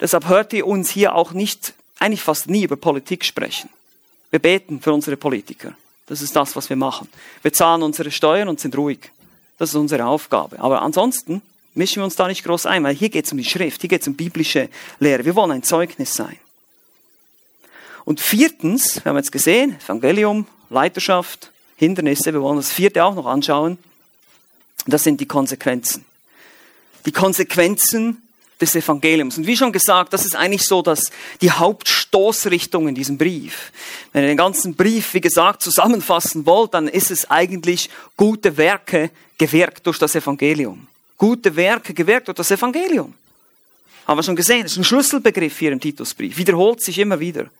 Deshalb 0.00 0.28
hört 0.28 0.52
ihr 0.52 0.66
uns 0.66 0.90
hier 0.90 1.14
auch 1.14 1.32
nicht, 1.32 1.74
eigentlich 1.98 2.22
fast 2.22 2.48
nie 2.48 2.64
über 2.64 2.76
Politik 2.76 3.24
sprechen. 3.24 3.70
Wir 4.30 4.38
beten 4.38 4.80
für 4.80 4.92
unsere 4.92 5.16
Politiker. 5.16 5.74
Das 6.06 6.22
ist 6.22 6.36
das, 6.36 6.54
was 6.56 6.68
wir 6.68 6.76
machen. 6.76 7.08
Wir 7.42 7.52
zahlen 7.52 7.82
unsere 7.82 8.10
Steuern 8.10 8.48
und 8.48 8.60
sind 8.60 8.76
ruhig. 8.76 9.10
Das 9.58 9.70
ist 9.70 9.74
unsere 9.74 10.06
Aufgabe. 10.06 10.58
Aber 10.60 10.82
ansonsten 10.82 11.42
mischen 11.74 12.00
wir 12.00 12.04
uns 12.04 12.16
da 12.16 12.28
nicht 12.28 12.44
groß 12.44 12.66
ein, 12.66 12.84
weil 12.84 12.94
hier 12.94 13.08
geht 13.08 13.24
es 13.24 13.32
um 13.32 13.38
die 13.38 13.44
Schrift, 13.44 13.80
hier 13.80 13.88
geht 13.90 14.02
es 14.02 14.08
um 14.08 14.14
biblische 14.14 14.68
Lehre. 15.00 15.24
Wir 15.24 15.34
wollen 15.34 15.52
ein 15.52 15.62
Zeugnis 15.62 16.14
sein. 16.14 16.36
Und 18.08 18.22
viertens, 18.22 19.04
wir 19.04 19.10
haben 19.10 19.18
jetzt 19.18 19.32
gesehen, 19.32 19.76
Evangelium, 19.84 20.46
Leiterschaft, 20.70 21.52
Hindernisse, 21.76 22.32
wir 22.32 22.40
wollen 22.40 22.56
das 22.56 22.72
vierte 22.72 23.04
auch 23.04 23.14
noch 23.14 23.26
anschauen. 23.26 23.76
Das 24.86 25.04
sind 25.04 25.20
die 25.20 25.26
Konsequenzen. 25.26 26.06
Die 27.04 27.12
Konsequenzen 27.12 28.22
des 28.62 28.74
Evangeliums. 28.74 29.36
Und 29.36 29.46
wie 29.46 29.58
schon 29.58 29.72
gesagt, 29.72 30.14
das 30.14 30.24
ist 30.24 30.34
eigentlich 30.34 30.62
so, 30.62 30.80
dass 30.80 31.10
die 31.42 31.50
Hauptstoßrichtung 31.50 32.88
in 32.88 32.94
diesem 32.94 33.18
Brief. 33.18 33.72
Wenn 34.14 34.22
ihr 34.22 34.28
den 34.28 34.38
ganzen 34.38 34.74
Brief, 34.74 35.12
wie 35.12 35.20
gesagt, 35.20 35.60
zusammenfassen 35.60 36.46
wollt, 36.46 36.72
dann 36.72 36.88
ist 36.88 37.10
es 37.10 37.30
eigentlich 37.30 37.90
gute 38.16 38.56
Werke 38.56 39.10
gewirkt 39.36 39.86
durch 39.86 39.98
das 39.98 40.14
Evangelium. 40.14 40.86
Gute 41.18 41.54
Werke 41.56 41.92
gewirkt 41.92 42.28
durch 42.28 42.36
das 42.36 42.50
Evangelium. 42.50 43.12
Haben 44.06 44.18
wir 44.18 44.22
schon 44.22 44.34
gesehen, 44.34 44.62
das 44.62 44.72
ist 44.72 44.78
ein 44.78 44.84
Schlüsselbegriff 44.84 45.58
hier 45.58 45.72
im 45.72 45.80
Titusbrief. 45.80 46.38
Wiederholt 46.38 46.80
sich 46.80 46.98
immer 46.98 47.20
wieder. 47.20 47.50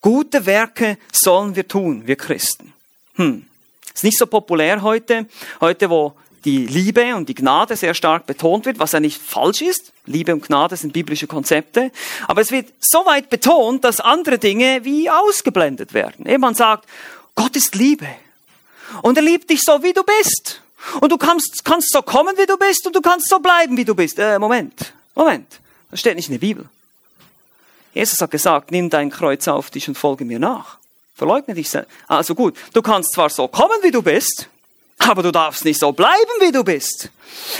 Gute 0.00 0.46
Werke 0.46 0.98
sollen 1.12 1.56
wir 1.56 1.66
tun, 1.66 2.06
wir 2.06 2.16
Christen. 2.16 2.72
Hm. 3.14 3.44
Ist 3.94 4.04
nicht 4.04 4.18
so 4.18 4.26
populär 4.26 4.82
heute. 4.82 5.26
Heute, 5.60 5.90
wo 5.90 6.14
die 6.44 6.66
Liebe 6.66 7.16
und 7.16 7.28
die 7.28 7.34
Gnade 7.34 7.76
sehr 7.76 7.94
stark 7.94 8.26
betont 8.26 8.64
wird, 8.64 8.78
was 8.78 8.92
ja 8.92 9.00
nicht 9.00 9.20
falsch 9.20 9.60
ist. 9.60 9.92
Liebe 10.06 10.32
und 10.32 10.46
Gnade 10.46 10.76
sind 10.76 10.92
biblische 10.92 11.26
Konzepte. 11.26 11.90
Aber 12.28 12.40
es 12.40 12.52
wird 12.52 12.72
so 12.80 13.04
weit 13.06 13.28
betont, 13.28 13.84
dass 13.84 14.00
andere 14.00 14.38
Dinge 14.38 14.84
wie 14.84 15.10
ausgeblendet 15.10 15.94
werden. 15.94 16.26
Eben 16.26 16.40
man 16.40 16.54
sagt, 16.54 16.88
Gott 17.34 17.56
ist 17.56 17.74
Liebe. 17.74 18.06
Und 19.02 19.16
er 19.18 19.24
liebt 19.24 19.50
dich 19.50 19.62
so, 19.62 19.82
wie 19.82 19.92
du 19.92 20.02
bist. 20.04 20.62
Und 21.00 21.10
du 21.10 21.18
kannst, 21.18 21.64
kannst 21.64 21.92
so 21.92 22.02
kommen, 22.02 22.36
wie 22.38 22.46
du 22.46 22.56
bist, 22.56 22.86
und 22.86 22.94
du 22.94 23.00
kannst 23.00 23.28
so 23.28 23.40
bleiben, 23.40 23.76
wie 23.76 23.84
du 23.84 23.94
bist. 23.94 24.18
Äh, 24.18 24.38
Moment, 24.38 24.92
Moment. 25.14 25.60
Das 25.90 26.00
steht 26.00 26.16
nicht 26.16 26.28
in 26.28 26.34
der 26.34 26.40
Bibel. 26.40 26.68
Jesus 27.98 28.20
hat 28.20 28.30
gesagt, 28.30 28.70
nimm 28.70 28.90
dein 28.90 29.10
Kreuz 29.10 29.48
auf 29.48 29.70
dich 29.70 29.88
und 29.88 29.98
folge 29.98 30.24
mir 30.24 30.38
nach. 30.38 30.78
Verleugne 31.16 31.52
dich 31.52 31.68
selbst. 31.68 31.90
Also 32.06 32.36
gut, 32.36 32.56
du 32.72 32.80
kannst 32.80 33.12
zwar 33.12 33.28
so 33.28 33.48
kommen, 33.48 33.76
wie 33.82 33.90
du 33.90 34.02
bist, 34.02 34.48
aber 34.98 35.24
du 35.24 35.32
darfst 35.32 35.64
nicht 35.64 35.80
so 35.80 35.90
bleiben, 35.90 36.30
wie 36.38 36.52
du 36.52 36.62
bist. 36.62 37.10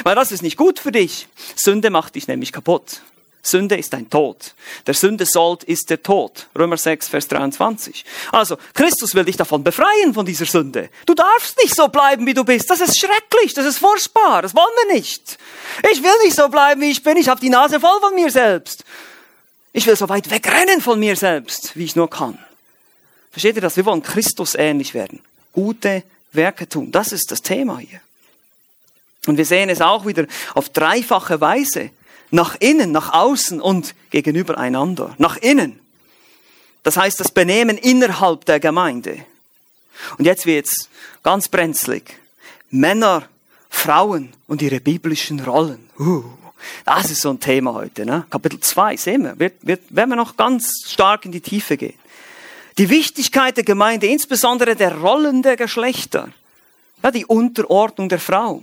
Weil 0.05 0.15
das 0.15 0.31
ist 0.31 0.43
nicht 0.43 0.57
gut 0.57 0.79
für 0.79 0.93
dich. 0.93 1.27
Sünde 1.57 1.91
macht 1.91 2.15
dich 2.15 2.29
nämlich 2.29 2.53
kaputt. 2.53 3.01
Sünde 3.43 3.77
ist 3.77 3.93
ein 3.95 4.11
Tod. 4.11 4.55
Der 4.87 4.95
Sünde 4.95 5.27
Sold 5.27 5.65
ist 5.65 5.91
der 5.91 6.05
Tod. 6.05 6.47
Römer 6.57 6.77
6, 6.77 7.09
Vers 7.09 7.27
23. 7.27 8.05
Also, 8.31 8.59
Christus 8.75 9.17
will 9.17 9.25
dich 9.25 9.37
davon 9.37 9.65
befreien, 9.65 10.15
von 10.15 10.25
dieser 10.25 10.47
Sünde. 10.47 10.89
Du 11.05 11.15
darfst 11.15 11.59
nicht 11.59 11.75
so 11.75 11.89
bleiben, 11.89 12.25
wie 12.27 12.35
du 12.35 12.45
bist. 12.45 12.71
Das 12.71 12.81
ist 12.81 12.97
schrecklich, 12.97 13.55
das 13.55 13.67
ist 13.67 13.79
furchtbar, 13.79 14.43
das 14.43 14.55
wollen 14.55 14.87
wir 14.87 14.95
nicht. 14.95 15.37
Ich 15.91 16.01
will 16.01 16.15
nicht 16.23 16.37
so 16.37 16.49
bleiben, 16.49 16.81
wie 16.81 16.93
ich 16.93 17.03
bin. 17.03 17.17
Ich 17.17 17.29
habe 17.29 17.41
die 17.41 17.51
Nase 17.51 17.81
voll 17.81 17.99
von 17.99 18.15
mir 18.15 18.31
selbst. 18.31 18.85
Ich 19.73 19.87
will 19.87 19.97
so 19.97 20.09
weit 20.09 20.31
wegrennen 20.31 20.81
von 20.81 20.99
mir 20.99 21.17
selbst, 21.17 21.77
wie 21.77 21.85
ich 21.85 21.97
nur 21.97 22.09
kann. 22.09 22.39
Versteht 23.31 23.57
ihr 23.57 23.63
das? 23.63 23.77
Wir 23.77 23.85
wollen 23.85 24.03
Christus 24.03 24.55
ähnlich 24.55 24.95
werden. 24.95 25.21
Gute 25.53 26.03
Werke 26.33 26.69
tun. 26.69 26.91
Das 26.91 27.13
ist 27.13 27.31
das 27.31 27.43
Thema 27.43 27.79
hier. 27.79 28.01
Und 29.27 29.37
wir 29.37 29.45
sehen 29.45 29.69
es 29.69 29.81
auch 29.81 30.07
wieder 30.07 30.27
auf 30.55 30.71
dreifache 30.71 31.41
Weise. 31.41 31.91
Nach 32.31 32.57
innen, 32.61 32.93
nach 32.93 33.13
außen 33.13 33.61
und 33.61 33.95
gegenüber 34.11 34.59
einander. 34.59 35.15
Nach 35.19 35.37
innen. 35.37 35.81
Das 36.83 36.97
heißt, 36.97 37.21
das 37.21 37.31
Benehmen 37.31 37.79
innerhalb 37.79 38.45
der 38.45 38.61
Gemeinde. 38.61 39.25
Und 40.17 40.25
jetzt 40.25 40.47
wird's 40.47 40.89
ganz 41.23 41.49
brenzlig. 41.49 42.19
Männer, 42.71 43.29
Frauen 43.69 44.33
und 44.47 44.63
ihre 44.63 44.81
biblischen 44.81 45.41
Rollen. 45.41 45.91
Uh, 45.99 46.25
das 46.85 47.11
ist 47.11 47.23
so 47.23 47.31
ein 47.31 47.41
Thema 47.41 47.75
heute. 47.75 48.05
Ne? 48.05 48.25
Kapitel 48.31 48.61
2, 48.61 48.97
sehen 48.97 49.25
wir. 49.25 49.39
Wird, 49.39 49.55
wird, 49.63 49.83
werden 49.91 50.11
wir 50.11 50.17
noch 50.17 50.37
ganz 50.37 50.73
stark 50.87 51.25
in 51.25 51.33
die 51.33 51.41
Tiefe 51.41 51.77
gehen. 51.77 51.99
Die 52.79 52.91
Wichtigkeit 52.91 53.57
der 53.57 53.65
Gemeinde, 53.65 54.07
insbesondere 54.07 54.77
der 54.77 54.97
Rollen 54.97 55.43
der 55.43 55.57
Geschlechter. 55.57 56.29
Ja, 57.03 57.11
die 57.11 57.27
Unterordnung 57.27 58.09
der 58.09 58.21
Frau. 58.21 58.63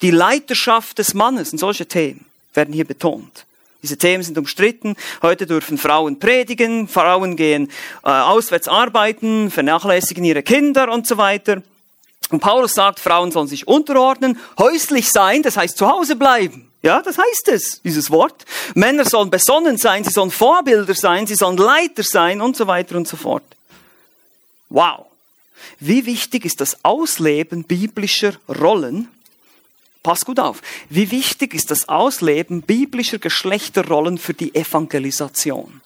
Die 0.00 0.10
Leiterschaft 0.10 0.98
des 0.98 1.14
Mannes 1.14 1.52
und 1.52 1.58
solche 1.58 1.86
Themen 1.86 2.24
werden 2.54 2.74
hier 2.74 2.84
betont. 2.84 3.46
Diese 3.82 3.98
Themen 3.98 4.22
sind 4.22 4.38
umstritten. 4.38 4.96
Heute 5.22 5.46
dürfen 5.46 5.76
Frauen 5.76 6.18
predigen, 6.18 6.88
Frauen 6.88 7.36
gehen 7.36 7.68
äh, 8.04 8.10
auswärts 8.10 8.68
arbeiten, 8.68 9.50
vernachlässigen 9.50 10.24
ihre 10.24 10.42
Kinder 10.42 10.90
und 10.90 11.06
so 11.06 11.18
weiter. 11.18 11.62
Und 12.30 12.40
Paulus 12.40 12.74
sagt, 12.74 13.00
Frauen 13.00 13.32
sollen 13.32 13.48
sich 13.48 13.68
unterordnen, 13.68 14.38
häuslich 14.58 15.10
sein, 15.10 15.42
das 15.42 15.56
heißt 15.56 15.76
zu 15.76 15.88
Hause 15.88 16.16
bleiben. 16.16 16.71
Ja, 16.82 17.00
das 17.00 17.16
heißt 17.16 17.48
es, 17.48 17.80
dieses 17.82 18.10
Wort. 18.10 18.44
Männer 18.74 19.04
sollen 19.04 19.30
besonnen 19.30 19.78
sein, 19.78 20.02
sie 20.02 20.10
sollen 20.10 20.32
Vorbilder 20.32 20.94
sein, 20.94 21.26
sie 21.28 21.36
sollen 21.36 21.56
Leiter 21.56 22.02
sein 22.02 22.40
und 22.40 22.56
so 22.56 22.66
weiter 22.66 22.96
und 22.96 23.06
so 23.06 23.16
fort. 23.16 23.44
Wow. 24.68 25.06
Wie 25.78 26.06
wichtig 26.06 26.44
ist 26.44 26.60
das 26.60 26.84
Ausleben 26.84 27.64
biblischer 27.64 28.34
Rollen? 28.48 29.08
Pass 30.02 30.24
gut 30.24 30.40
auf. 30.40 30.60
Wie 30.88 31.12
wichtig 31.12 31.54
ist 31.54 31.70
das 31.70 31.88
Ausleben 31.88 32.62
biblischer 32.62 33.18
Geschlechterrollen 33.18 34.18
für 34.18 34.34
die 34.34 34.52
Evangelisation? 34.52 35.80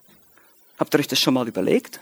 Habt 0.78 0.94
ihr 0.94 1.00
euch 1.00 1.08
das 1.08 1.20
schon 1.20 1.34
mal 1.34 1.46
überlegt? 1.46 2.00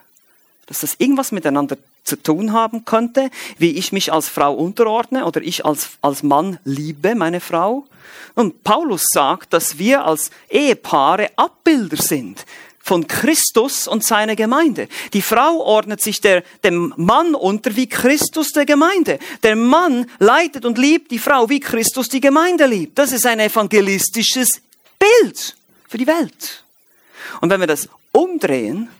Dass 0.67 0.81
das 0.81 0.95
irgendwas 0.99 1.33
miteinander 1.33 1.77
zu 2.05 2.17
tun 2.17 2.53
haben 2.53 2.85
könnte, 2.85 3.31
wie 3.59 3.71
ich 3.71 3.91
mich 3.91 4.13
als 4.13 4.29
Frau 4.29 4.55
unterordne 4.55 5.27
oder 5.27 5.43
ich 5.43 5.65
als, 5.65 5.91
als 6.01 6.23
Mann 6.23 6.59
liebe 6.65 7.17
meine 7.17 7.41
Frau. 7.41 7.87
Und 8.35 8.65
Paulus 8.65 9.07
sagt, 9.13 9.53
dass 9.53 9.79
wir 9.79 10.05
als 10.05 10.31
Ehepaare 10.51 11.31
Abbilder 11.37 11.97
sind 11.97 12.45
von 12.85 13.07
Christus 13.07 13.89
und 13.89 14.05
seiner 14.05 14.37
Gemeinde. 14.37 14.89
Die 15.15 15.23
Frau 15.23 15.63
ordnet 15.63 16.03
sich 16.03 16.21
der, 16.21 16.43
dem 16.65 16.93
Mann 16.99 17.35
unter 17.35 17.77
wie 17.77 17.89
Christus 17.89 18.53
der 18.53 18.67
Gemeinde. 18.67 19.19
Der 19.43 19.57
Mann 19.57 20.07
leitet 20.19 20.67
und 20.67 20.77
liebt 20.77 21.11
die 21.11 21.19
Frau 21.19 21.49
wie 21.49 21.61
Christus 21.61 22.11
die 22.11 22.21
Gemeinde 22.21 22.67
liebt. 22.67 22.99
Das 22.99 23.13
ist 23.13 23.25
ein 23.25 23.41
evangelistisches 23.41 24.61
Bild 24.99 25.57
für 25.89 25.97
die 25.97 26.07
Welt. 26.07 26.63
Und 27.41 27.49
wenn 27.49 27.61
wir 27.61 27.67
das 27.67 27.89
umdrehen, 28.13 28.91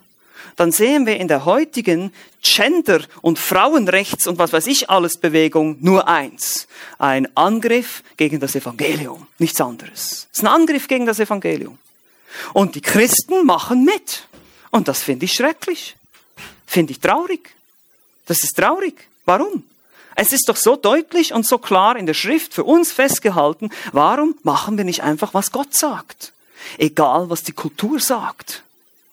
dann 0.57 0.73
sehen 0.73 1.07
wir 1.07 1.17
in 1.17 1.29
der 1.29 1.45
heutigen 1.45 2.13
Gender- 2.43 3.05
und 3.23 3.39
Frauenrechts- 3.39 4.29
und 4.29 4.39
was 4.39 4.53
weiß 4.53 4.67
ich 4.67 4.91
alles 4.91 5.19
Bewegung 5.19 5.77
nur 5.81 6.09
eins. 6.09 6.69
Ein 6.99 7.35
Angriff 7.37 8.03
gegen 8.17 8.41
das 8.41 8.55
Evangelium. 8.55 9.27
Nichts 9.39 9.61
anderes. 9.61 10.29
Es 10.33 10.39
ist 10.39 10.45
ein 10.45 10.49
Angriff 10.49 10.89
gegen 10.89 11.07
das 11.07 11.21
Evangelium. 11.21 11.79
Und 12.53 12.75
die 12.75 12.81
Christen 12.81 13.47
machen 13.47 13.85
mit. 13.85 14.29
Und 14.71 14.89
das 14.89 15.03
finde 15.03 15.25
ich 15.25 15.33
schrecklich. 15.33 15.97
Finde 16.67 16.93
ich 16.93 17.01
traurig. 17.01 17.55
Das 18.27 18.43
ist 18.43 18.57
traurig. 18.57 19.09
Warum? 19.25 19.65
Es 20.17 20.33
ist 20.33 20.49
doch 20.49 20.57
so 20.57 20.77
deutlich 20.77 21.33
und 21.33 21.47
so 21.47 21.59
klar 21.59 21.97
in 21.97 22.07
der 22.07 22.15
Schrift 22.15 22.55
für 22.55 22.65
uns 22.65 22.93
festgehalten, 22.93 23.71
warum 23.93 24.37
machen 24.43 24.77
wir 24.77 24.85
nicht 24.85 25.03
einfach, 25.03 25.35
was 25.35 25.51
Gott 25.51 25.75
sagt? 25.75 26.33
Egal, 26.79 27.31
was 27.31 27.43
die 27.43 27.53
Kultur 27.53 28.01
sagt. 28.01 28.64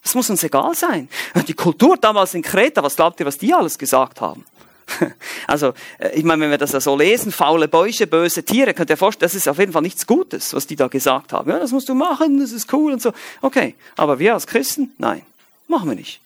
Das 0.03 0.15
muss 0.15 0.29
uns 0.29 0.43
egal 0.43 0.73
sein. 0.75 1.09
Die 1.47 1.53
Kultur 1.53 1.97
damals 1.97 2.33
in 2.33 2.41
Kreta, 2.41 2.81
was 2.83 2.95
glaubt 2.95 3.19
ihr, 3.19 3.25
was 3.25 3.37
die 3.37 3.53
alles 3.53 3.77
gesagt 3.77 4.21
haben? 4.21 4.45
Also, 5.47 5.73
äh, 5.99 6.09
ich 6.15 6.23
meine, 6.23 6.43
wenn 6.43 6.51
wir 6.51 6.57
das 6.57 6.71
so 6.71 6.97
lesen, 6.97 7.31
faule 7.31 7.67
Bäuche, 7.67 8.07
böse 8.07 8.43
Tiere, 8.43 8.73
könnt 8.73 8.89
ihr 8.89 8.97
vorstellen, 8.97 9.27
das 9.27 9.35
ist 9.35 9.47
auf 9.47 9.57
jeden 9.57 9.71
Fall 9.71 9.81
nichts 9.81 10.05
Gutes, 10.05 10.53
was 10.53 10.67
die 10.67 10.75
da 10.75 10.87
gesagt 10.87 11.31
haben. 11.33 11.49
Ja, 11.49 11.59
das 11.59 11.71
musst 11.71 11.87
du 11.87 11.95
machen, 11.95 12.39
das 12.39 12.51
ist 12.51 12.71
cool 12.73 12.93
und 12.93 13.01
so. 13.01 13.13
Okay, 13.41 13.75
aber 13.95 14.19
wir 14.19 14.33
als 14.33 14.47
Christen, 14.47 14.93
nein, 14.97 15.21
machen 15.67 15.89
wir 15.89 15.95
nicht 15.95 16.19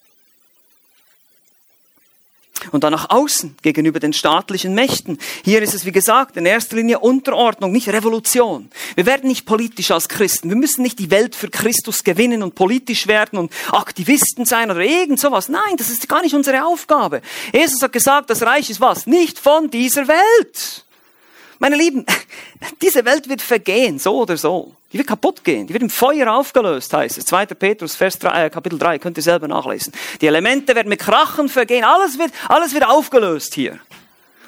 und 2.72 2.84
dann 2.84 2.92
nach 2.92 3.10
außen 3.10 3.58
gegenüber 3.62 4.00
den 4.00 4.14
staatlichen 4.14 4.74
Mächten. 4.74 5.18
Hier 5.44 5.62
ist 5.62 5.74
es, 5.74 5.86
wie 5.86 5.92
gesagt, 5.92 6.38
in 6.38 6.46
erster 6.46 6.76
Linie 6.76 7.00
Unterordnung, 7.00 7.72
nicht 7.72 7.90
Revolution. 7.90 8.70
Wir 8.96 9.06
werden 9.06 9.28
nicht 9.28 9.46
politisch 9.46 9.92
als 9.92 10.10
Christen. 10.10 10.50
Wir 10.50 10.56
müssen 10.56 10.82
nicht 10.82 11.00
die 11.00 11.12
Welt 11.12 11.36
für 11.36 11.50
Christus 11.50 12.04
gewinnen 12.04 12.44
und 12.44 12.56
politisch 12.56 13.08
werden 13.08 13.38
und 13.40 13.52
Aktivisten 13.72 14.46
sein 14.46 14.72
oder 14.72 14.82
irgend 14.82 15.20
sowas. 15.20 15.50
Nein, 15.50 15.78
das 15.78 15.90
ist 15.90 16.08
gar 16.08 16.22
nicht 16.22 16.36
unsere 16.36 16.66
Aufgabe. 16.66 17.22
Jesus 17.54 17.82
hat 17.82 17.92
gesagt, 17.92 18.30
das 18.30 18.42
Reich 18.42 18.70
ist 18.70 18.82
was? 18.82 19.08
Nicht 19.08 19.40
von 19.40 19.70
dieser 19.70 20.08
Welt. 20.08 20.85
Meine 21.60 21.76
Lieben, 21.76 22.06
diese 22.82 23.06
Welt 23.06 23.30
wird 23.30 23.42
vergehen, 23.42 24.00
so 24.00 24.22
oder 24.22 24.38
so. 24.38 24.74
Die 24.92 24.98
wird 24.98 25.08
kaputt 25.08 25.44
gehen. 25.44 25.68
Die 25.68 25.74
wird 25.74 25.84
im 25.84 25.90
Feuer 25.90 26.34
aufgelöst, 26.34 26.94
heißt 26.94 27.18
es. 27.18 27.26
2. 27.26 27.48
Petrus, 27.48 27.96
Vers 27.96 28.20
3, 28.20 28.46
äh, 28.46 28.50
Kapitel 28.50 28.80
3, 28.80 29.00
könnt 29.00 29.18
ihr 29.18 29.24
selber 29.24 29.48
nachlesen. 29.48 29.94
Die 30.22 30.28
Elemente 30.28 30.76
werden 30.76 30.90
mit 30.90 31.00
Krachen 31.00 31.50
vergehen. 31.50 31.84
Alles 31.84 32.18
wird, 32.18 32.32
alles 32.48 32.74
wird 32.74 32.86
aufgelöst 32.86 33.54
hier. 33.54 33.80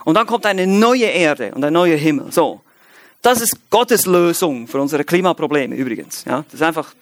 Und 0.06 0.16
dann 0.16 0.26
kommt 0.26 0.46
eine 0.46 0.66
neue 0.66 1.06
Erde 1.06 1.52
und 1.54 1.64
ein 1.64 1.74
neuer 1.74 1.98
Himmel. 1.98 2.32
So. 2.32 2.62
Das 3.22 3.42
ist 3.42 3.70
Gottes 3.70 4.06
Lösung 4.06 4.68
für 4.68 4.80
unsere 4.80 5.04
Klimaprobleme 5.04 5.76
übrigens. 5.76 6.24
Ja, 6.24 6.44
das 6.44 6.54
ist 6.54 6.62
einfach 6.62 6.94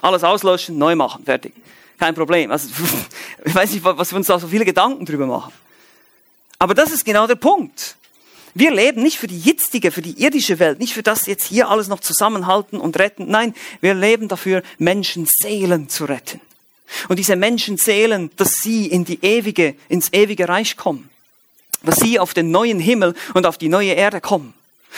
alles 0.00 0.22
auslöschen, 0.22 0.78
neu 0.78 0.94
machen, 0.94 1.24
fertig. 1.24 1.54
Kein 1.98 2.14
Problem. 2.14 2.50
Also, 2.50 2.68
ich 3.44 3.54
weiß 3.54 3.72
nicht, 3.72 3.84
was 3.84 4.12
wir 4.12 4.16
uns 4.16 4.26
da 4.26 4.38
so 4.38 4.46
viele 4.46 4.64
Gedanken 4.64 5.04
drüber 5.04 5.26
machen. 5.26 5.52
Aber 6.58 6.74
das 6.74 6.92
ist 6.92 7.04
genau 7.04 7.26
der 7.26 7.34
Punkt. 7.34 7.96
Wir 8.54 8.70
leben 8.70 9.02
nicht 9.02 9.18
für 9.18 9.26
die 9.26 9.38
jetzige, 9.38 9.90
für 9.90 10.02
die 10.02 10.22
irdische 10.22 10.58
Welt, 10.58 10.78
nicht 10.78 10.92
für 10.92 11.02
das 11.02 11.26
jetzt 11.26 11.44
hier 11.44 11.68
alles 11.68 11.88
noch 11.88 12.00
zusammenhalten 12.00 12.78
und 12.78 12.98
retten. 12.98 13.26
Nein, 13.28 13.54
wir 13.80 13.94
leben 13.94 14.28
dafür, 14.28 14.62
Menschenseelen 14.78 15.88
zu 15.88 16.04
retten. 16.04 16.40
Und 17.08 17.18
diese 17.18 17.36
Menschenseelen, 17.36 18.30
dass 18.36 18.60
sie 18.62 18.86
in 18.86 19.04
die 19.04 19.18
ewige, 19.22 19.74
ins 19.88 20.12
ewige 20.12 20.48
Reich 20.48 20.76
kommen. 20.76 21.08
Dass 21.82 21.96
sie 21.96 22.18
auf 22.18 22.34
den 22.34 22.50
neuen 22.50 22.78
Himmel 22.78 23.14
und 23.34 23.46
auf 23.46 23.56
die 23.56 23.68
neue 23.68 23.92
Erde 23.92 24.20
kommen. 24.20 24.52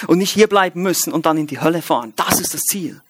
Und 0.09 0.19
nicht 0.19 0.33
hier 0.33 0.49
bleiben 0.49 0.83
müssen 0.83 1.13
und 1.13 1.25
dann 1.25 1.39
in 1.39 1.47
die 1.47 1.61
Hölle 1.61 1.83
fahren. 1.83 2.13
Das 2.17 2.41
ist 2.41 2.53
das 2.53 2.63
Ziel. 2.63 3.01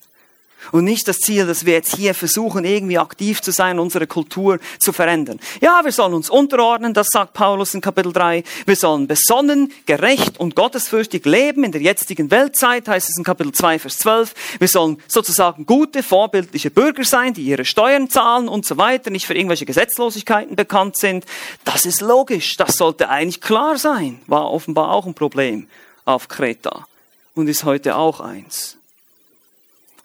Und 0.72 0.84
nicht 0.84 1.06
das 1.08 1.18
Ziel, 1.18 1.46
dass 1.46 1.66
wir 1.66 1.74
jetzt 1.74 1.96
hier 1.96 2.14
versuchen, 2.14 2.64
irgendwie 2.64 2.98
aktiv 2.98 3.40
zu 3.42 3.50
sein, 3.50 3.78
unsere 3.78 4.06
Kultur 4.06 4.58
zu 4.78 4.92
verändern. 4.92 5.40
Ja, 5.60 5.80
wir 5.84 5.92
sollen 5.92 6.14
uns 6.14 6.30
unterordnen, 6.30 6.94
das 6.94 7.08
sagt 7.10 7.34
Paulus 7.34 7.74
in 7.74 7.80
Kapitel 7.80 8.12
3. 8.12 8.44
Wir 8.66 8.76
sollen 8.76 9.06
besonnen, 9.06 9.72
gerecht 9.86 10.38
und 10.38 10.56
gottesfürchtig 10.56 11.24
leben 11.24 11.64
in 11.64 11.72
der 11.72 11.80
jetzigen 11.80 12.30
Weltzeit, 12.30 12.88
heißt 12.88 13.08
es 13.08 13.18
in 13.18 13.24
Kapitel 13.24 13.52
2, 13.52 13.78
Vers 13.78 13.98
12. 13.98 14.34
Wir 14.58 14.68
sollen 14.68 14.98
sozusagen 15.06 15.66
gute, 15.66 16.02
vorbildliche 16.02 16.70
Bürger 16.70 17.04
sein, 17.04 17.34
die 17.34 17.44
ihre 17.44 17.64
Steuern 17.64 18.08
zahlen 18.08 18.48
und 18.48 18.64
so 18.66 18.76
weiter, 18.76 19.10
nicht 19.10 19.26
für 19.26 19.34
irgendwelche 19.34 19.66
Gesetzlosigkeiten 19.66 20.56
bekannt 20.56 20.96
sind. 20.96 21.24
Das 21.64 21.86
ist 21.86 22.00
logisch, 22.00 22.56
das 22.56 22.76
sollte 22.76 23.08
eigentlich 23.08 23.40
klar 23.40 23.78
sein. 23.78 24.20
War 24.26 24.50
offenbar 24.50 24.90
auch 24.90 25.06
ein 25.06 25.14
Problem 25.14 25.68
auf 26.04 26.28
Kreta 26.28 26.86
und 27.34 27.48
ist 27.48 27.64
heute 27.64 27.96
auch 27.96 28.20
eins 28.20 28.76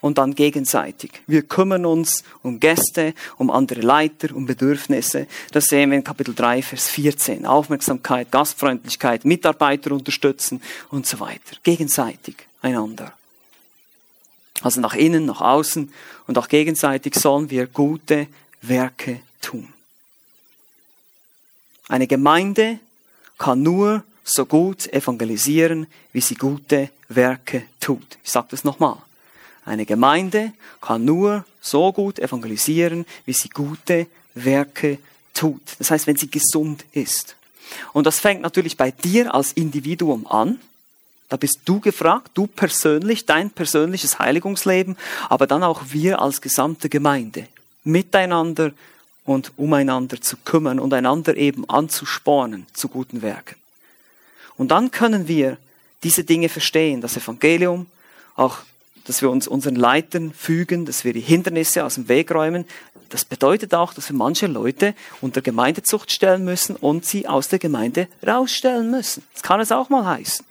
und 0.01 0.17
dann 0.17 0.35
gegenseitig. 0.35 1.11
Wir 1.27 1.43
kümmern 1.43 1.85
uns 1.85 2.23
um 2.41 2.59
Gäste, 2.59 3.13
um 3.37 3.49
andere 3.49 3.81
Leiter, 3.81 4.35
um 4.35 4.45
Bedürfnisse. 4.45 5.27
Das 5.51 5.65
sehen 5.65 5.91
wir 5.91 5.97
in 5.97 6.03
Kapitel 6.03 6.33
3, 6.33 6.61
Vers 6.61 6.89
14. 6.89 7.45
Aufmerksamkeit, 7.45 8.31
Gastfreundlichkeit, 8.31 9.25
Mitarbeiter 9.25 9.91
unterstützen 9.91 10.61
und 10.89 11.05
so 11.05 11.19
weiter. 11.19 11.57
Gegenseitig 11.63 12.35
einander. 12.61 13.13
Also 14.61 14.81
nach 14.81 14.93
innen, 14.93 15.25
nach 15.25 15.41
außen 15.41 15.91
und 16.27 16.37
auch 16.37 16.47
gegenseitig 16.47 17.15
sollen 17.15 17.49
wir 17.49 17.67
gute 17.67 18.27
Werke 18.61 19.21
tun. 19.41 19.73
Eine 21.87 22.07
Gemeinde 22.07 22.79
kann 23.37 23.63
nur 23.63 24.03
so 24.23 24.45
gut 24.45 24.87
evangelisieren, 24.93 25.87
wie 26.13 26.21
sie 26.21 26.35
gute 26.35 26.89
Werke 27.07 27.63
tut. 27.79 28.17
Ich 28.23 28.31
sage 28.31 28.47
das 28.51 28.63
nochmal. 28.63 28.97
Eine 29.65 29.85
Gemeinde 29.85 30.53
kann 30.81 31.05
nur 31.05 31.45
so 31.61 31.91
gut 31.91 32.19
evangelisieren, 32.19 33.05
wie 33.25 33.33
sie 33.33 33.49
gute 33.49 34.07
Werke 34.33 34.99
tut. 35.33 35.61
Das 35.77 35.91
heißt, 35.91 36.07
wenn 36.07 36.15
sie 36.15 36.29
gesund 36.29 36.85
ist. 36.91 37.35
Und 37.93 38.07
das 38.07 38.19
fängt 38.19 38.41
natürlich 38.41 38.77
bei 38.77 38.91
dir 38.91 39.33
als 39.33 39.53
Individuum 39.53 40.25
an. 40.27 40.59
Da 41.27 41.37
bist 41.37 41.59
du 41.65 41.79
gefragt, 41.79 42.31
du 42.33 42.47
persönlich, 42.47 43.25
dein 43.25 43.51
persönliches 43.51 44.17
Heiligungsleben, 44.17 44.97
aber 45.29 45.45
dann 45.45 45.63
auch 45.63 45.83
wir 45.89 46.21
als 46.21 46.41
gesamte 46.41 46.89
Gemeinde, 46.89 47.47
miteinander 47.83 48.71
und 49.25 49.51
umeinander 49.57 50.19
zu 50.19 50.37
kümmern 50.37 50.79
und 50.79 50.91
einander 50.91 51.37
eben 51.37 51.69
anzuspornen 51.69 52.65
zu 52.73 52.87
guten 52.87 53.21
Werken. 53.21 53.55
Und 54.57 54.71
dann 54.71 54.89
können 54.89 55.27
wir 55.27 55.57
diese 56.01 56.23
Dinge 56.23 56.49
verstehen, 56.49 56.99
das 56.99 57.15
Evangelium, 57.15 57.85
auch 58.35 58.57
dass 59.09 59.23
wir 59.23 59.31
uns 59.31 59.47
unseren 59.47 59.75
Leitern 59.75 60.31
fügen, 60.31 60.85
dass 60.85 61.03
wir 61.03 61.13
die 61.13 61.19
Hindernisse 61.19 61.83
aus 61.83 61.95
dem 61.95 62.07
Weg 62.09 62.29
räumen. 62.29 62.65
Das 63.09 63.25
bedeutet 63.25 63.73
auch, 63.73 63.91
dass 63.91 64.07
wir 64.07 64.15
manche 64.15 64.45
Leute 64.45 64.93
unter 65.19 65.41
Gemeindezucht 65.41 66.11
stellen 66.11 66.45
müssen 66.45 66.75
und 66.75 67.05
sie 67.05 67.27
aus 67.27 67.47
der 67.47 67.57
Gemeinde 67.57 68.07
rausstellen 68.25 68.91
müssen. 68.91 69.23
Das 69.33 69.41
kann 69.41 69.59
es 69.61 69.71
auch 69.71 69.89
mal 69.89 70.05
heißen, 70.05 70.45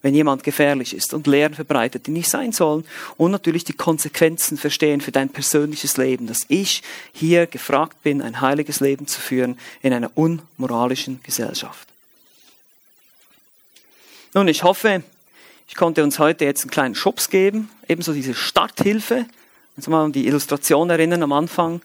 wenn 0.00 0.14
jemand 0.14 0.42
gefährlich 0.42 0.96
ist 0.96 1.12
und 1.12 1.26
Lehren 1.26 1.52
verbreitet, 1.52 2.06
die 2.06 2.10
nicht 2.10 2.30
sein 2.30 2.52
sollen. 2.52 2.86
Und 3.18 3.30
natürlich 3.30 3.64
die 3.64 3.74
Konsequenzen 3.74 4.56
verstehen 4.56 5.02
für 5.02 5.12
dein 5.12 5.28
persönliches 5.28 5.98
Leben, 5.98 6.26
dass 6.26 6.46
ich 6.48 6.82
hier 7.12 7.46
gefragt 7.46 8.02
bin, 8.02 8.22
ein 8.22 8.40
heiliges 8.40 8.80
Leben 8.80 9.06
zu 9.06 9.20
führen 9.20 9.58
in 9.82 9.92
einer 9.92 10.10
unmoralischen 10.14 11.20
Gesellschaft. 11.22 11.86
Nun, 14.32 14.48
ich 14.48 14.62
hoffe, 14.62 15.02
ich 15.68 15.74
konnte 15.74 16.02
uns 16.02 16.18
heute 16.18 16.44
jetzt 16.44 16.62
einen 16.62 16.70
kleinen 16.70 16.94
Schubs 16.94 17.28
geben, 17.28 17.70
ebenso 17.86 18.12
diese 18.12 18.34
Starthilfe. 18.34 19.26
Wenn 19.76 19.92
mal 19.92 20.06
an 20.06 20.12
die 20.12 20.26
Illustration 20.26 20.90
erinnern 20.90 21.22
am 21.22 21.32
Anfang. 21.32 21.82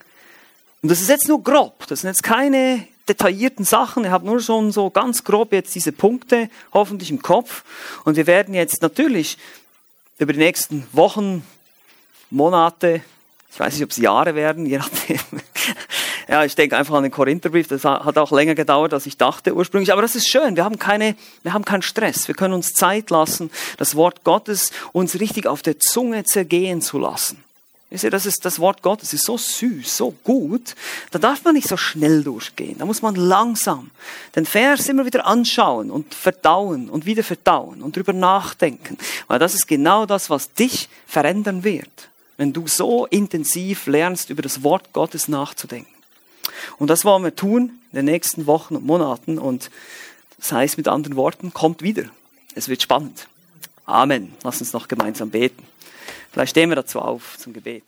Und 0.82 0.90
das 0.90 1.02
ist 1.02 1.10
jetzt 1.10 1.28
nur 1.28 1.44
grob. 1.44 1.86
Das 1.88 2.02
sind 2.02 2.10
jetzt 2.10 2.24
keine 2.24 2.88
detaillierten 3.08 3.66
Sachen. 3.66 4.06
Ich 4.06 4.10
habe 4.10 4.26
nur 4.26 4.40
schon 4.40 4.72
so 4.72 4.90
ganz 4.90 5.24
grob 5.24 5.54
jetzt 5.54 5.76
diese 5.76 5.92
Punkte 5.92 6.50
hoffentlich 6.74 7.12
im 7.12 7.22
Kopf. 7.22 7.64
Und 8.06 8.16
wir 8.16 8.26
werden 8.26 8.54
jetzt 8.54 8.82
natürlich 8.82 9.38
über 10.18 10.34
die 10.34 10.40
nächsten 10.40 10.88
Wochen, 10.94 11.46
Monate, 12.30 13.02
ich 13.52 13.60
weiß 13.60 13.76
nicht, 13.76 13.84
ob 13.84 13.92
es 13.92 13.98
Jahre 13.98 14.34
werden, 14.34 14.66
je 14.66 14.78
nachdem, 14.80 15.20
ja, 16.28 16.44
ich 16.46 16.56
denke 16.56 16.78
einfach 16.78 16.96
an 16.96 17.04
den 17.04 17.12
Korintherbrief, 17.12 17.68
das 17.68 17.84
hat 17.84 18.18
auch 18.18 18.32
länger 18.32 18.56
gedauert, 18.56 18.94
als 18.94 19.06
ich 19.06 19.18
dachte 19.18 19.56
ursprünglich. 19.56 19.92
Aber 19.92 20.02
das 20.02 20.16
ist 20.16 20.28
schön, 20.28 20.56
wir 20.56 20.64
haben, 20.64 20.80
keine, 20.80 21.16
wir 21.44 21.54
haben 21.54 21.66
keinen 21.66 21.82
Stress. 21.82 22.28
Wir 22.28 22.36
können 22.36 22.54
uns 22.54 22.74
Zeit 22.74 23.10
lassen, 23.10 23.52
das 23.78 23.96
Wort 23.96 24.24
Gottes 24.24 24.72
uns 24.92 25.20
richtig 25.20 25.48
auf 25.48 25.62
der 25.62 25.80
Zunge 25.80 26.24
zergehen 26.24 26.82
zu 26.82 27.00
lassen. 27.00 27.44
Wisst 27.94 28.06
ihr, 28.06 28.10
das, 28.10 28.26
ist, 28.26 28.44
das 28.44 28.58
Wort 28.58 28.82
Gottes 28.82 29.14
ist 29.14 29.24
so 29.24 29.38
süß, 29.38 29.98
so 29.98 30.16
gut, 30.24 30.74
da 31.12 31.20
darf 31.20 31.44
man 31.44 31.54
nicht 31.54 31.68
so 31.68 31.78
schnell 31.78 32.24
durchgehen. 32.24 32.76
Da 32.80 32.86
muss 32.86 33.04
man 33.04 33.14
langsam 33.14 33.92
den 34.36 34.48
Vers 34.48 34.90
immer 34.90 35.06
wieder 35.06 35.28
anschauen 35.28 35.92
und 35.92 36.16
verdauen 36.16 36.90
und 36.90 37.06
wieder 37.06 37.24
verdauen 37.24 37.84
und 37.84 37.96
drüber 37.96 38.14
nachdenken. 38.14 38.98
Weil 39.28 39.38
das 39.38 39.54
ist 39.54 39.68
genau 39.68 40.08
das, 40.08 40.32
was 40.32 40.54
dich 40.54 40.90
verändern 41.06 41.64
wird, 41.64 42.10
wenn 42.38 42.52
du 42.52 42.68
so 42.68 43.06
intensiv 43.06 43.86
lernst, 43.86 44.32
über 44.32 44.42
das 44.42 44.64
Wort 44.64 44.92
Gottes 44.92 45.28
nachzudenken. 45.28 45.93
Und 46.78 46.90
das 46.90 47.06
wollen 47.06 47.24
wir 47.24 47.36
tun 47.36 47.80
in 47.92 47.98
den 47.98 48.06
nächsten 48.06 48.48
Wochen 48.48 48.76
und 48.76 48.86
Monaten. 48.86 49.38
Und 49.38 49.70
das 50.38 50.52
heißt 50.52 50.78
mit 50.78 50.88
anderen 50.88 51.16
Worten, 51.16 51.54
kommt 51.54 51.82
wieder. 51.82 52.06
Es 52.56 52.70
wird 52.70 52.82
spannend. 52.82 53.28
Amen. 53.86 54.34
Lass 54.44 54.62
uns 54.62 54.74
noch 54.74 54.88
gemeinsam 54.88 55.30
beten. 55.30 55.64
Vielleicht 56.32 56.52
stehen 56.52 56.70
wir 56.70 56.76
dazu 56.76 57.00
auf 57.00 57.38
zum 57.38 57.54
Gebet. 57.54 57.84